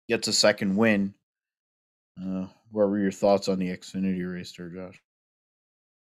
[0.08, 1.14] gets a second win.
[2.20, 5.00] Uh, what were your thoughts on the Xfinity race there, Josh?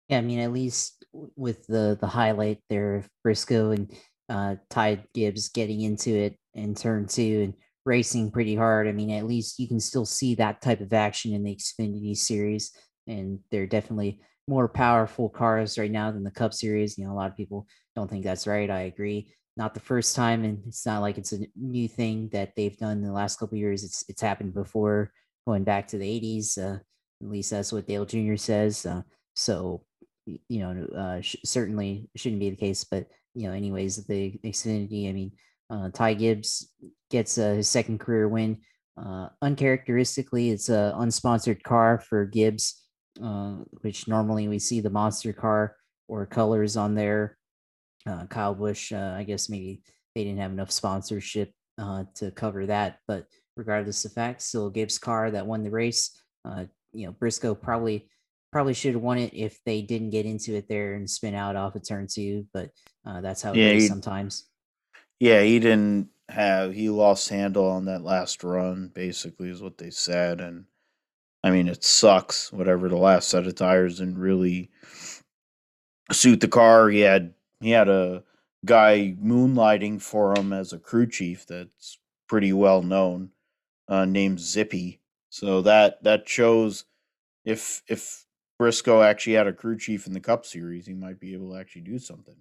[0.10, 3.92] Yeah, I mean, at least with the the highlight there of Briscoe and
[4.30, 7.54] uh, Ty Gibbs getting into it in turn two and
[7.86, 8.88] racing pretty hard.
[8.88, 12.18] I mean, at least you can still see that type of action in the Xfinity
[12.18, 12.72] series,
[13.08, 16.98] and they're definitely more powerful cars right now than the Cup Series.
[16.98, 18.70] You know, a lot of people don't think that's right.
[18.70, 19.34] I agree.
[19.56, 22.98] Not the first time, and it's not like it's a new thing that they've done
[22.98, 23.84] in the last couple years.
[23.84, 25.12] It's it's happened before,
[25.46, 26.58] going back to the '80s.
[26.58, 26.80] Uh,
[27.22, 28.36] at least that's what Dale Jr.
[28.36, 28.86] says.
[28.86, 29.04] Uh,
[29.36, 29.84] so,
[30.26, 32.84] you know, uh, sh- certainly shouldn't be the case.
[32.84, 35.10] But you know, anyways, the Xfinity.
[35.10, 35.32] I mean,
[35.70, 36.72] uh, Ty Gibbs
[37.12, 38.58] gets uh, his second career win.
[38.98, 42.84] Uh, uncharacteristically, it's a unsponsored car for Gibbs
[43.22, 45.76] uh, which normally we see the monster car
[46.08, 47.38] or colors on there.
[48.08, 49.82] Uh, Kyle Busch, uh, I guess maybe
[50.16, 53.26] they didn't have enough sponsorship uh, to cover that, but
[53.56, 56.12] regardless of fact, still Gibbs car that won the race.
[56.46, 58.08] Uh, you know, Briscoe probably
[58.52, 61.56] probably should have won it if they didn't get into it there and spin out
[61.56, 62.70] off of turn two, but
[63.06, 64.48] uh, that's how it yeah, is sometimes.
[65.20, 69.90] Yeah, he didn't have he lost handle on that last run, basically, is what they
[69.90, 70.66] said, and
[71.44, 72.54] I mean, it sucks.
[72.54, 74.70] Whatever the last set of tires didn't really
[76.12, 76.90] suit the car.
[76.90, 77.34] He had
[77.64, 78.24] he had a
[78.66, 81.98] guy moonlighting for him as a crew chief that's
[82.28, 83.32] pretty well known,
[83.88, 85.00] uh, named Zippy.
[85.30, 86.86] So that that shows
[87.46, 88.26] if if
[88.60, 91.60] Briscoe actually had a crew chief in the Cup Series, he might be able to
[91.60, 92.38] actually do something.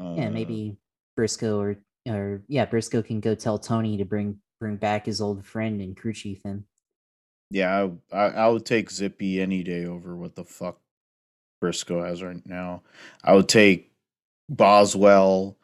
[0.00, 0.76] Uh, yeah, maybe
[1.16, 1.76] Briscoe or
[2.08, 5.96] or yeah, Briscoe can go tell Tony to bring bring back his old friend and
[5.96, 6.64] crew chief in.
[7.50, 10.80] Yeah, I, I, I would take Zippy any day over what the fuck
[11.60, 12.82] Briscoe has right now.
[13.22, 13.93] I would take
[14.48, 15.56] Boswell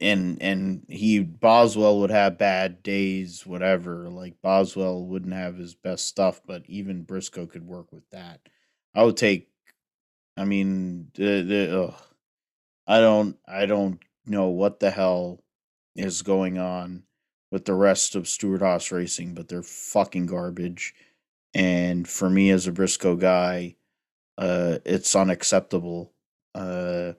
[0.00, 4.08] and and he Boswell would have bad days, whatever.
[4.08, 8.40] Like Boswell wouldn't have his best stuff, but even Briscoe could work with that.
[8.94, 9.48] I would take.
[10.36, 12.02] I mean, the, the ugh,
[12.86, 15.42] I don't I don't know what the hell
[15.94, 17.04] is going on
[17.50, 20.94] with the rest of Stewart-Haas Racing, but they're fucking garbage.
[21.54, 23.76] And for me as a Briscoe guy,
[24.36, 26.12] uh, it's unacceptable.
[26.54, 27.12] Uh,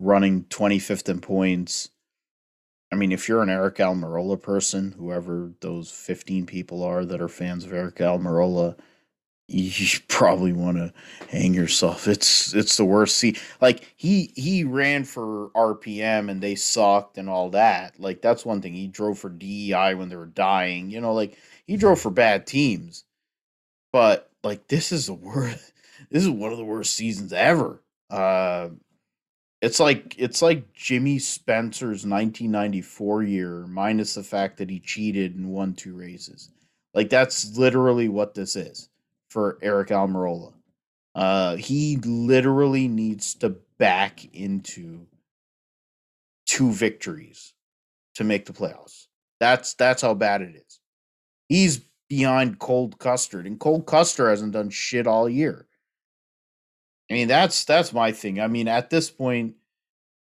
[0.00, 1.90] running 25th in points.
[2.92, 7.28] I mean, if you're an Eric Almirola person, whoever those 15 people are that are
[7.28, 8.76] fans of Eric Almirola,
[9.50, 10.92] you probably want to
[11.28, 12.08] hang yourself.
[12.08, 13.16] It's it's the worst.
[13.16, 18.00] See, like he he ran for RPM and they sucked and all that.
[18.00, 18.74] Like that's one thing.
[18.74, 20.90] He drove for DEI when they were dying.
[20.90, 23.04] You know, like he drove for bad teams.
[23.92, 25.72] But like this is the worst.
[26.10, 27.82] This is one of the worst seasons ever.
[28.08, 28.70] Uh,
[29.60, 35.50] it's like it's like Jimmy Spencer's 1994 year minus the fact that he cheated and
[35.50, 36.50] won two races.
[36.94, 38.88] Like that's literally what this is
[39.28, 40.52] for Eric Almirola.
[41.14, 45.06] Uh, he literally needs to back into
[46.46, 47.54] two victories
[48.14, 49.06] to make the playoffs.
[49.40, 50.80] That's that's how bad it is.
[51.48, 55.66] He's behind Cole Custer, and Cole Custer hasn't done shit all year.
[57.10, 58.40] I mean, that's that's my thing.
[58.40, 59.54] I mean, at this point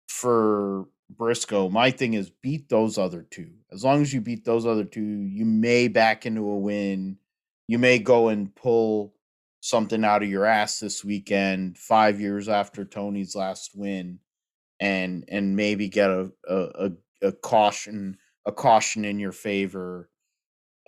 [0.08, 3.52] for Briscoe, my thing is beat those other two.
[3.72, 7.18] As long as you beat those other two, you may back into a win
[7.68, 9.14] you may go and pull
[9.62, 14.20] something out of your ass this weekend, five years after Tony's last win,
[14.80, 20.10] and and maybe get a a, a, a caution a caution in your favor,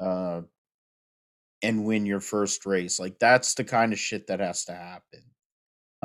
[0.02, 0.42] uh,
[1.62, 3.00] and win your first race.
[3.00, 5.24] Like that's the kind of shit that has to happen.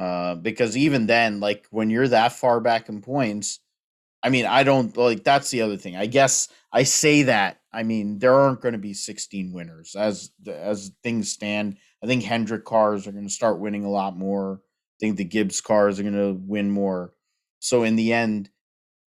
[0.01, 3.61] Uh, because even then, like when you're that far back in points,
[4.23, 5.95] I mean, I don't like that's the other thing.
[5.95, 7.61] I guess I say that.
[7.71, 11.77] I mean, there aren't going to be 16 winners as as things stand.
[12.03, 14.63] I think Hendrick cars are going to start winning a lot more.
[14.63, 17.13] I think the Gibbs cars are going to win more.
[17.59, 18.49] So in the end,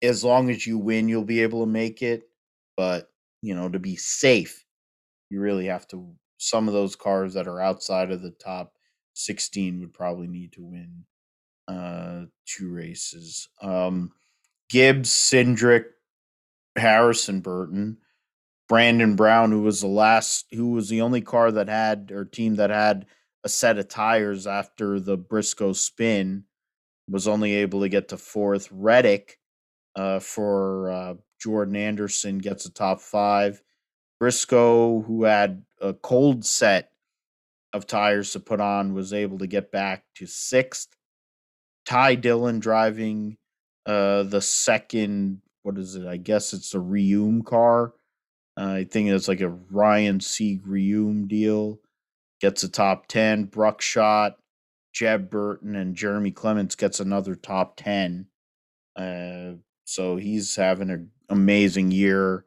[0.01, 2.29] as long as you win, you'll be able to make it.
[2.77, 3.11] But
[3.41, 4.63] you know, to be safe,
[5.29, 6.13] you really have to.
[6.37, 8.76] Some of those cars that are outside of the top
[9.17, 11.05] 16 would probably need to win
[11.67, 13.49] uh two races.
[13.61, 14.11] Um
[14.69, 15.85] Gibbs, Cindric,
[16.75, 17.97] Harrison Burton,
[18.67, 22.55] Brandon Brown, who was the last, who was the only car that had or team
[22.55, 23.05] that had
[23.43, 26.43] a set of tires after the Briscoe spin,
[27.09, 28.67] was only able to get to fourth.
[28.71, 29.39] Reddick
[29.95, 33.61] uh, for uh, Jordan Anderson gets a top five.
[34.19, 36.91] Briscoe, who had a cold set
[37.73, 40.89] of tires to put on, was able to get back to sixth.
[41.85, 43.37] Ty Dillon driving
[43.85, 46.05] uh, the second, what is it?
[46.05, 47.93] I guess it's a Reaume car.
[48.59, 51.79] Uh, I think it's like a Ryan Sieg Reaume deal.
[52.41, 53.45] Gets a top 10.
[53.45, 54.37] Bruckshot,
[54.93, 58.27] Jeb Burton, and Jeremy Clements gets another top 10.
[58.95, 59.53] Uh,
[59.85, 62.45] so he's having an amazing year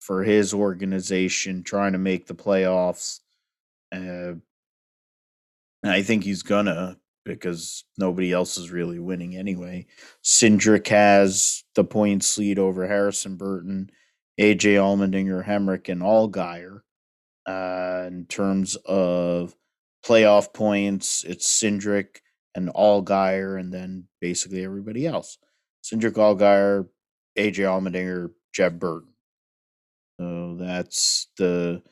[0.00, 3.20] for his organization, trying to make the playoffs.
[3.92, 4.34] Uh,
[5.84, 9.86] I think he's gonna because nobody else is really winning anyway.
[10.22, 13.90] Cindric has the points lead over Harrison Burton,
[14.38, 16.80] AJ Allmendinger, Hemric, and Allgaier.
[17.46, 19.54] Uh, in terms of
[20.04, 22.20] playoff points, it's Cindric
[22.54, 25.38] and Allgaier, and then basically everybody else.
[25.82, 26.86] Cindric Allgaier,
[27.38, 29.10] AJ Allmendinger, Jeb Burton.
[30.20, 31.82] So that's the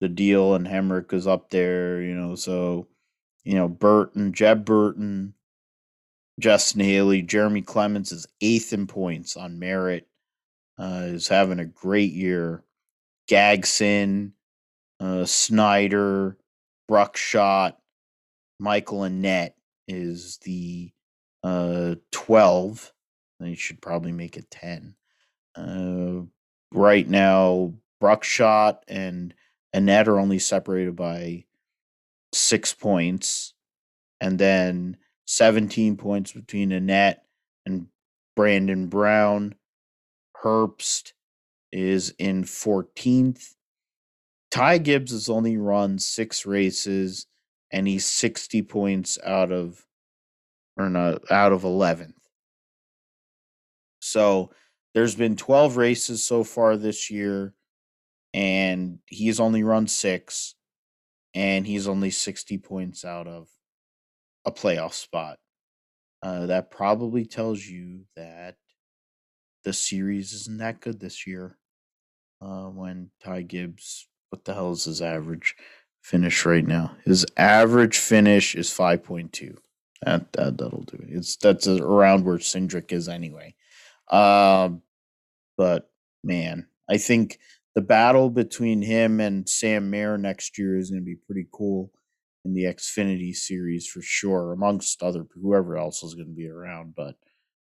[0.00, 2.34] the deal, and Hemric is up there, you know.
[2.34, 2.88] So
[3.44, 5.34] you know, Burton, Jeb Burton,
[6.38, 10.06] Justin Haley, Jeremy Clements is eighth in points on merit.
[10.78, 12.64] Uh, is having a great year.
[13.28, 14.32] Gragson,
[14.98, 16.38] uh, Snider,
[16.88, 17.76] Bruckshot,
[18.58, 19.52] Michael Annett
[19.88, 20.90] is the
[21.44, 22.92] uh, 12.
[23.40, 24.94] They should probably make it 10.
[25.54, 26.22] Uh,
[26.72, 29.34] right now, Bruckshot and
[29.74, 31.44] Annett are only separated by
[32.32, 33.54] six points,
[34.20, 34.96] and then
[35.26, 37.16] 17 points between Annett
[37.64, 37.86] and
[38.36, 39.54] Brandon Brown.
[40.42, 41.12] Herbst
[41.72, 43.54] is in 14th.
[44.50, 47.26] Ty Gibbs has only run six races
[47.70, 49.86] and he's 60 points out of
[50.76, 52.14] or not out of 11th.
[54.00, 54.50] So
[54.94, 57.54] there's been 12 races so far this year
[58.32, 60.54] and he's only run six
[61.34, 63.48] and he's only 60 points out of
[64.44, 65.38] a playoff spot.
[66.22, 68.56] Uh, that probably tells you that
[69.64, 71.56] the series isn't that good this year.
[72.42, 75.56] Uh, when Ty Gibbs, what the hell is his average
[76.02, 76.96] finish right now?
[77.04, 79.56] His average finish is 5.2.
[80.02, 81.10] That, that that'll do it.
[81.10, 83.54] It's that's around where Cindric is anyway.
[84.10, 84.80] Um,
[85.58, 85.90] but
[86.24, 87.38] man, I think
[87.74, 91.92] the battle between him and Sam Mayer next year is going to be pretty cool
[92.44, 96.94] in the Xfinity series for sure, amongst other whoever else is going to be around.
[96.96, 97.16] But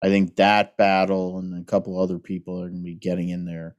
[0.04, 3.46] I think that battle and a couple other people are going to be getting in
[3.46, 3.76] there.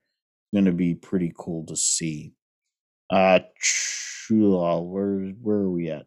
[0.52, 2.32] Going to be pretty cool to see.
[3.10, 3.40] Uh,
[4.30, 6.06] where where are we at?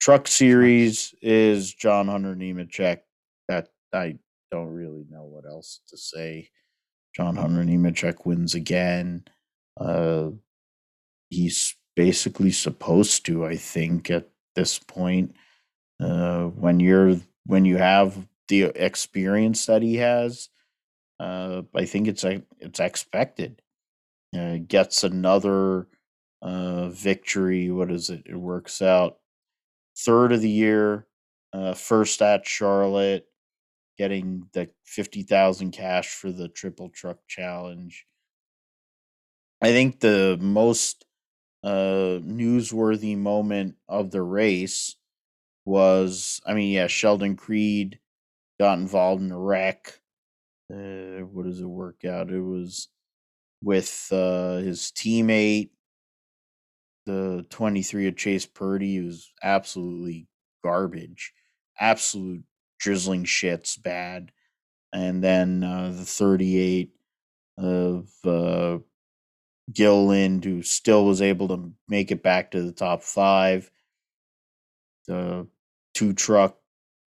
[0.00, 2.98] Truck series is John Hunter Nemechek.
[3.48, 4.18] That I
[4.52, 6.50] don't really know what else to say.
[7.14, 9.24] John Hunter Nemechek wins again.
[9.78, 10.30] Uh,
[11.28, 15.34] he's basically supposed to, I think, at this point.
[16.00, 17.16] Uh, when you're
[17.46, 20.48] when you have the experience that he has,
[21.20, 23.62] uh, I think it's it's expected.
[24.36, 25.86] Uh, gets another
[26.42, 27.70] uh, victory.
[27.70, 28.24] What is it?
[28.26, 29.18] It works out
[29.98, 31.06] third of the year,
[31.52, 33.26] uh, first at Charlotte,
[33.96, 38.06] getting the fifty thousand cash for the triple truck challenge.
[39.62, 41.04] I think the most
[41.62, 44.96] uh, newsworthy moment of the race
[45.64, 47.98] was, I mean, yeah, Sheldon Creed
[48.60, 50.00] got involved in a wreck.
[50.72, 52.30] Uh, what does it work out?
[52.30, 52.88] It was
[53.62, 55.70] with uh, his teammate,
[57.06, 60.26] the 23 of Chase Purdy, who's absolutely
[60.62, 61.32] garbage,
[61.78, 62.44] absolute
[62.78, 64.32] drizzling shits, bad.
[64.92, 66.90] And then uh, the 38
[67.58, 68.78] of uh,
[69.72, 73.70] Gilliland, who still was able to make it back to the top five.
[75.06, 75.46] The
[75.94, 76.56] two truck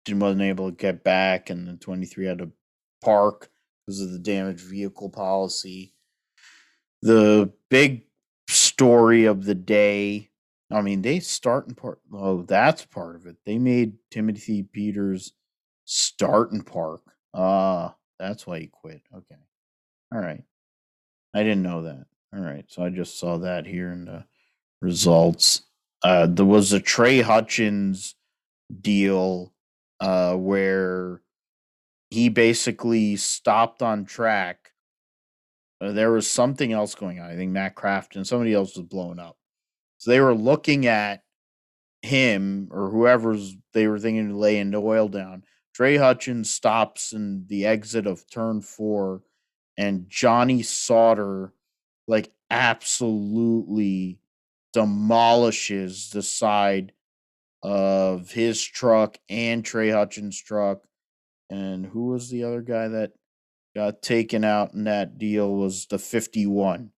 [0.08, 2.52] wasn't able to get back, and the 23 had to
[3.04, 3.50] park
[3.86, 5.94] because of the damaged vehicle policy.
[7.02, 8.06] The big
[8.50, 10.30] story of the day.
[10.72, 12.00] I mean, they start in part.
[12.14, 13.38] Oh, that's part of it.
[13.46, 15.34] They made Timothy Peters
[15.86, 17.02] start in park.
[17.34, 19.02] Ah, uh, that's why he quit.
[19.16, 19.40] Okay.
[20.14, 20.44] All right.
[21.34, 22.06] I didn't know that.
[22.34, 22.66] All right.
[22.68, 24.26] So I just saw that here in the
[24.82, 25.64] results.
[26.04, 28.14] Uh, there was a Trey Hutchens
[28.82, 29.54] deal
[30.00, 31.22] uh, where
[32.10, 34.72] he basically stopped on track.
[35.82, 37.30] Uh, there was something else going on.
[37.30, 39.38] I think Matt Craft and somebody else was blown up.
[39.98, 41.24] So they were looking at
[42.02, 45.44] him or whoever's they were thinking of laying the oil down.
[45.74, 49.22] Trey Hutchens stops in the exit of turn four,
[49.78, 51.54] and Johnny Sauter
[52.10, 54.18] like absolutely
[54.74, 56.92] demolishes the side
[57.62, 60.84] of his truck and Trey Hutchens' truck.
[61.52, 63.12] And who was the other guy that
[63.76, 66.92] got taken out in that deal was the 51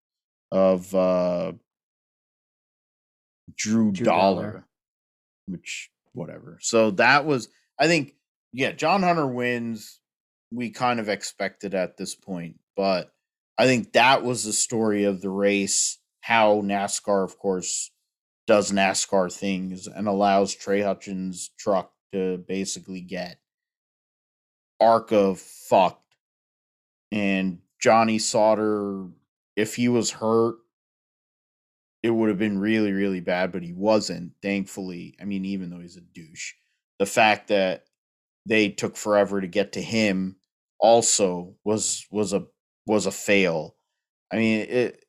[0.49, 1.51] of uh
[3.57, 4.67] Drew, Drew Dollar, Dollar,
[5.47, 6.57] which whatever.
[6.61, 8.15] So that was I think
[8.53, 9.99] yeah, John Hunter wins.
[10.53, 13.11] We kind of expected at this point, but
[13.61, 15.99] I think that was the story of the race.
[16.21, 17.91] How NASCAR, of course,
[18.47, 23.37] does NASCAR things and allows Trey Hutchens' truck to basically get
[24.79, 26.15] ARCA fucked.
[27.11, 29.09] And Johnny Sauter,
[29.55, 30.55] if he was hurt,
[32.01, 35.15] it would have been really, really bad, but he wasn't, thankfully.
[35.21, 36.53] I mean, even though he's a douche.
[36.97, 37.83] The fact that
[38.47, 40.37] they took forever to get to him
[40.79, 42.47] also was was a
[42.85, 43.75] was a fail.
[44.31, 45.05] I mean, it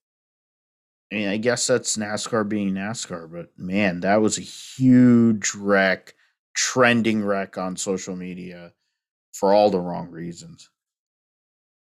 [1.13, 6.15] I mean, I guess that's NASCAR being NASCAR, but man, that was a huge wreck,
[6.55, 8.73] trending wreck on social media
[9.35, 10.71] for all the wrong reasons.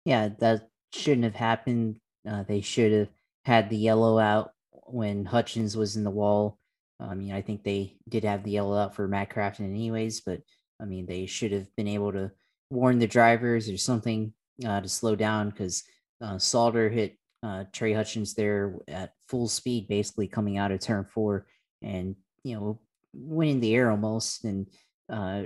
[0.05, 1.99] Yeah, that shouldn't have happened.
[2.27, 3.09] Uh, they should have
[3.45, 4.53] had the yellow out
[4.87, 6.57] when Hutchens was in the wall.
[6.99, 10.41] I mean, I think they did have the yellow out for Matt Crafton, anyways, but
[10.79, 12.31] I mean, they should have been able to
[12.71, 14.33] warn the drivers or something
[14.65, 15.83] uh, to slow down because
[16.21, 21.05] uh, Sauter hit uh, Trey Hutchens there at full speed, basically coming out of turn
[21.05, 21.47] four
[21.81, 22.79] and, you know,
[23.13, 24.67] winning the air almost and
[25.11, 25.43] uh,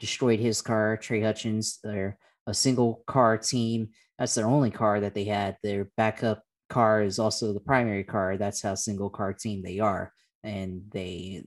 [0.00, 0.96] destroyed his car.
[0.96, 3.90] Trey Hutchens, they're a single car team.
[4.18, 5.56] That's their only car that they had.
[5.62, 8.36] Their backup car is also the primary car.
[8.36, 10.12] That's how single car team they are.
[10.42, 11.44] And they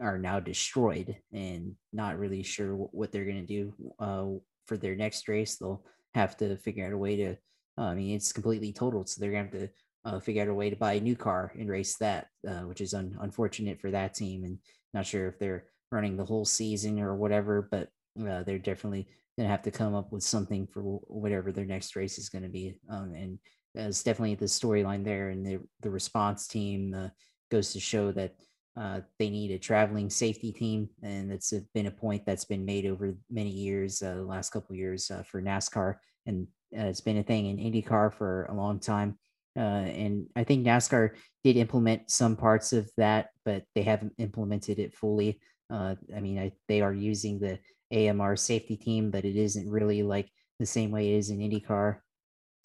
[0.00, 4.26] are now destroyed and not really sure what they're going to do uh,
[4.66, 5.56] for their next race.
[5.56, 5.84] They'll
[6.18, 7.36] have to figure out a way to
[7.78, 9.68] uh, I mean, it's completely totaled, so they're gonna have to
[10.04, 12.80] uh, figure out a way to buy a new car and race that, uh, which
[12.80, 14.44] is un- unfortunate for that team.
[14.44, 14.58] And
[14.92, 17.88] not sure if they're running the whole season or whatever, but
[18.20, 19.06] uh, they're definitely
[19.38, 22.74] gonna have to come up with something for whatever their next race is to be.
[22.90, 23.38] Um, and
[23.76, 27.08] it's definitely the storyline there, and the the response team uh,
[27.50, 28.34] goes to show that.
[28.78, 32.86] Uh, they need a traveling safety team, and it's been a point that's been made
[32.86, 36.46] over many years, uh, the last couple years uh, for NASCAR, and
[36.78, 39.18] uh, it's been a thing in IndyCar for a long time.
[39.56, 41.10] Uh, and I think NASCAR
[41.42, 45.40] did implement some parts of that, but they haven't implemented it fully.
[45.70, 47.58] I mean, I, they are using the
[47.92, 51.98] AMR safety team, but it isn't really like the same way it is in IndyCar.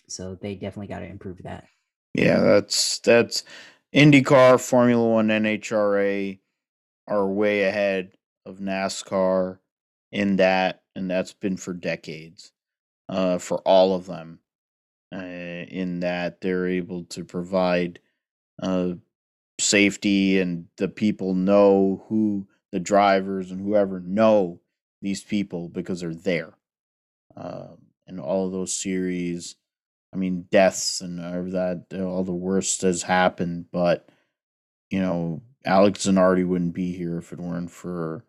[0.08, 1.66] So they definitely got to improve that.
[2.14, 3.44] Yeah, that's that's
[3.94, 6.40] IndyCar, Formula One, NHRA
[7.08, 8.14] are way ahead
[8.46, 9.60] of NASCAR
[10.12, 12.52] in that, and that's been for decades
[13.08, 14.40] uh, for all of them,
[15.14, 18.00] uh, in that they're able to provide
[18.62, 18.94] uh,
[19.60, 24.60] safety and the people know who the drivers and whoever know
[25.02, 26.54] these people because they're there.
[27.38, 27.68] Uh,
[28.08, 29.56] and all of those series,
[30.14, 34.08] I mean, deaths and uh, that, uh, all the worst has happened, but
[34.90, 38.24] you know, Alex Zanardi wouldn't be here if it weren't for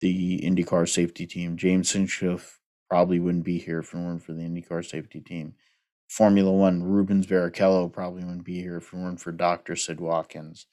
[0.00, 1.56] the IndyCar safety team.
[1.56, 5.54] James Hinchcliffe probably wouldn't be here if it weren't for the IndyCar safety team.
[6.08, 9.76] Formula One, Rubens Barrichello probably wouldn't be here if it weren't for Dr.
[9.76, 10.66] Sid Watkins.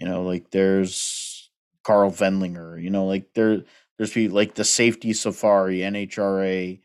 [0.00, 1.50] You know, like there's
[1.84, 3.62] Karl Wendlinger, you know, like there
[3.96, 6.80] there's people like the safety safari, NHRA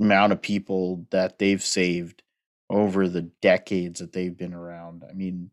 [0.00, 2.23] amount of people that they've saved
[2.70, 5.04] over the decades that they've been around.
[5.08, 5.50] I mean,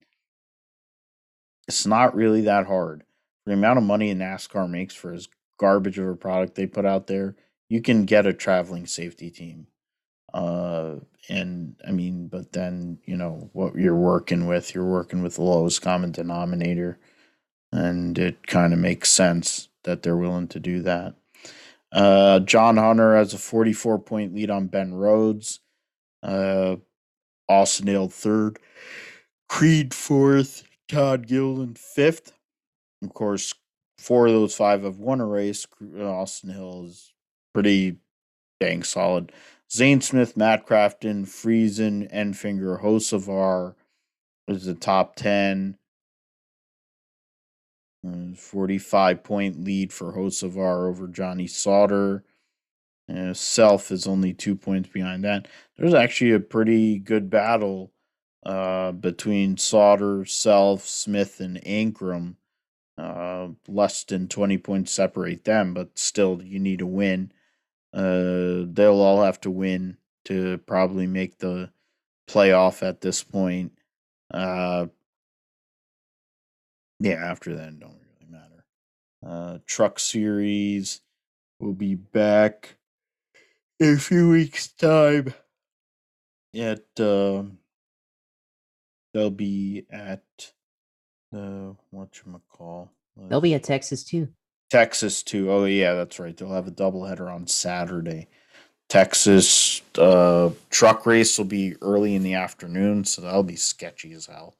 [1.67, 3.03] it's not really that hard.
[3.45, 7.07] The amount of money NASCAR makes for as garbage of a product they put out
[7.07, 7.35] there,
[7.69, 9.67] you can get a traveling safety team.
[10.33, 10.95] Uh,
[11.29, 14.73] and I mean, but then you know what you're working with.
[14.73, 16.99] You're working with the lowest common denominator,
[17.71, 21.15] and it kind of makes sense that they're willing to do that.
[21.91, 25.59] Uh, John Hunter has a 44 point lead on Ben Rhodes.
[26.23, 26.77] Uh,
[27.51, 28.59] Austin Hill third.
[29.49, 30.63] Creed fourth.
[30.87, 32.33] Todd Gilliland fifth.
[33.01, 33.53] Of course,
[33.97, 35.65] four of those five have won a race.
[35.99, 37.13] Austin Hill is
[37.53, 37.97] pretty
[38.59, 39.31] dang solid.
[39.71, 43.75] Zane Smith, Matt Crafton, Friesen, Enfinger, Hocevar
[44.47, 45.77] is the top 10.
[48.05, 52.23] Uh, 45 point lead for Hocevar over Johnny Sauter.
[53.11, 55.47] Uh, Self is only two points behind that.
[55.77, 57.91] There's actually a pretty good battle
[58.45, 62.35] uh, between Sauter, Self, Smith, and Ankrum.
[62.97, 67.31] Uh, less than 20 points separate them, but still, you need to win.
[67.93, 71.71] Uh, they'll all have to win to probably make the
[72.29, 73.71] playoff at this point.
[74.31, 74.85] Uh,
[76.99, 78.65] yeah, after that, don't really matter.
[79.25, 81.01] Uh, truck series
[81.59, 82.75] will be back
[83.81, 85.33] in a few weeks' time.
[86.55, 87.43] At uh,
[89.13, 90.23] they'll be at
[91.31, 91.75] the
[92.49, 92.91] call.
[93.17, 94.29] They'll be at Texas too.
[94.69, 95.51] Texas too.
[95.51, 96.35] Oh yeah, that's right.
[96.35, 98.27] They'll have a doubleheader on Saturday.
[98.87, 104.27] Texas uh, truck race will be early in the afternoon, so that'll be sketchy as
[104.27, 104.55] hell.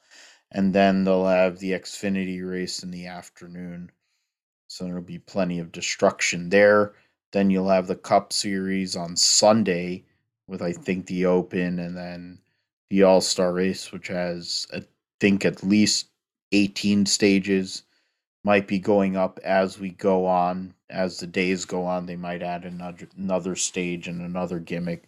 [0.52, 3.92] And then they'll have the Xfinity race in the afternoon,
[4.68, 6.94] so there'll be plenty of destruction there.
[7.34, 10.04] Then you'll have the Cup Series on Sunday
[10.48, 12.40] with I think the Open, and then
[12.90, 14.84] the All Star race, which has I
[15.20, 16.10] think at least
[16.52, 17.84] eighteen stages.
[18.44, 22.44] Might be going up as we go on as the days go on they might
[22.44, 25.06] add another another stage and another gimmick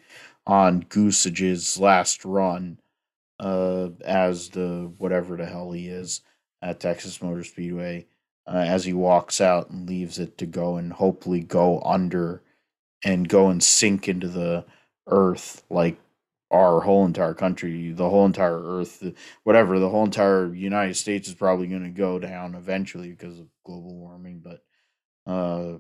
[0.48, 2.80] on Gossage's last run
[3.40, 6.22] uh as the whatever the hell he is
[6.62, 8.08] at Texas Motor Speedway
[8.48, 12.42] uh, as he walks out and leaves it to go and hopefully go under
[13.04, 14.66] and go and sink into the
[15.08, 15.98] earth like
[16.52, 19.04] our whole entire country, the whole entire earth,
[19.44, 23.48] whatever, the whole entire United States is probably going to go down eventually because of
[23.66, 24.64] global warming, but
[25.32, 25.78] uh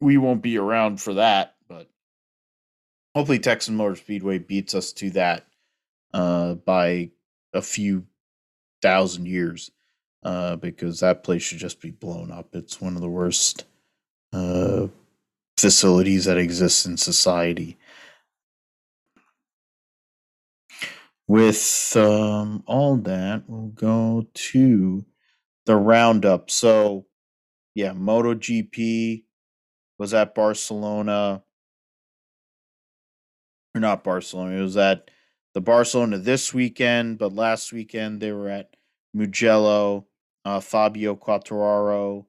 [0.00, 1.90] we won't be around for that, but
[3.14, 5.44] hopefully Texas Motor Speedway beats us to that
[6.14, 7.10] uh by
[7.52, 8.06] a few
[8.80, 9.70] thousand years.
[10.22, 12.54] Uh because that place should just be blown up.
[12.54, 13.64] It's one of the worst
[14.32, 14.88] uh
[15.58, 17.78] facilities that exist in society.
[21.28, 25.04] with um, all that, we'll go to
[25.66, 26.50] the roundup.
[26.50, 27.06] So,
[27.74, 29.24] yeah, MotoGP
[29.98, 31.42] was at Barcelona,
[33.74, 34.56] or not Barcelona.
[34.56, 35.10] It was at
[35.52, 38.74] the Barcelona this weekend, but last weekend they were at
[39.14, 40.06] Mugello.
[40.44, 42.26] Uh, Fabio Quartararo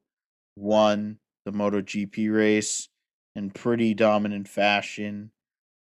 [0.55, 2.89] won the MotoGP race
[3.35, 5.31] in pretty dominant fashion,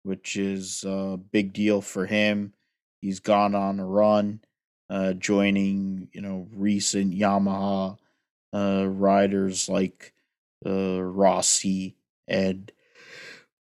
[0.03, 2.53] which is a big deal for him.
[3.01, 4.41] He's gone on a run,
[4.91, 7.99] uh, joining you know recent Yamaha
[8.53, 10.13] uh, riders like
[10.67, 12.73] uh, Rossi and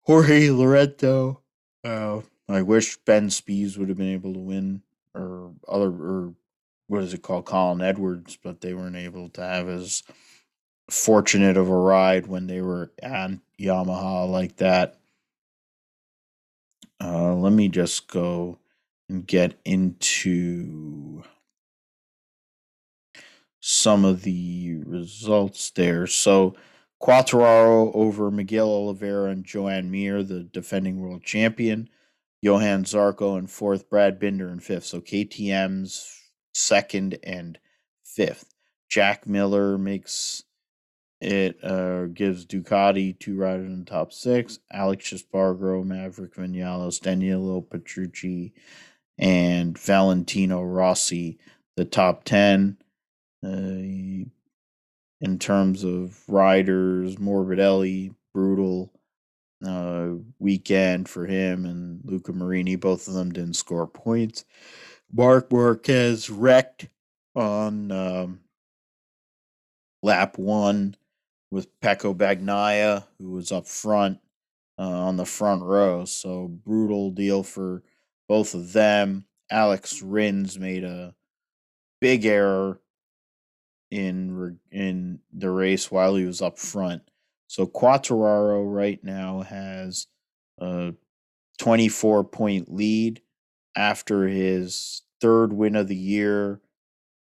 [0.01, 1.41] Jorge Lorenzo.
[1.83, 4.81] Uh, I wish Ben Spies would have been able to win,
[5.13, 6.33] or other, or
[6.87, 10.03] what is it called, Colin Edwards, but they weren't able to have as
[10.89, 14.99] fortunate of a ride when they were at Yamaha like that.
[17.01, 18.59] Uh, let me just go
[19.09, 21.23] and get into
[23.59, 26.05] some of the results there.
[26.07, 26.55] So
[27.01, 31.89] Quartararo over Miguel Oliveira and Joan Mir, the defending world champion.
[32.41, 34.85] Johann Zarco in fourth, Brad Binder in fifth.
[34.85, 36.22] So KTM's
[36.53, 37.59] second and
[38.03, 38.53] fifth.
[38.89, 40.43] Jack Miller makes
[41.19, 44.59] it uh, gives Ducati two riders in the top six.
[44.71, 48.53] Alex Espargaro, Maverick Vinales, Danilo Petrucci,
[49.17, 51.39] and Valentino Rossi,
[51.77, 52.77] the top 10.
[53.41, 54.27] Uh,
[55.21, 58.91] in terms of riders, Morbidelli, brutal
[59.65, 60.09] uh,
[60.39, 64.43] weekend for him, and Luca Marini, both of them didn't score points.
[65.15, 66.87] Marc Marquez wrecked
[67.35, 68.39] on um,
[70.01, 70.95] lap one
[71.51, 74.19] with Pecco Bagnaia, who was up front
[74.79, 76.05] uh, on the front row.
[76.05, 77.83] So brutal deal for
[78.27, 79.25] both of them.
[79.51, 81.13] Alex Rins made a
[82.01, 82.79] big error
[83.91, 87.03] in in the race while he was up front.
[87.47, 90.07] So Quartararo right now has
[90.57, 90.95] a
[91.59, 93.21] 24 point lead
[93.75, 96.61] after his third win of the year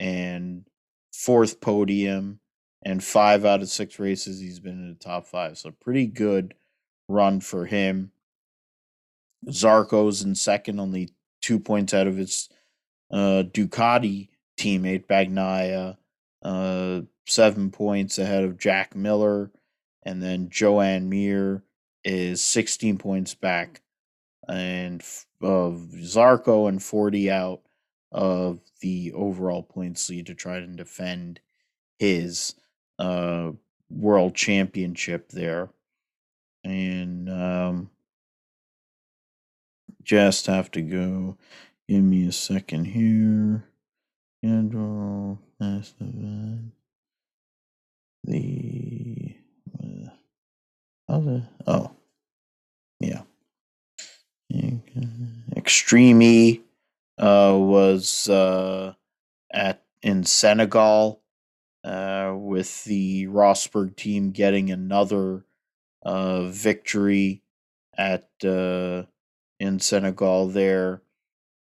[0.00, 0.64] and
[1.12, 2.40] fourth podium
[2.84, 5.56] and five out of six races he's been in the top five.
[5.58, 6.54] So pretty good
[7.08, 8.12] run for him.
[9.48, 11.10] Zarco's in second, only
[11.40, 12.48] two points out of his
[13.12, 14.28] uh, Ducati
[14.58, 15.96] teammate Bagnaia,
[16.42, 19.50] uh, seven points ahead of Jack Miller,
[20.04, 21.62] and then Joan Mir
[22.04, 23.81] is 16 points back,
[24.48, 25.02] and
[25.40, 27.60] of Zarco and 40 out
[28.10, 31.40] of the overall points lead to try to defend
[31.98, 32.54] his
[32.98, 33.52] uh,
[33.90, 35.70] world championship there.
[36.64, 37.90] And um,
[40.02, 41.36] just have to go.
[41.88, 43.64] Give me a second here.
[46.00, 46.72] Event.
[48.24, 49.34] The
[49.82, 50.10] uh,
[51.08, 51.90] other oh.
[55.56, 56.62] Extreme
[57.18, 58.94] uh, was uh,
[59.52, 61.20] at in Senegal
[61.84, 65.44] uh, with the Rosberg team getting another
[66.02, 67.42] uh, victory
[67.96, 69.04] at uh,
[69.60, 71.02] in Senegal there,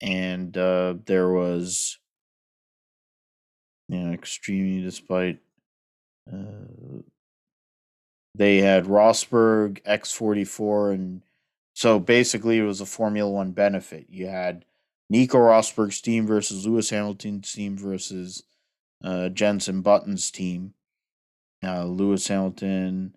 [0.01, 1.99] and uh, there was
[3.87, 5.39] you know extremely despite
[8.37, 11.21] they had Rosberg X44 and
[11.75, 14.05] so basically it was a Formula 1 benefit.
[14.09, 14.63] You had
[15.09, 18.43] Nico Rosberg's team versus Lewis Hamilton's team versus
[19.03, 20.73] uh, Jenson Button's team.
[21.61, 23.13] Uh, Lewis Hamilton,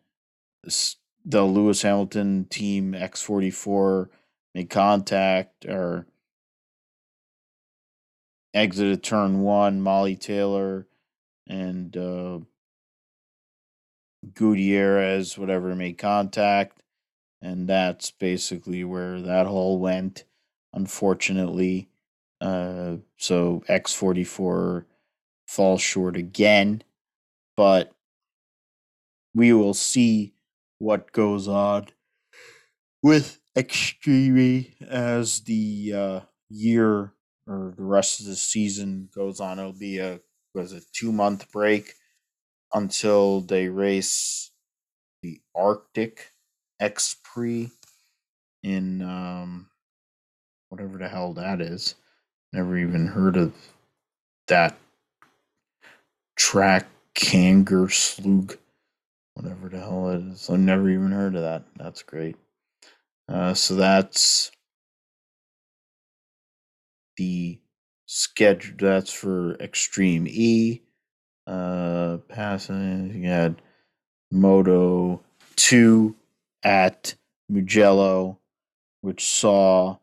[1.24, 4.08] the Lewis Hamilton team X44
[4.56, 6.06] made contact or
[8.52, 9.80] exited turn one.
[9.80, 10.88] Molly Taylor
[11.46, 12.40] and uh,
[14.34, 16.82] Gutierrez, whatever, made contact.
[17.40, 20.24] And that's basically where that hole went,
[20.72, 21.88] unfortunately.
[22.40, 24.84] Uh, so X44
[25.46, 26.82] falls short again.
[27.56, 27.92] But
[29.34, 30.34] we will see
[30.78, 31.88] what goes on
[33.02, 37.12] with Extreme as the uh, year
[37.46, 39.58] or the rest of the season goes on.
[39.58, 40.20] It'll be a
[40.54, 41.94] was a two month break
[42.72, 44.50] until they race
[45.22, 46.32] the Arctic
[47.22, 47.70] Prix
[48.62, 49.68] in um,
[50.68, 51.94] whatever the hell that is.
[52.52, 53.52] Never even heard of
[54.46, 54.76] that
[56.36, 58.56] track Kangerslug,
[59.34, 60.48] whatever the hell it is.
[60.48, 61.64] I've never even heard of that.
[61.76, 62.36] That's great.
[63.28, 64.50] Uh, so that's
[67.16, 67.58] the
[68.06, 68.76] schedule.
[68.78, 70.82] That's for Extreme E.
[71.46, 73.22] Uh, passing.
[73.22, 73.60] You had
[74.30, 75.20] Moto
[75.56, 76.14] 2
[76.62, 77.14] at
[77.48, 78.38] Mugello,
[79.00, 79.98] which saw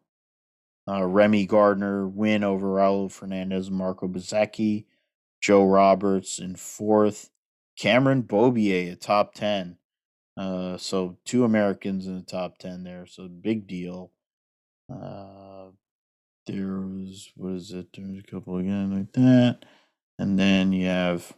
[0.87, 4.85] uh, Remy Gardner win over Raul Fernandez and Marco Bezzecchi.
[5.41, 7.29] Joe Roberts in fourth.
[7.77, 9.77] Cameron Beaubier a top 10.
[10.37, 13.05] Uh, so two Americans in the top 10 there.
[13.05, 14.11] So big deal.
[14.91, 15.67] Uh,
[16.47, 17.87] there was, what is it?
[17.93, 19.65] There's a couple again like that.
[20.17, 21.33] And then you have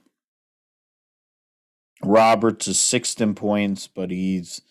[2.04, 4.62] Roberts is sixth in points, but he's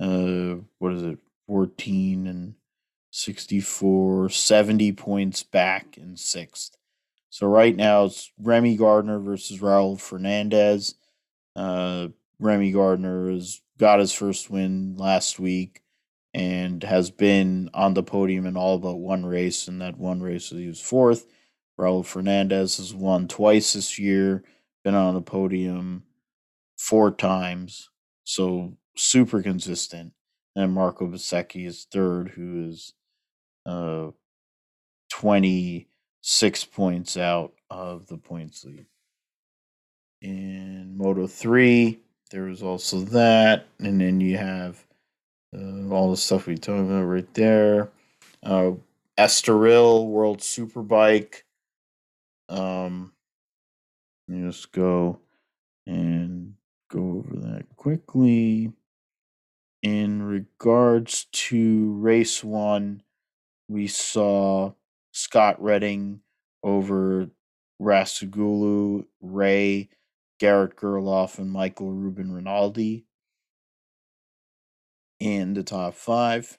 [0.00, 2.54] uh what is it, 14 and
[3.10, 6.76] 64, 70 points back in sixth.
[7.30, 10.94] So right now it's Remy Gardner versus Raul Fernandez.
[11.54, 12.08] Uh
[12.38, 15.82] Remy Gardner has got his first win last week
[16.34, 19.68] and has been on the podium in all but one race.
[19.68, 21.26] In that one race, he was fourth.
[21.78, 24.44] Raul Fernandez has won twice this year,
[24.84, 26.04] been on the podium
[26.78, 27.90] four times,
[28.24, 30.12] so super consistent.
[30.54, 32.94] And Marco Bezzecchi is third, who is
[33.66, 34.08] uh,
[35.10, 38.86] 26 points out of the points lead.
[40.22, 41.98] In Moto 3,
[42.30, 43.66] there was also that.
[43.78, 44.84] And then you have
[45.54, 47.90] uh, all the stuff we talked about right there.
[48.42, 48.72] Uh,
[49.18, 51.42] Estoril World Superbike
[52.48, 53.12] um,
[54.28, 55.20] let me just go
[55.86, 56.54] and
[56.90, 58.72] go over that quickly.
[59.86, 63.04] In regards to race one,
[63.68, 64.72] we saw
[65.12, 66.22] Scott Redding
[66.64, 67.30] over
[67.80, 69.88] Razgatlioglu, Rea,
[70.40, 73.06] Garrett Gerloff, and Michael Ruben Rinaldi
[75.20, 76.58] in the top five.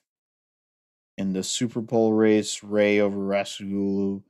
[1.18, 4.24] In the Superpole race, Rea over Razgatlioglu,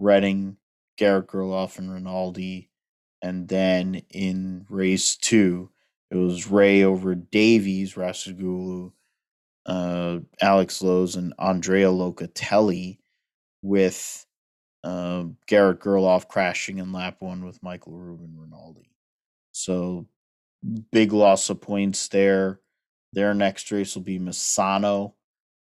[0.00, 0.56] Redding,
[0.98, 2.68] Garrett Gerloff and Rinaldi.
[3.22, 5.70] And then in race two,
[6.10, 8.92] it was Rea over Davies, Rasagulu,
[9.66, 12.98] uh, Alex Lowes, and Andrea Locatelli,
[13.62, 14.26] with
[14.82, 18.90] uh, Garrett Gerloff crashing in lap one with Michael Ruben Rinaldi.
[19.52, 20.06] So
[20.92, 22.60] big loss of points there.
[23.12, 25.14] Their next race will be Misano.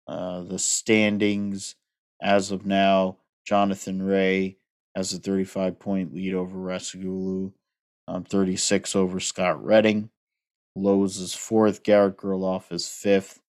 [0.07, 1.75] Uh, the standings
[2.21, 4.57] as of now, Jonathan Rea
[4.95, 7.53] has a 35 point lead over Rasagulu,
[8.07, 10.09] um, 36 over Scott Redding.
[10.77, 11.83] Lowe's is fourth.
[11.83, 13.41] Garrett Gerloff is fifth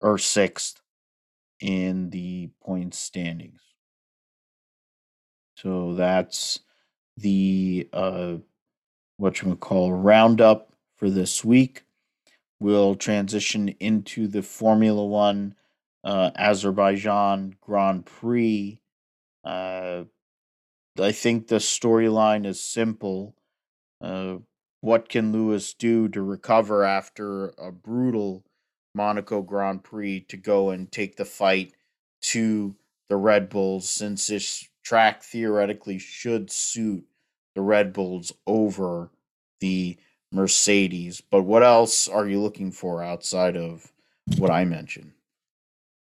[0.00, 0.82] or sixth
[1.60, 3.60] in the point standings.
[5.56, 6.60] So that's
[7.16, 8.34] the uh,
[9.16, 11.84] what you would call roundup for this week.
[12.60, 15.54] We'll transition into the Formula One
[16.02, 18.78] uh, Azerbaijan Grand Prix.
[19.44, 20.04] Uh,
[21.00, 23.34] I think the storyline is simple.
[24.00, 24.36] Uh,
[24.84, 28.44] what can Lewis do to recover after a brutal
[28.94, 31.72] Monaco Grand Prix to go and take the fight
[32.20, 32.76] to
[33.08, 37.02] the Red Bulls since this track theoretically should suit
[37.54, 39.10] the Red Bulls over
[39.60, 39.96] the
[40.30, 41.22] Mercedes.
[41.30, 43.90] But what else are you looking for outside of
[44.36, 45.12] what I mentioned?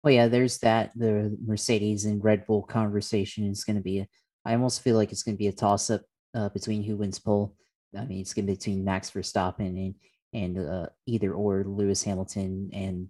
[0.03, 0.91] Well, yeah, there's that.
[0.93, 4.05] The Mercedes and Red Bull conversation is going to be.
[4.43, 6.01] I almost feel like it's going to be a toss up
[6.35, 7.55] uh, between who wins pole.
[7.97, 9.95] I mean, it's going to be between Max Verstappen and
[10.33, 13.07] and uh, either or Lewis Hamilton and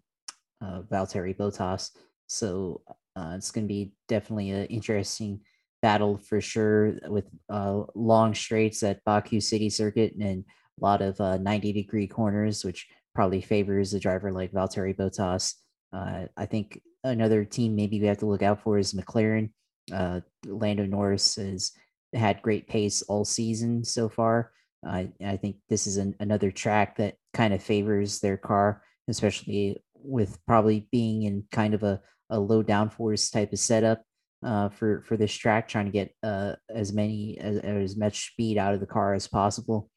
[0.61, 1.91] uh, Valtteri Bottas.
[2.27, 2.81] So
[3.15, 5.39] uh, it's going to be definitely an interesting
[5.81, 10.43] battle for sure with uh, long straights at Baku City Circuit and
[10.79, 15.55] a lot of uh, 90 degree corners, which probably favors a driver like Valtteri Bottas.
[15.93, 19.51] Uh, I think another team maybe we have to look out for is McLaren.
[19.93, 21.71] Uh, Lando Norris has
[22.13, 24.51] had great pace all season so far.
[24.85, 29.81] I I think this is an, another track that kind of favors their car, especially
[29.95, 34.03] with probably being in kind of a, a low downforce type of setup
[34.43, 38.57] uh, for for this track, trying to get uh, as many as, as much speed
[38.57, 39.89] out of the car as possible.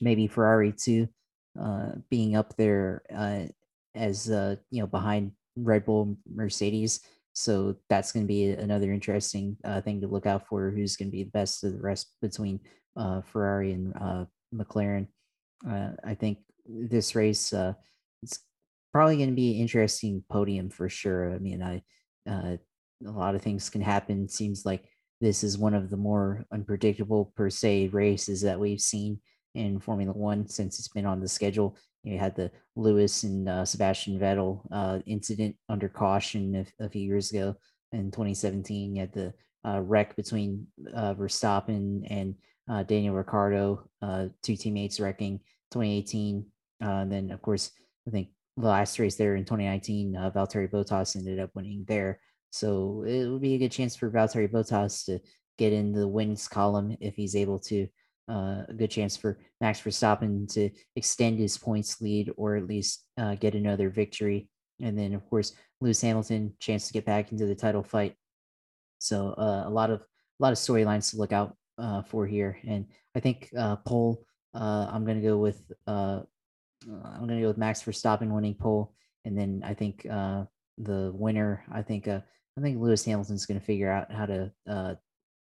[0.00, 1.08] Maybe Ferrari too,
[1.60, 3.44] uh, being up there uh,
[3.94, 7.00] as uh, you know behind Red Bull, Mercedes.
[7.36, 10.70] So that's going to be another interesting uh, thing to look out for.
[10.70, 12.60] Who's going to be the best of the rest between
[12.96, 15.08] uh, Ferrari and uh, McLaren?
[15.68, 17.74] Uh, I think this race uh,
[18.22, 18.40] it's
[18.92, 21.32] probably going to be an interesting podium for sure.
[21.32, 21.82] I mean, I
[22.28, 22.56] uh,
[23.06, 24.28] a lot of things can happen.
[24.28, 24.84] Seems like
[25.20, 29.20] this is one of the more unpredictable per se races that we've seen
[29.54, 31.76] in Formula One since it's been on the schedule.
[32.02, 37.02] You had the Lewis and uh, Sebastian Vettel uh, incident under caution a, a, few
[37.02, 37.54] years ago
[37.92, 38.94] in 2017.
[38.94, 39.32] You had the
[39.66, 42.34] uh, wreck between uh, Verstappen and
[42.68, 45.38] uh, Daniel Ricciardo, uh, two teammates wrecking
[45.72, 46.46] 2018.
[46.80, 47.70] and then, of course,
[48.06, 52.20] I think the last race there in 2019, uh, Valtteri Bottas ended up winning there.
[52.50, 55.18] So it would be a good chance for Valtteri Bottas to
[55.58, 57.88] get in the wins column if he's able to
[58.28, 63.04] uh, a good chance for Max Verstappen to extend his points lead or at least
[63.18, 64.48] uh, get another victory.
[64.80, 68.14] And then, of course, Lewis Hamilton chance to get back into the title fight.
[68.98, 72.58] So uh, a lot of a lot of storylines to look out uh, for here.
[72.66, 74.24] And I think uh, pole,
[74.54, 76.20] uh, I'm to go with uh,
[76.86, 78.94] I'm going to go with Max Verstappen winning pole,
[79.24, 80.44] and then I think uh,
[80.78, 81.64] the winner.
[81.72, 82.20] I think uh,
[82.58, 84.98] I think Lewis Hamilton's to figure out how to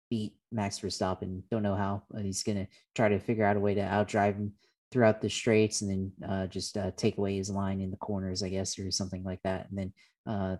[0.10, 1.42] beat Max Verstappen.
[1.52, 2.04] Don't know how.
[2.22, 4.54] he's to try to figure out a way to outdrive him
[4.94, 8.44] throughout the straights and then uh, just uh, take away his line in the corners,
[8.44, 9.68] I guess, or something like that.
[9.70, 9.94] And then
[10.28, 10.58] uh,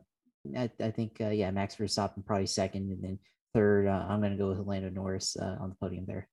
[0.58, 2.90] I, I, think, uh, yeah, Max Verstappen probably second.
[2.90, 3.20] And then
[3.54, 6.28] third, uh, I'm going to go with Lando Norris uh, on the podium there.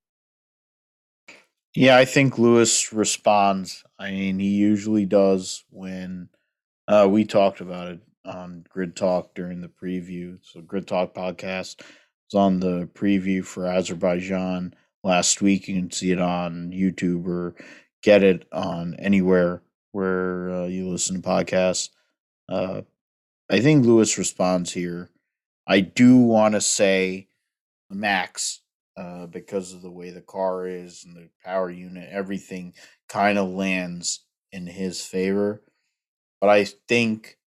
[1.74, 3.84] Yeah, I think Lewis responds.
[3.98, 6.28] I mean, he usually does when
[7.06, 10.38] we talked about it on Grid Talk during the preview.
[10.42, 15.68] So, Grid Talk podcast was on the preview for Azerbaijan last week.
[15.68, 17.54] You can see it on YouTube or
[18.02, 21.90] get it on anywhere where uh, you listen to podcasts.
[22.48, 22.82] Uh,
[23.50, 25.10] I think Lewis responds here.
[25.66, 27.28] I do want to say
[27.90, 28.60] Max
[28.96, 32.74] uh, because of the way the car is and the power unit, everything
[33.08, 34.20] kind of lands
[34.52, 35.62] in his favor.
[36.40, 37.38] But I think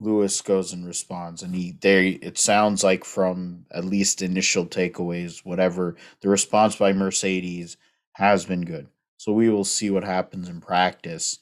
[0.00, 2.02] Lewis goes and responds, and he there.
[2.02, 7.76] It sounds like from at least initial takeaways, whatever the response by Mercedes
[8.14, 8.88] has been good.
[9.18, 11.38] So we will see what happens in practice.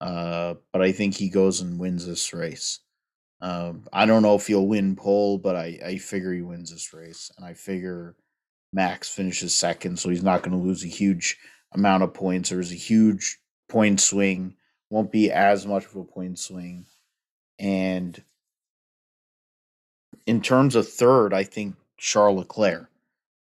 [0.00, 2.80] Uh, but I think he goes and wins this race.
[3.44, 6.92] Um, I don't know if he'll win pole, but I, I figure he wins this
[6.94, 8.16] race, and I figure
[8.72, 11.36] Max finishes second, so he's not going to lose a huge
[11.72, 12.50] amount of points.
[12.50, 13.38] There's a huge
[13.68, 14.56] point swing.
[14.90, 16.86] Won't be as much of a point swing
[17.58, 18.22] and
[20.26, 22.88] in terms of third, I think Charles Leclerc,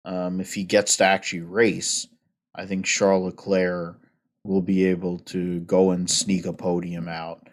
[0.04, 2.08] um, if he gets to actually race,
[2.56, 4.00] I think Charles Leclerc
[4.44, 7.48] will be able to go and sneak a podium out.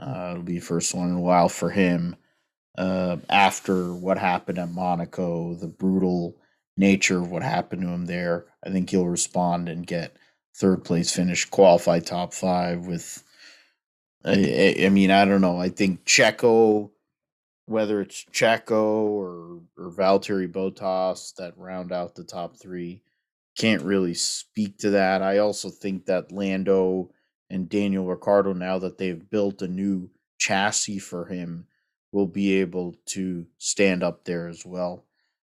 [0.00, 2.16] Uh, it'll be first one in a while for him.
[2.78, 6.36] Uh, after what happened at Monaco, the brutal
[6.76, 10.16] nature of what happened to him there, I think he'll respond and get
[10.56, 13.22] third place finish, qualify top five with.
[14.24, 15.58] I, I mean, I don't know.
[15.58, 16.90] I think Checo,
[17.66, 23.02] whether it's Checo or or Valtteri Bottas that round out the top three,
[23.56, 25.22] can't really speak to that.
[25.22, 27.10] I also think that Lando
[27.50, 30.08] and Daniel Ricciardo, now that they've built a new
[30.38, 31.66] chassis for him,
[32.12, 35.04] will be able to stand up there as well.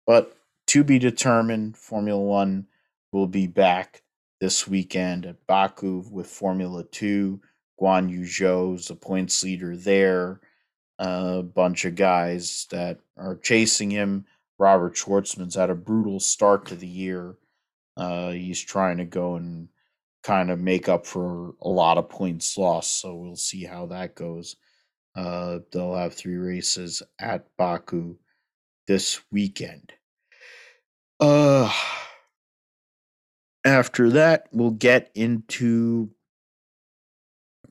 [0.05, 0.37] But
[0.67, 2.67] to be determined, Formula One
[3.11, 4.03] will be back
[4.39, 7.41] this weekend at Baku with Formula Two.
[7.79, 10.39] Guan Yu Zhou's the points leader there.
[10.99, 14.25] A bunch of guys that are chasing him.
[14.57, 17.35] Robert Shwartzman's had a brutal start to the year.
[17.95, 19.69] Uh, he's trying to go and
[20.27, 22.99] kind of make up for a lot of points lost.
[22.99, 24.57] So we'll see how that goes.
[25.15, 28.17] Uh, they'll have three races at Baku
[28.87, 29.93] this weekend.
[31.21, 31.71] Uh,
[33.63, 36.11] after that, we'll get into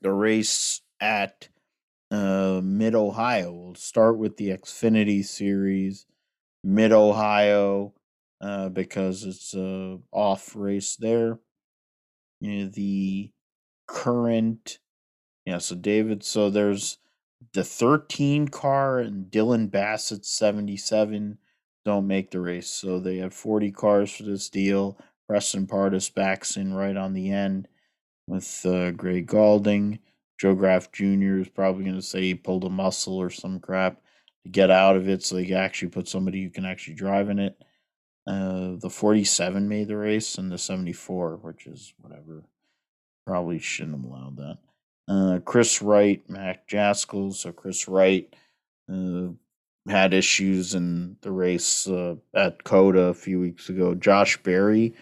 [0.01, 1.51] the race at
[2.11, 3.53] uh, Mid Ohio.
[3.53, 6.07] We'll start with the Xfinity Series,
[6.65, 7.93] Mid Ohio,
[8.41, 11.39] uh, because it's a off race there.
[12.47, 13.33] You know, the
[13.89, 14.79] current,
[15.45, 15.59] yeah.
[15.59, 16.99] So David, so there's
[17.53, 21.39] the 13 car and Dylan Bassett 77
[21.85, 22.69] don't make the race.
[22.69, 24.99] So they have 40 cars for this deal.
[25.29, 27.69] Preston Pardus backs in right on the end
[28.27, 29.99] with uh, Gray Gaulding.
[30.39, 31.39] Joe Graf Jr.
[31.39, 34.01] is probably going to say he pulled a muscle or some crap
[34.45, 37.39] to get out of it so they actually put somebody who can actually drive in
[37.39, 37.57] it.
[38.27, 42.45] Uh, the 47 made the race and the 74, which is whatever.
[43.27, 44.59] Probably shouldn't have allowed that.
[45.09, 47.33] Uh, Chris Wright, Mac Jaskol.
[47.35, 48.33] So Chris Wright
[48.93, 49.29] uh,
[49.89, 53.95] had issues in the race uh, at COTA a few weeks ago.
[53.95, 54.95] Josh Berry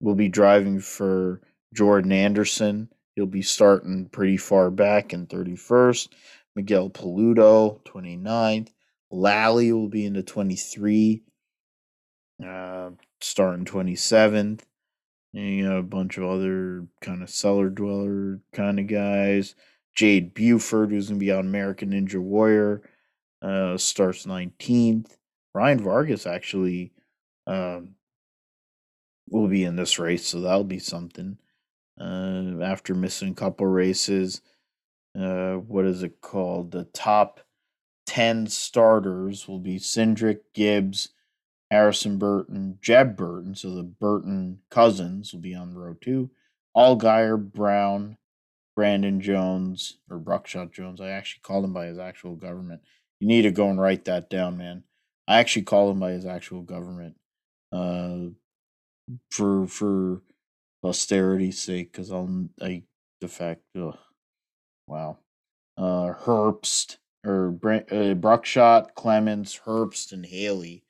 [0.00, 1.40] will be driving for
[1.74, 2.88] Jordan Anderson.
[3.16, 6.08] He'll be starting pretty far back in 31st.
[6.54, 8.68] Miguel Paludo, 29th.
[9.10, 11.22] Lally will be in the 23,
[12.44, 12.90] uh,
[13.20, 14.60] starting 27th.
[15.34, 19.54] And you got a bunch of other kind of cellar dweller kind of guys.
[19.94, 22.82] Jade Buford, who's going to be on American Ninja Warrior,
[23.42, 25.16] uh, starts 19th.
[25.54, 26.92] Ryan Vargas actually
[27.46, 27.94] um,
[29.28, 31.38] will be in this race, so that'll be something.
[32.00, 34.40] Uh, after missing a couple races,
[35.18, 36.70] uh, what is it called?
[36.70, 37.40] The top
[38.06, 41.10] 10 starters will be Cindric, Gibbs,
[41.70, 46.30] Harrison Burton, Jeb Burton, so the Burton cousins will be on row two.
[46.76, 48.16] Allgaier, Brown,
[48.76, 51.00] Brandon Jones, or Buckshot Jones.
[51.00, 52.82] I actually called him by his actual government.
[53.20, 54.84] You need to go and write that down, man.
[55.26, 57.16] I actually call him by his actual government.
[57.72, 58.30] Uh,
[59.30, 60.22] for for
[60.82, 62.84] posterity's sake, because I'll I
[63.20, 63.62] defect.
[63.76, 63.98] Ugh.
[64.86, 65.18] Wow.
[65.76, 70.82] Uh, Herbst or Brent, uh, Buckshot, Clements, Herbst, and Haley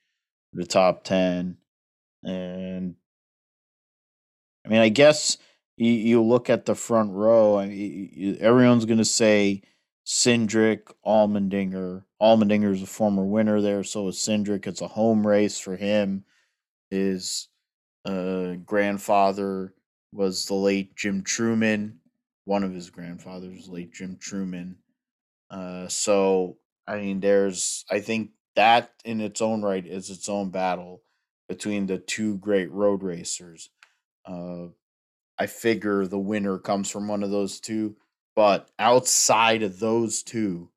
[0.52, 1.56] the top 10
[2.24, 2.94] and
[4.64, 5.38] i mean i guess
[5.76, 9.62] you, you look at the front row I mean, everyone's going to say
[10.08, 12.04] Cindric, Allmendinger.
[12.20, 14.66] Allmendinger is a former winner there, so is Cindric.
[14.66, 16.24] It's a home race for him.
[16.90, 17.48] His
[18.06, 19.74] uh, grandfather
[20.12, 21.98] was the late Jim Trueman.
[22.46, 24.76] One of his grandfathers, late Jim Trueman.
[25.50, 26.56] Uh, so
[26.86, 31.05] I mean, there's I think that in its own right is its own battle
[31.48, 33.70] between the two great road racers.
[34.24, 34.66] Uh,
[35.39, 37.97] I figure the winner comes from one of those two,
[38.35, 40.70] but outside of those two,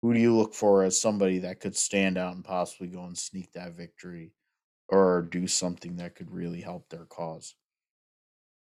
[0.00, 3.18] who do you look for as somebody that could stand out and possibly go and
[3.18, 4.32] sneak that victory
[4.88, 7.54] or do something that could really help their cause?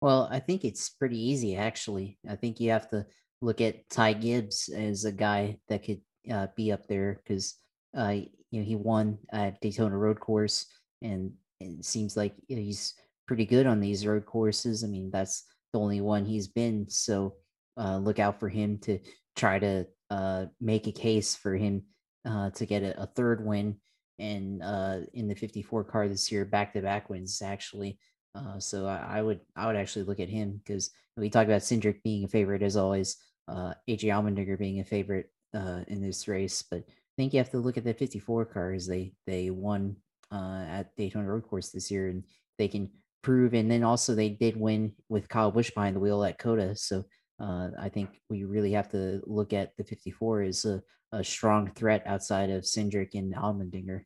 [0.01, 2.19] Well, I think it's pretty easy, actually.
[2.27, 3.05] I think you have to
[3.43, 6.01] look at Ty Gibbs as a guy that could
[6.31, 7.59] uh, be up there because
[7.95, 8.21] uh,
[8.53, 10.67] you know he won at Daytona Road Course,
[11.01, 12.95] and it seems like he's
[13.27, 14.85] pretty good on these road courses.
[14.85, 16.87] I mean, that's the only one he's been.
[16.89, 17.35] So
[17.77, 18.99] uh, look out for him to
[19.37, 21.83] try to uh, make a case for him
[22.27, 23.77] uh, to get a, a third win
[24.19, 27.99] and uh, in the 54 car this year, back to back wins actually.
[28.35, 31.63] Uh, so I, I, would I would actually look at him because we talk about
[31.63, 33.17] Cindric being a favorite as always,
[33.49, 36.85] uh, AJ Allmendinger being a favorite uh, in this race, but
[37.17, 38.87] think you have to look at the 54 cars.
[38.87, 39.97] They they won
[40.31, 42.25] uh, at Daytona Road Course this year, and
[42.59, 42.91] they can
[43.23, 43.55] prove.
[43.55, 47.05] And then also they did win with Kyle Busch behind the wheel at COTA, So
[47.41, 50.83] uh, I think we really have to look at the 54 as a,
[51.13, 54.03] a strong threat outside of Cindric and Allmendinger.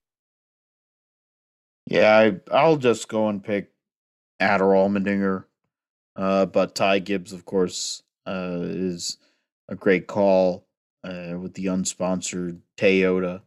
[1.86, 3.70] Yeah, I, I'll just go and pick
[4.40, 5.44] Adder Allmendinger.
[6.16, 9.18] Uh, but Ty Gibbs, of course, uh, is
[9.68, 10.65] a great call
[11.06, 13.42] uh, with the unsponsored Toyota.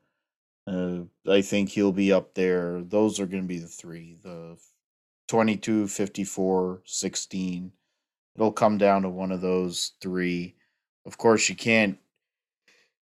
[0.66, 2.82] Uh, I think he'll be up there.
[2.82, 4.58] Those are going to be the three the
[5.28, 7.72] 22, 54, 16.
[8.36, 10.56] It'll come down to one of those three.
[11.06, 11.98] Of course, you can't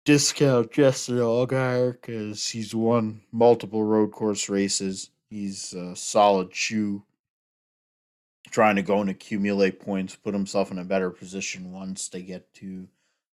[0.06, 5.12] discount Justin Allgaier because he's won multiple road course races.
[5.30, 7.04] He's a solid shoe
[8.52, 12.54] trying to go and accumulate points, put himself in a better position once they get
[12.56, 12.88] to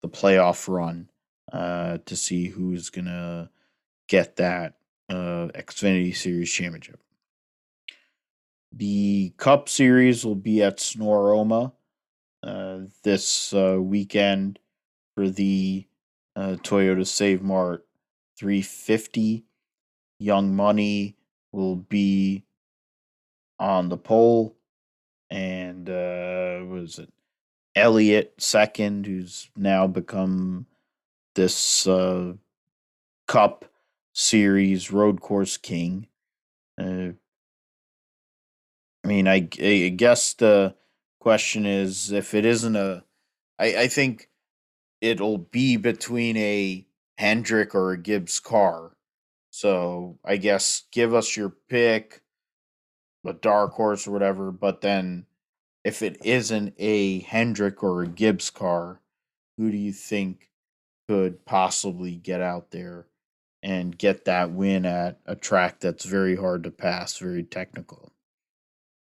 [0.04, 1.08] the playoff run
[1.50, 3.48] uh, to see who's to
[4.06, 4.74] get that
[5.08, 7.00] uh, Xfinity Series championship.
[8.70, 11.72] The Cup Series will be at Snoqualmie
[12.42, 14.58] uh, this uh, weekend
[15.14, 15.86] for the
[16.36, 17.86] uh, Toyota Save Mart
[18.38, 19.46] 350.
[20.18, 21.16] Young Money
[21.50, 22.44] will be
[23.58, 24.54] on the pole,
[25.30, 27.10] and uh, was it
[27.76, 30.66] Elliott second, who's now become
[31.34, 32.34] this uh,
[33.26, 33.64] Cup
[34.12, 36.06] Series road course king.
[36.80, 37.12] Uh,
[39.04, 40.74] I mean, I, I guess the
[41.20, 43.04] question is if it isn't a,
[43.58, 44.28] I, I think
[45.00, 46.86] it'll be between a
[47.18, 48.92] Hendrick or a Gibbs car.
[49.50, 52.22] So I guess give us your pick,
[53.26, 54.50] a dark horse or whatever.
[54.50, 55.26] But then
[55.84, 59.00] if it isn't a Hendrick or a Gibbs car,
[59.58, 60.50] who do you think
[61.08, 63.06] could possibly get out there
[63.62, 68.12] and get that win at a track that's very hard to pass, very technical?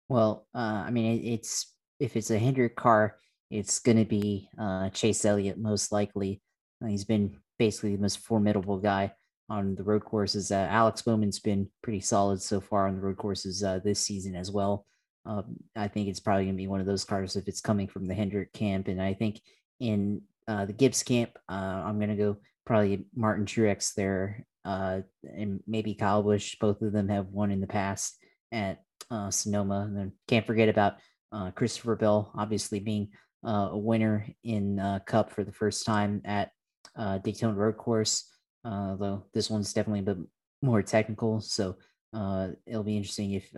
[0.09, 3.17] Well, uh, I mean, it, it's if it's a Hendrick car,
[3.51, 6.43] it's going to be uh, Chase Elliott most likely.
[6.83, 9.13] Uh, he's been basically the most formidable guy
[9.49, 10.51] on the road courses.
[10.51, 14.35] Uh, Alex Bowman's been pretty solid so far on the road courses uh, this season
[14.35, 14.87] as well.
[15.27, 17.89] Um, I think it's probably going to be one of those cars if it's coming
[17.89, 18.89] from the Hendrick camp.
[18.89, 19.41] And I think
[19.81, 21.53] in uh, the Gibbs camp, uh,
[21.85, 22.37] I'm going to go
[22.67, 26.57] probably Martin Truex there uh, and maybe Kyle Busch.
[26.61, 28.19] Both of them have won in the past
[28.53, 29.83] at uh, Sonoma.
[29.83, 30.95] And then can't forget about
[31.33, 33.09] uh, Christopher Bell, obviously being
[33.47, 36.51] uh, a winner in Cup for the first time at
[37.23, 38.31] Daytona Road Course.
[38.63, 40.19] Though this one's definitely a bit
[40.63, 41.77] more technical, so
[42.67, 43.51] it'll be interesting if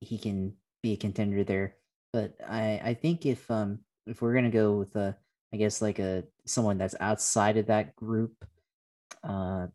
[0.00, 1.76] he can be a contender there.
[2.12, 5.16] But I, I think if um, if we're gonna go with a,
[5.52, 8.44] I guess like a someone that's outside of that group,
[9.24, 9.68] uh,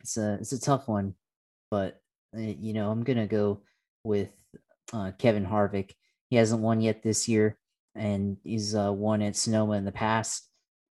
[0.00, 1.14] it's a it's a tough one.
[1.70, 2.00] But
[2.36, 3.62] uh, you know, I'm gonna go
[4.04, 4.32] with
[4.92, 5.92] uh, Kevin Harvick.
[6.30, 7.58] He hasn't won yet this year,
[7.94, 10.48] and he's uh, won at Sonoma in the past.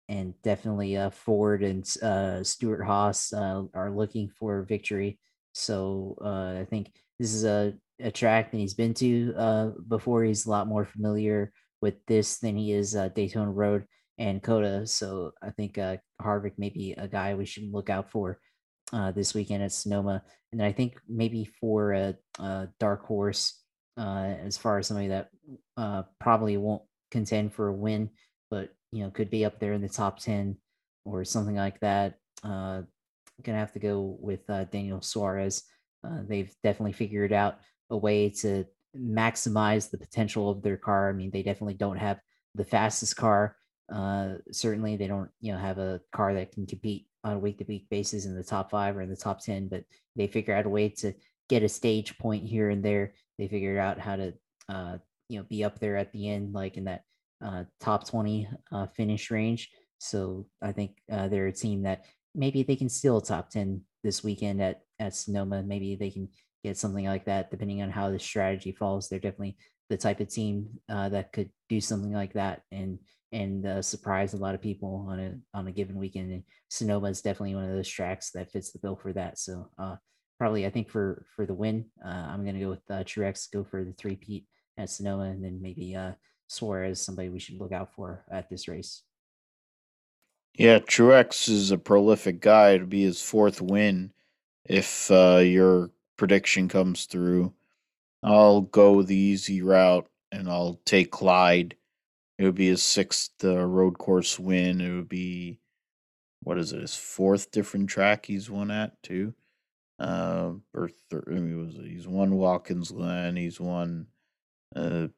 [0.09, 5.19] And definitely, uh, Ford and uh, Stewart-Haas uh, are looking for victory.
[5.53, 10.25] So uh, I think this is a, a track that he's been to uh, before.
[10.25, 13.85] He's a lot more familiar with this than he is uh, Daytona Road
[14.19, 14.87] and COTA.
[14.87, 18.39] So I think uh, Harvick may be a guy we should look out for
[18.93, 20.23] uh, this weekend at Sonoma.
[20.53, 23.63] And I think maybe for a, a dark horse,
[23.99, 25.31] uh, as far as somebody that
[25.77, 28.11] uh, probably won't contend for a win,
[28.51, 30.57] but you know could be up there in the top ten
[31.05, 32.15] or something like that.
[32.43, 32.83] Uh,
[33.43, 35.63] gonna have to go with uh, Daniel Suarez.
[36.05, 37.59] Uh, they've definitely figured out
[37.91, 38.65] a way to
[38.97, 41.09] maximize the potential of their car.
[41.09, 42.21] I mean, they definitely don't have
[42.55, 43.57] the fastest car.
[43.93, 47.59] Uh, certainly, they don't you know have a car that can compete on a week
[47.59, 49.85] to week basis in the top five or in the top ten, but
[50.17, 51.13] they figure out a way to
[51.49, 54.33] get a stage point here and there they figure out how to
[54.69, 54.99] uh,
[55.29, 57.03] you know be up there at the end, like in that
[57.45, 59.71] uh, top twenty uh, finish range.
[59.99, 62.05] So I think uh, they're a team that
[62.35, 65.63] maybe they can steal top ten this weekend at at Sonoma.
[65.63, 66.29] Maybe they can
[66.67, 69.09] get something like that, depending on how the strategy falls.
[69.09, 69.57] They're definitely
[69.89, 72.99] the type of team uh, that could do something like that and
[73.33, 76.33] and uh, surprise a lot of people on a on a given weekend.
[76.33, 79.39] And Sonoma is definitely one of those tracks that fits the bill for that.
[79.39, 79.97] So uh,
[80.39, 83.51] probably I think for for the win, uh, I'm gonna go with uh, Truex.
[83.53, 86.13] Go for the three Pete at Sonoma, and then maybe uh,
[86.49, 89.03] Suarez, somebody we should look out for at this race.
[90.55, 92.71] Yeah, Truex is a prolific guy.
[92.71, 94.13] It'll be his fourth win
[94.65, 97.55] if uh, your prediction comes through.
[98.23, 101.77] I'll go the easy route and I'll take Clyde.
[102.39, 104.81] It would be his sixth uh, road course win.
[104.81, 105.61] It would be
[106.43, 106.81] what is it?
[106.81, 109.35] His fourth different track he's won at too.
[109.99, 113.37] uh, or th- I mean, was he's won Watkins Glen.
[113.37, 114.09] He's won
[114.75, 115.09] uh,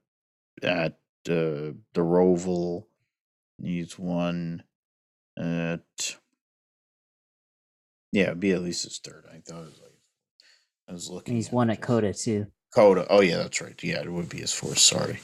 [0.63, 0.93] at
[1.29, 2.85] uh, the Roval.
[3.63, 4.63] He's won
[5.39, 6.17] at
[8.13, 9.25] yeah, it'd be at least his third.
[9.31, 9.88] I thought it was like
[10.89, 11.33] I was looking.
[11.33, 12.47] And he's won at COTA too.
[12.75, 13.07] COTA.
[13.11, 13.83] Oh yeah, that's right.
[13.83, 14.79] Yeah, it would be his fourth.
[14.79, 15.19] Sorry,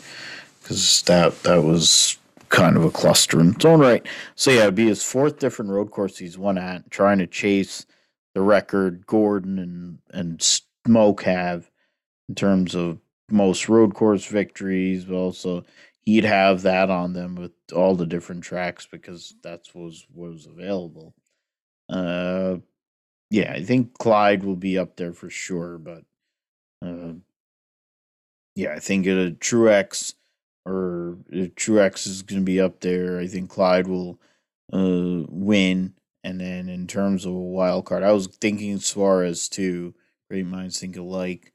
[0.62, 2.18] because that that was
[2.48, 4.06] kind of a cluster in its own right.
[4.34, 7.86] So yeah, it'd be his fourth different road course he's won at, trying to chase
[8.34, 10.42] the record Gordon and and
[10.86, 11.70] Smoke have
[12.28, 12.98] in terms of
[13.30, 15.64] most road course victories, but also
[16.02, 20.46] he'd have that on them with all the different tracks because that's was what was
[20.46, 21.14] available.
[21.88, 22.56] Uh,
[23.30, 26.04] yeah, I think Clyde will be up there for sure, but
[26.84, 27.14] uh,
[28.54, 30.14] yeah, I think a Truex
[30.66, 33.18] or Truex is going to be up there.
[33.18, 34.18] I think Clyde will
[34.72, 39.94] uh, win, and then in terms of a wild card, I was thinking Suarez too.
[40.30, 41.52] Great minds think alike.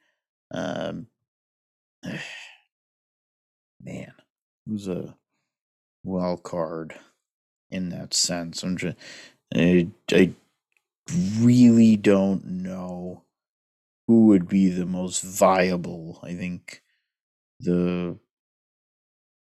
[0.51, 1.07] Um,
[3.81, 4.13] man,
[4.65, 5.15] who's a
[6.03, 6.95] wild card
[7.71, 8.63] in that sense?
[8.63, 8.97] I'm just,
[9.53, 10.33] I, I
[11.11, 13.23] really don't know
[14.07, 16.19] who would be the most viable.
[16.23, 16.81] I think
[17.59, 18.17] the,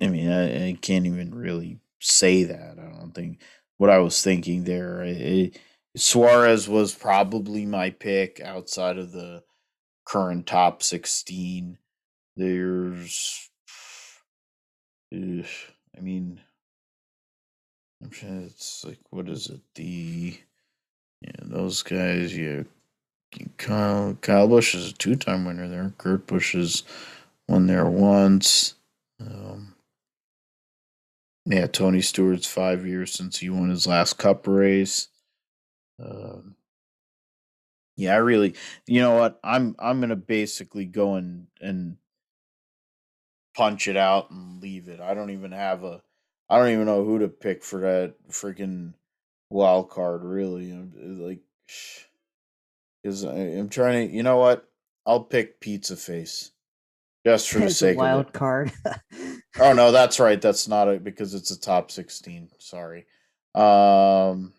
[0.01, 2.79] I mean, I, I can't even really say that.
[2.79, 3.43] I don't think
[3.77, 5.03] what I was thinking there.
[5.05, 5.59] It,
[5.97, 9.43] Suarez was probably my pick outside of the
[10.07, 11.79] current top 16.
[12.37, 13.51] There's,
[15.13, 16.41] I mean,
[18.03, 19.61] I'm sure it's like, what is it?
[19.77, 20.37] The,
[21.21, 22.63] yeah, those guys, yeah.
[23.57, 25.93] Kyle, Kyle Busch is a two time winner there.
[25.99, 26.85] Kurt Busch has
[27.49, 28.75] won there once.
[29.21, 29.75] Um,
[31.47, 35.09] yeah, Tony Stewart's five years since he won his last cup race.
[36.03, 36.57] Um,
[37.97, 38.55] yeah, I really,
[38.87, 39.39] you know what?
[39.45, 41.97] I'm I'm gonna basically go and and
[43.57, 45.01] punch it out and leave it.
[45.01, 46.03] I don't even have a,
[46.49, 48.95] I don't even know who to pick for that freaking
[49.51, 50.25] wild card.
[50.25, 51.41] Really, I'm uh, like,
[53.03, 54.15] because I'm trying to.
[54.15, 54.69] You know what?
[55.07, 56.53] I'll pick Pizza Face,
[57.27, 58.73] just for the sake of wild card.
[59.61, 60.41] Oh no, that's right.
[60.41, 62.49] That's not it because it's a top sixteen.
[62.59, 63.07] Sorry.
[63.55, 64.53] Um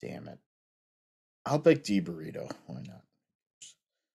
[0.00, 0.38] damn it.
[1.44, 2.50] I'll pick D burrito.
[2.66, 3.02] Why not?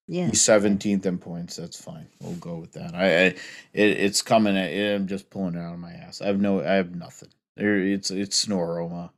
[0.07, 0.27] yeah.
[0.27, 1.57] He's seventeenth in points.
[1.57, 2.07] That's fine.
[2.21, 2.95] We'll go with that.
[2.95, 3.37] I, I it,
[3.73, 4.55] it's coming.
[4.55, 6.21] At, I'm just pulling it out of my ass.
[6.21, 6.61] I have no.
[6.61, 7.29] I have nothing.
[7.57, 9.11] It's it's Snoroma.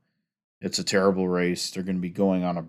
[0.61, 1.71] It's a terrible race.
[1.71, 2.65] They're going to be going on a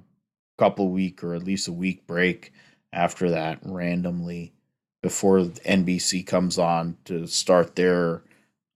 [0.58, 2.52] couple week or at least a week break
[2.92, 4.52] after that randomly
[5.02, 8.22] before NBC comes on to start their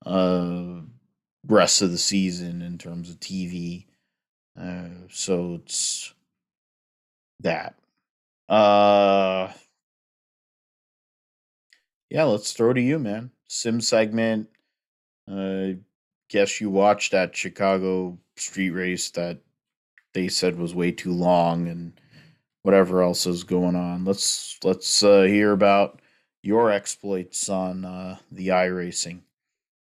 [0.07, 0.81] uh
[1.47, 3.87] rest of the season in terms of TV.
[4.59, 6.15] Uh, so it's
[7.41, 7.75] that.
[8.49, 9.53] Uh
[12.11, 13.31] yeah, let's throw to you, man.
[13.49, 14.49] Sim segment.
[15.27, 15.75] Uh
[16.33, 19.39] guess you watched that Chicago street race that
[20.15, 21.93] they said was way too long and
[22.63, 24.05] whatever else is going on.
[24.05, 26.01] Let's let's uh, hear about
[26.43, 29.21] your exploits on uh, the iRacing.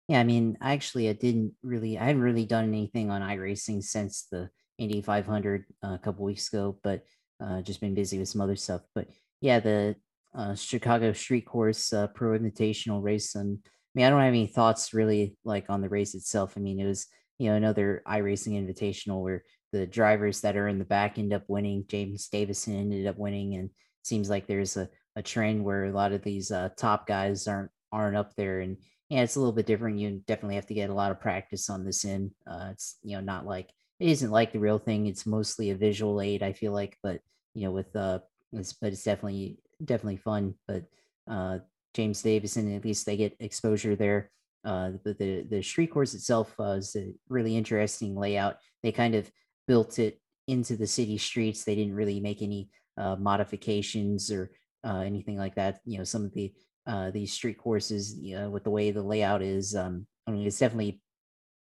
[0.07, 4.27] Yeah, I mean, actually, I didn't really, I hadn't really done anything on iRacing since
[4.31, 7.03] the Indy 500 uh, a couple weeks ago, but
[7.41, 8.81] uh, just been busy with some other stuff.
[8.95, 9.09] But
[9.41, 9.95] yeah, the
[10.33, 14.47] uh, Chicago Street Course uh, Pro Invitational race, and I mean, I don't have any
[14.47, 16.53] thoughts really like on the race itself.
[16.55, 17.07] I mean, it was
[17.39, 21.43] you know another iRacing Invitational where the drivers that are in the back end up
[21.47, 21.85] winning.
[21.87, 23.69] James Davison ended up winning, and
[24.03, 27.71] seems like there's a, a trend where a lot of these uh, top guys aren't
[27.91, 28.77] aren't up there and
[29.09, 29.99] yeah, it's a little bit different.
[29.99, 32.31] You definitely have to get a lot of practice on this end.
[32.45, 33.69] Uh, it's you know not like
[33.99, 35.07] it isn't like the real thing.
[35.07, 37.21] It's mostly a visual aid, I feel like, but
[37.53, 38.19] you know with uh,
[38.51, 40.55] it's, but it's definitely definitely fun.
[40.67, 40.85] But
[41.29, 41.59] uh,
[41.97, 44.29] James Davison, at least they get exposure there.
[44.63, 48.57] Uh, but the the street course itself uh, is a really interesting layout.
[48.83, 49.31] They kind of
[49.67, 51.63] built it into the city streets.
[51.63, 54.51] They didn't really make any uh, modifications or
[54.85, 55.79] uh, anything like that.
[55.85, 56.53] You know, some of the
[56.85, 59.75] uh, these street courses, you know, with the way the layout is.
[59.75, 61.01] Um, I mean, it's definitely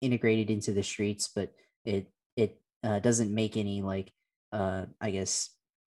[0.02, 1.52] integrated into the streets, but
[1.86, 4.12] it it uh, doesn't make any like
[4.52, 5.48] uh, I guess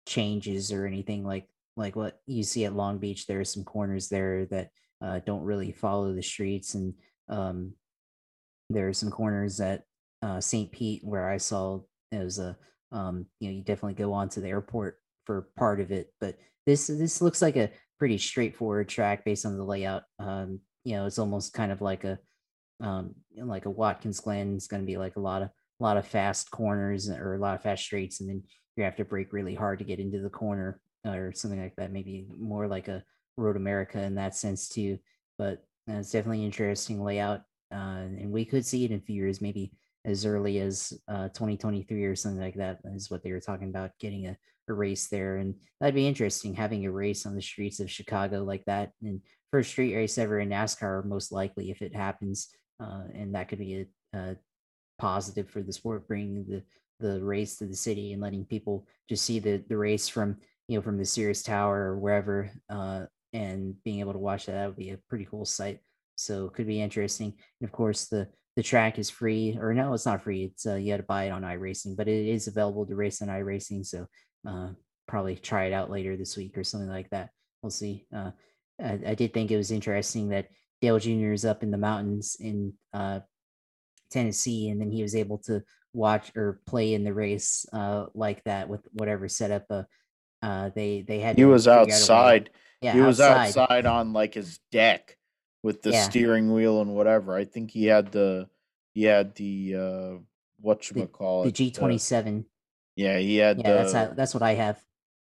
[0.08, 1.48] changes or anything like
[1.78, 3.28] like what you see at Long Beach.
[3.28, 4.70] There are some corners there that
[5.02, 6.94] uh, don't really follow the streets, and
[7.30, 7.74] um,
[8.70, 9.84] there are some corners at
[10.22, 10.72] uh, St.
[10.72, 11.82] Pete where I saw
[12.12, 12.58] it was a
[12.92, 16.38] um, you know you definitely go on to the airport for part of it, but
[16.66, 20.04] this this looks like a pretty straightforward track based on the layout.
[20.20, 22.20] Um, you know, it's almost kind of like a
[22.82, 24.56] um, like a Watkins Glen.
[24.56, 27.40] It's going to be like a lot of a lot of fast corners or a
[27.40, 28.44] lot of fast straights, and then
[28.76, 31.92] you have to brake really hard to get into the corner or something like that.
[31.92, 33.04] Maybe more like a
[33.38, 35.00] Road America in that sense too.
[35.38, 37.42] But uh, it's definitely interesting layout,
[37.74, 39.72] uh, and we could see it in a few years, maybe
[40.06, 42.80] as early as uh, 2023 or something like that.
[42.94, 44.38] Is what they were talking about getting a,
[44.70, 48.44] a race there, and that'd be interesting having a race on the streets of Chicago
[48.44, 49.22] like that, and
[49.52, 52.50] first street race ever in NASCAR, most likely if it happens,
[52.80, 54.36] uh, and that could be a, a
[55.00, 56.62] positive for the sport, bringing the
[57.00, 60.38] the race to the city and letting people just see the the race from
[60.72, 63.02] you know from the Sears Tower or wherever, uh,
[63.34, 65.80] and being able to watch that, that would be a pretty cool sight.
[66.16, 67.34] So could be interesting.
[67.60, 70.46] And of course, the the track is free, or no, it's not free.
[70.46, 73.22] It's uh, you had to buy it on iRacing, but it is available to race
[73.22, 73.86] on iRacing.
[73.86, 74.08] So
[74.48, 74.70] uh,
[75.10, 77.32] probably try it out later this week or something like that.
[77.62, 78.06] We'll see.
[78.16, 78.32] Uh,
[78.82, 80.48] I, I, did think it was interesting that
[80.82, 81.34] Dale Jr.
[81.34, 83.20] is up in the mountains in uh,
[84.10, 88.42] Tennessee, and then he was able to watch or play in the race uh, like
[88.46, 89.66] that with whatever setup
[90.42, 91.38] uh, uh, they they had.
[91.38, 92.50] He was outside.
[92.82, 93.62] Yeah, he was outside.
[93.62, 95.18] outside on like his deck
[95.64, 96.04] with the yeah.
[96.04, 97.36] steering wheel and whatever.
[97.36, 98.48] I think he had the
[98.94, 100.20] he had the uh
[100.60, 102.46] what you call it the G twenty seven.
[102.96, 103.60] Yeah, he had.
[103.60, 104.84] Yeah, the, that's how, that's what I have.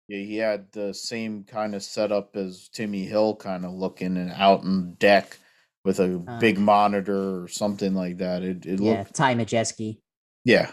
[0.08, 4.32] Yeah, he had the same kind of setup as Timmy Hill, kind of looking and
[4.32, 5.38] out on deck
[5.84, 8.42] with a uh, big monitor or something like that.
[8.42, 9.98] It it yeah, looked Ty Majeski.
[10.44, 10.70] Yeah,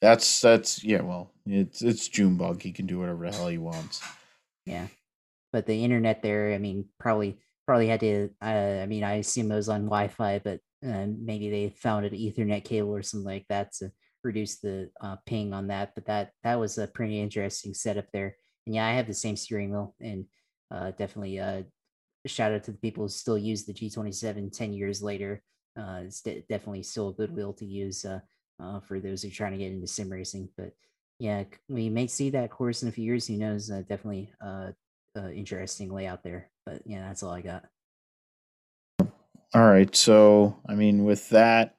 [0.00, 1.02] that's that's yeah.
[1.02, 2.62] Well, it's it's Junebug.
[2.62, 4.02] He can do whatever the hell he wants.
[4.64, 4.88] Yeah,
[5.52, 8.30] but the internet there, I mean, probably probably had to.
[8.42, 12.12] Uh, I mean, I assume it was on Wi-Fi, but uh, maybe they found an
[12.12, 13.92] Ethernet cable or something like that to
[14.24, 15.92] reduce the uh, ping on that.
[15.94, 18.36] But that that was a pretty interesting setup there.
[18.66, 20.24] And yeah, I have the same steering wheel, and
[20.70, 21.62] uh, definitely uh,
[22.26, 25.42] shout out to the people who still use the G27 10 years later.
[25.78, 28.04] Uh, it's de- definitely still a good wheel to use
[28.82, 30.48] for those who are trying to get into sim racing.
[30.56, 30.72] But
[31.18, 33.26] yeah, we may see that course in a few years.
[33.26, 33.70] Who knows?
[33.70, 34.72] Uh, definitely uh,
[35.16, 36.50] uh, interesting layout there.
[36.64, 37.64] But yeah, that's all I got.
[39.54, 39.94] All right.
[39.94, 41.76] So, I mean, with that,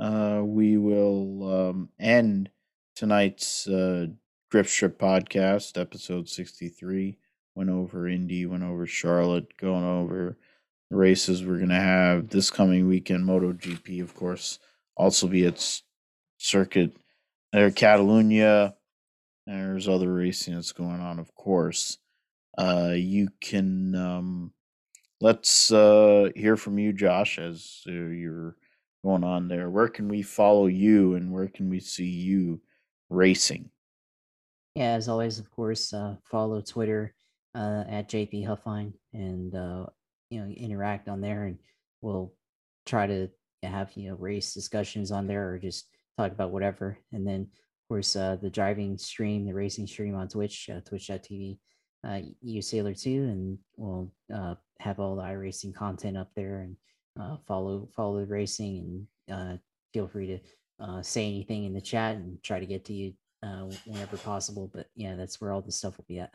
[0.00, 2.50] uh, we will um, end
[2.96, 4.06] tonight's uh,
[4.50, 7.18] Grip Strip podcast, episode 63
[7.54, 10.36] went over Indy, went over Charlotte, going over
[10.90, 13.24] the races we're going to have this coming weekend.
[13.24, 14.58] MotoGP, of course,
[14.96, 15.82] also be its
[16.38, 16.96] circuit.
[17.54, 18.74] There, Catalunya.
[19.46, 21.98] There's other racing that's going on, of course.
[22.58, 24.52] Uh, you can um,
[25.20, 28.56] let's uh, hear from you, Josh, as uh, you're
[29.04, 29.70] going on there.
[29.70, 32.60] Where can we follow you, and where can we see you
[33.08, 33.70] racing?
[34.74, 37.14] Yeah, as always, of course, uh, follow Twitter
[37.54, 39.86] uh, at JP Huffine and uh,
[40.28, 41.60] you know interact on there, and
[42.00, 42.34] we'll
[42.84, 43.28] try to
[43.62, 46.98] have you know race discussions on there or just talk about whatever.
[47.12, 51.58] And then of course uh, the driving stream, the racing stream on Twitch, uh, Twitch.tv,
[52.06, 56.76] uh, you Sailor too, and we'll uh, have all the iRacing content up there and
[57.18, 59.56] uh, follow follow the racing and uh,
[59.92, 60.38] feel free to
[60.84, 64.70] uh, say anything in the chat and try to get to you uh, whenever possible.
[64.72, 66.34] But yeah, that's where all the stuff will be at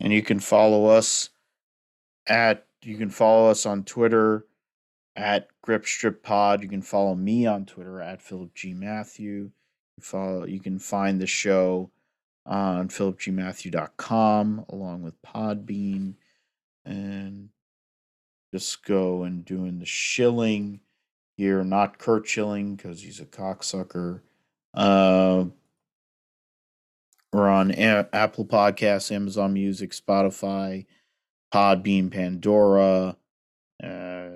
[0.00, 1.30] and you can follow us
[2.26, 4.46] at you can follow us on Twitter
[5.16, 6.62] at Grip Strip Pod.
[6.62, 9.50] You can follow me on Twitter at Philip G Matthew.
[9.96, 11.90] You follow you can find the show
[12.44, 16.14] on philipgmatthew.com along with Podbean
[16.84, 17.48] and
[18.54, 20.80] just go and doing the shilling
[21.36, 24.20] here, not Curt Schilling because he's a cocksucker.
[24.72, 25.46] Uh,
[27.32, 30.86] we're on A- Apple Podcasts, Amazon Music, Spotify,
[31.52, 33.16] Podbean, Pandora,
[33.82, 34.28] uh,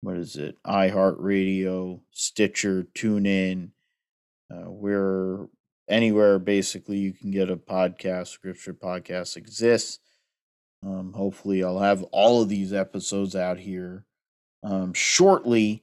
[0.00, 0.56] what is it?
[0.64, 3.70] iHeartRadio, Stitcher, TuneIn.
[4.50, 5.46] Uh, we're
[5.88, 9.98] anywhere basically you can get a podcast, Scripture podcast exists.
[10.84, 14.04] Um, hopefully, I'll have all of these episodes out here
[14.62, 15.82] um, shortly,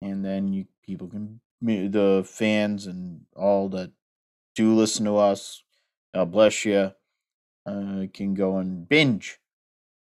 [0.00, 3.90] and then you people can the fans and all that
[4.54, 5.62] do listen to us.
[6.14, 6.92] God bless you.
[7.66, 9.38] Uh, can go and binge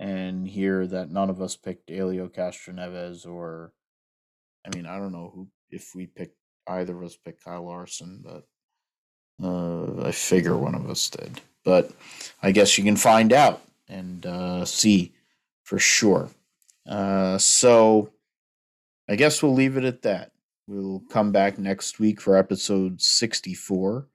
[0.03, 3.71] and hear that none of us picked Helio Castroneves or,
[4.65, 6.35] I mean, I don't know who if we picked
[6.67, 8.43] either of us picked Kyle Larson, but
[9.41, 11.39] uh, I figure one of us did.
[11.63, 11.91] But
[12.41, 15.13] I guess you can find out and uh, see
[15.63, 16.29] for sure.
[16.85, 18.11] Uh, so
[19.09, 20.33] I guess we'll leave it at that.
[20.67, 24.09] We'll come back next week for episode 64.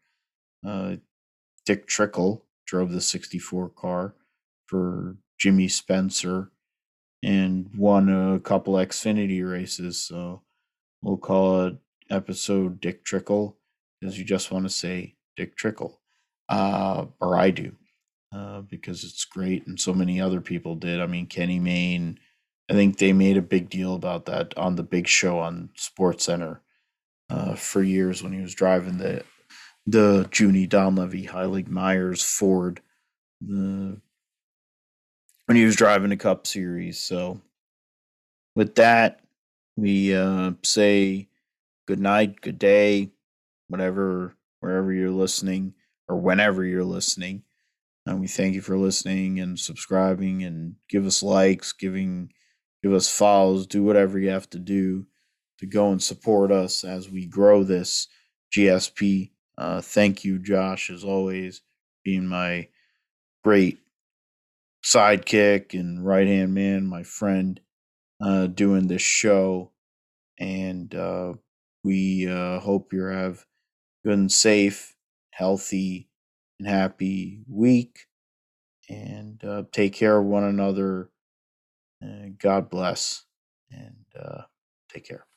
[0.67, 0.97] Uh,
[1.65, 4.15] Dick Trickle drove the 64 car
[4.67, 6.51] for Jimmy Spencer
[7.23, 10.01] and won a couple Xfinity races.
[10.01, 10.43] So
[11.03, 11.77] we'll call it
[12.11, 13.57] episode Dick Trickle
[14.01, 16.01] because you just want to say Dick Trickle,
[16.49, 17.73] uh, or I do,
[18.33, 21.01] uh, because it's great, and so many other people did.
[21.01, 22.19] I mean, Kenny Mayne.
[22.71, 26.25] I think they made a big deal about that on the big show on Sports
[26.25, 26.61] Center
[27.31, 29.25] uh, for years when he was driving the
[29.87, 32.83] the Junie Donlavey Heilig Myers Ford
[33.41, 34.01] the
[35.49, 36.99] when he was driving the Cup Series.
[36.99, 37.41] So
[38.55, 39.21] with that,
[39.79, 41.27] we uh, say
[41.87, 43.13] good night, good day,
[43.69, 45.73] whatever, wherever you're listening
[46.07, 47.45] or whenever you're listening.
[48.05, 52.31] And we thank you for listening and subscribing and give us likes, giving
[52.83, 55.07] give us follows, do whatever you have to do
[55.61, 58.07] to go and support us as we grow this
[58.55, 59.31] GSP.
[59.57, 61.63] Uh, thank you, Josh, as always,
[62.05, 62.69] being my
[63.43, 63.79] great
[64.89, 67.61] sidekick and right hand man, my friend,
[68.21, 69.73] uh, doing this show.
[70.39, 71.35] And uh,
[71.85, 73.45] we uh, hope you have
[74.05, 74.95] good and safe,
[75.33, 76.09] healthy,
[76.59, 78.07] and happy week.
[78.89, 81.11] And uh, take care of one another.
[82.01, 83.25] And God bless.
[83.71, 84.43] And uh,
[84.91, 85.28] take care.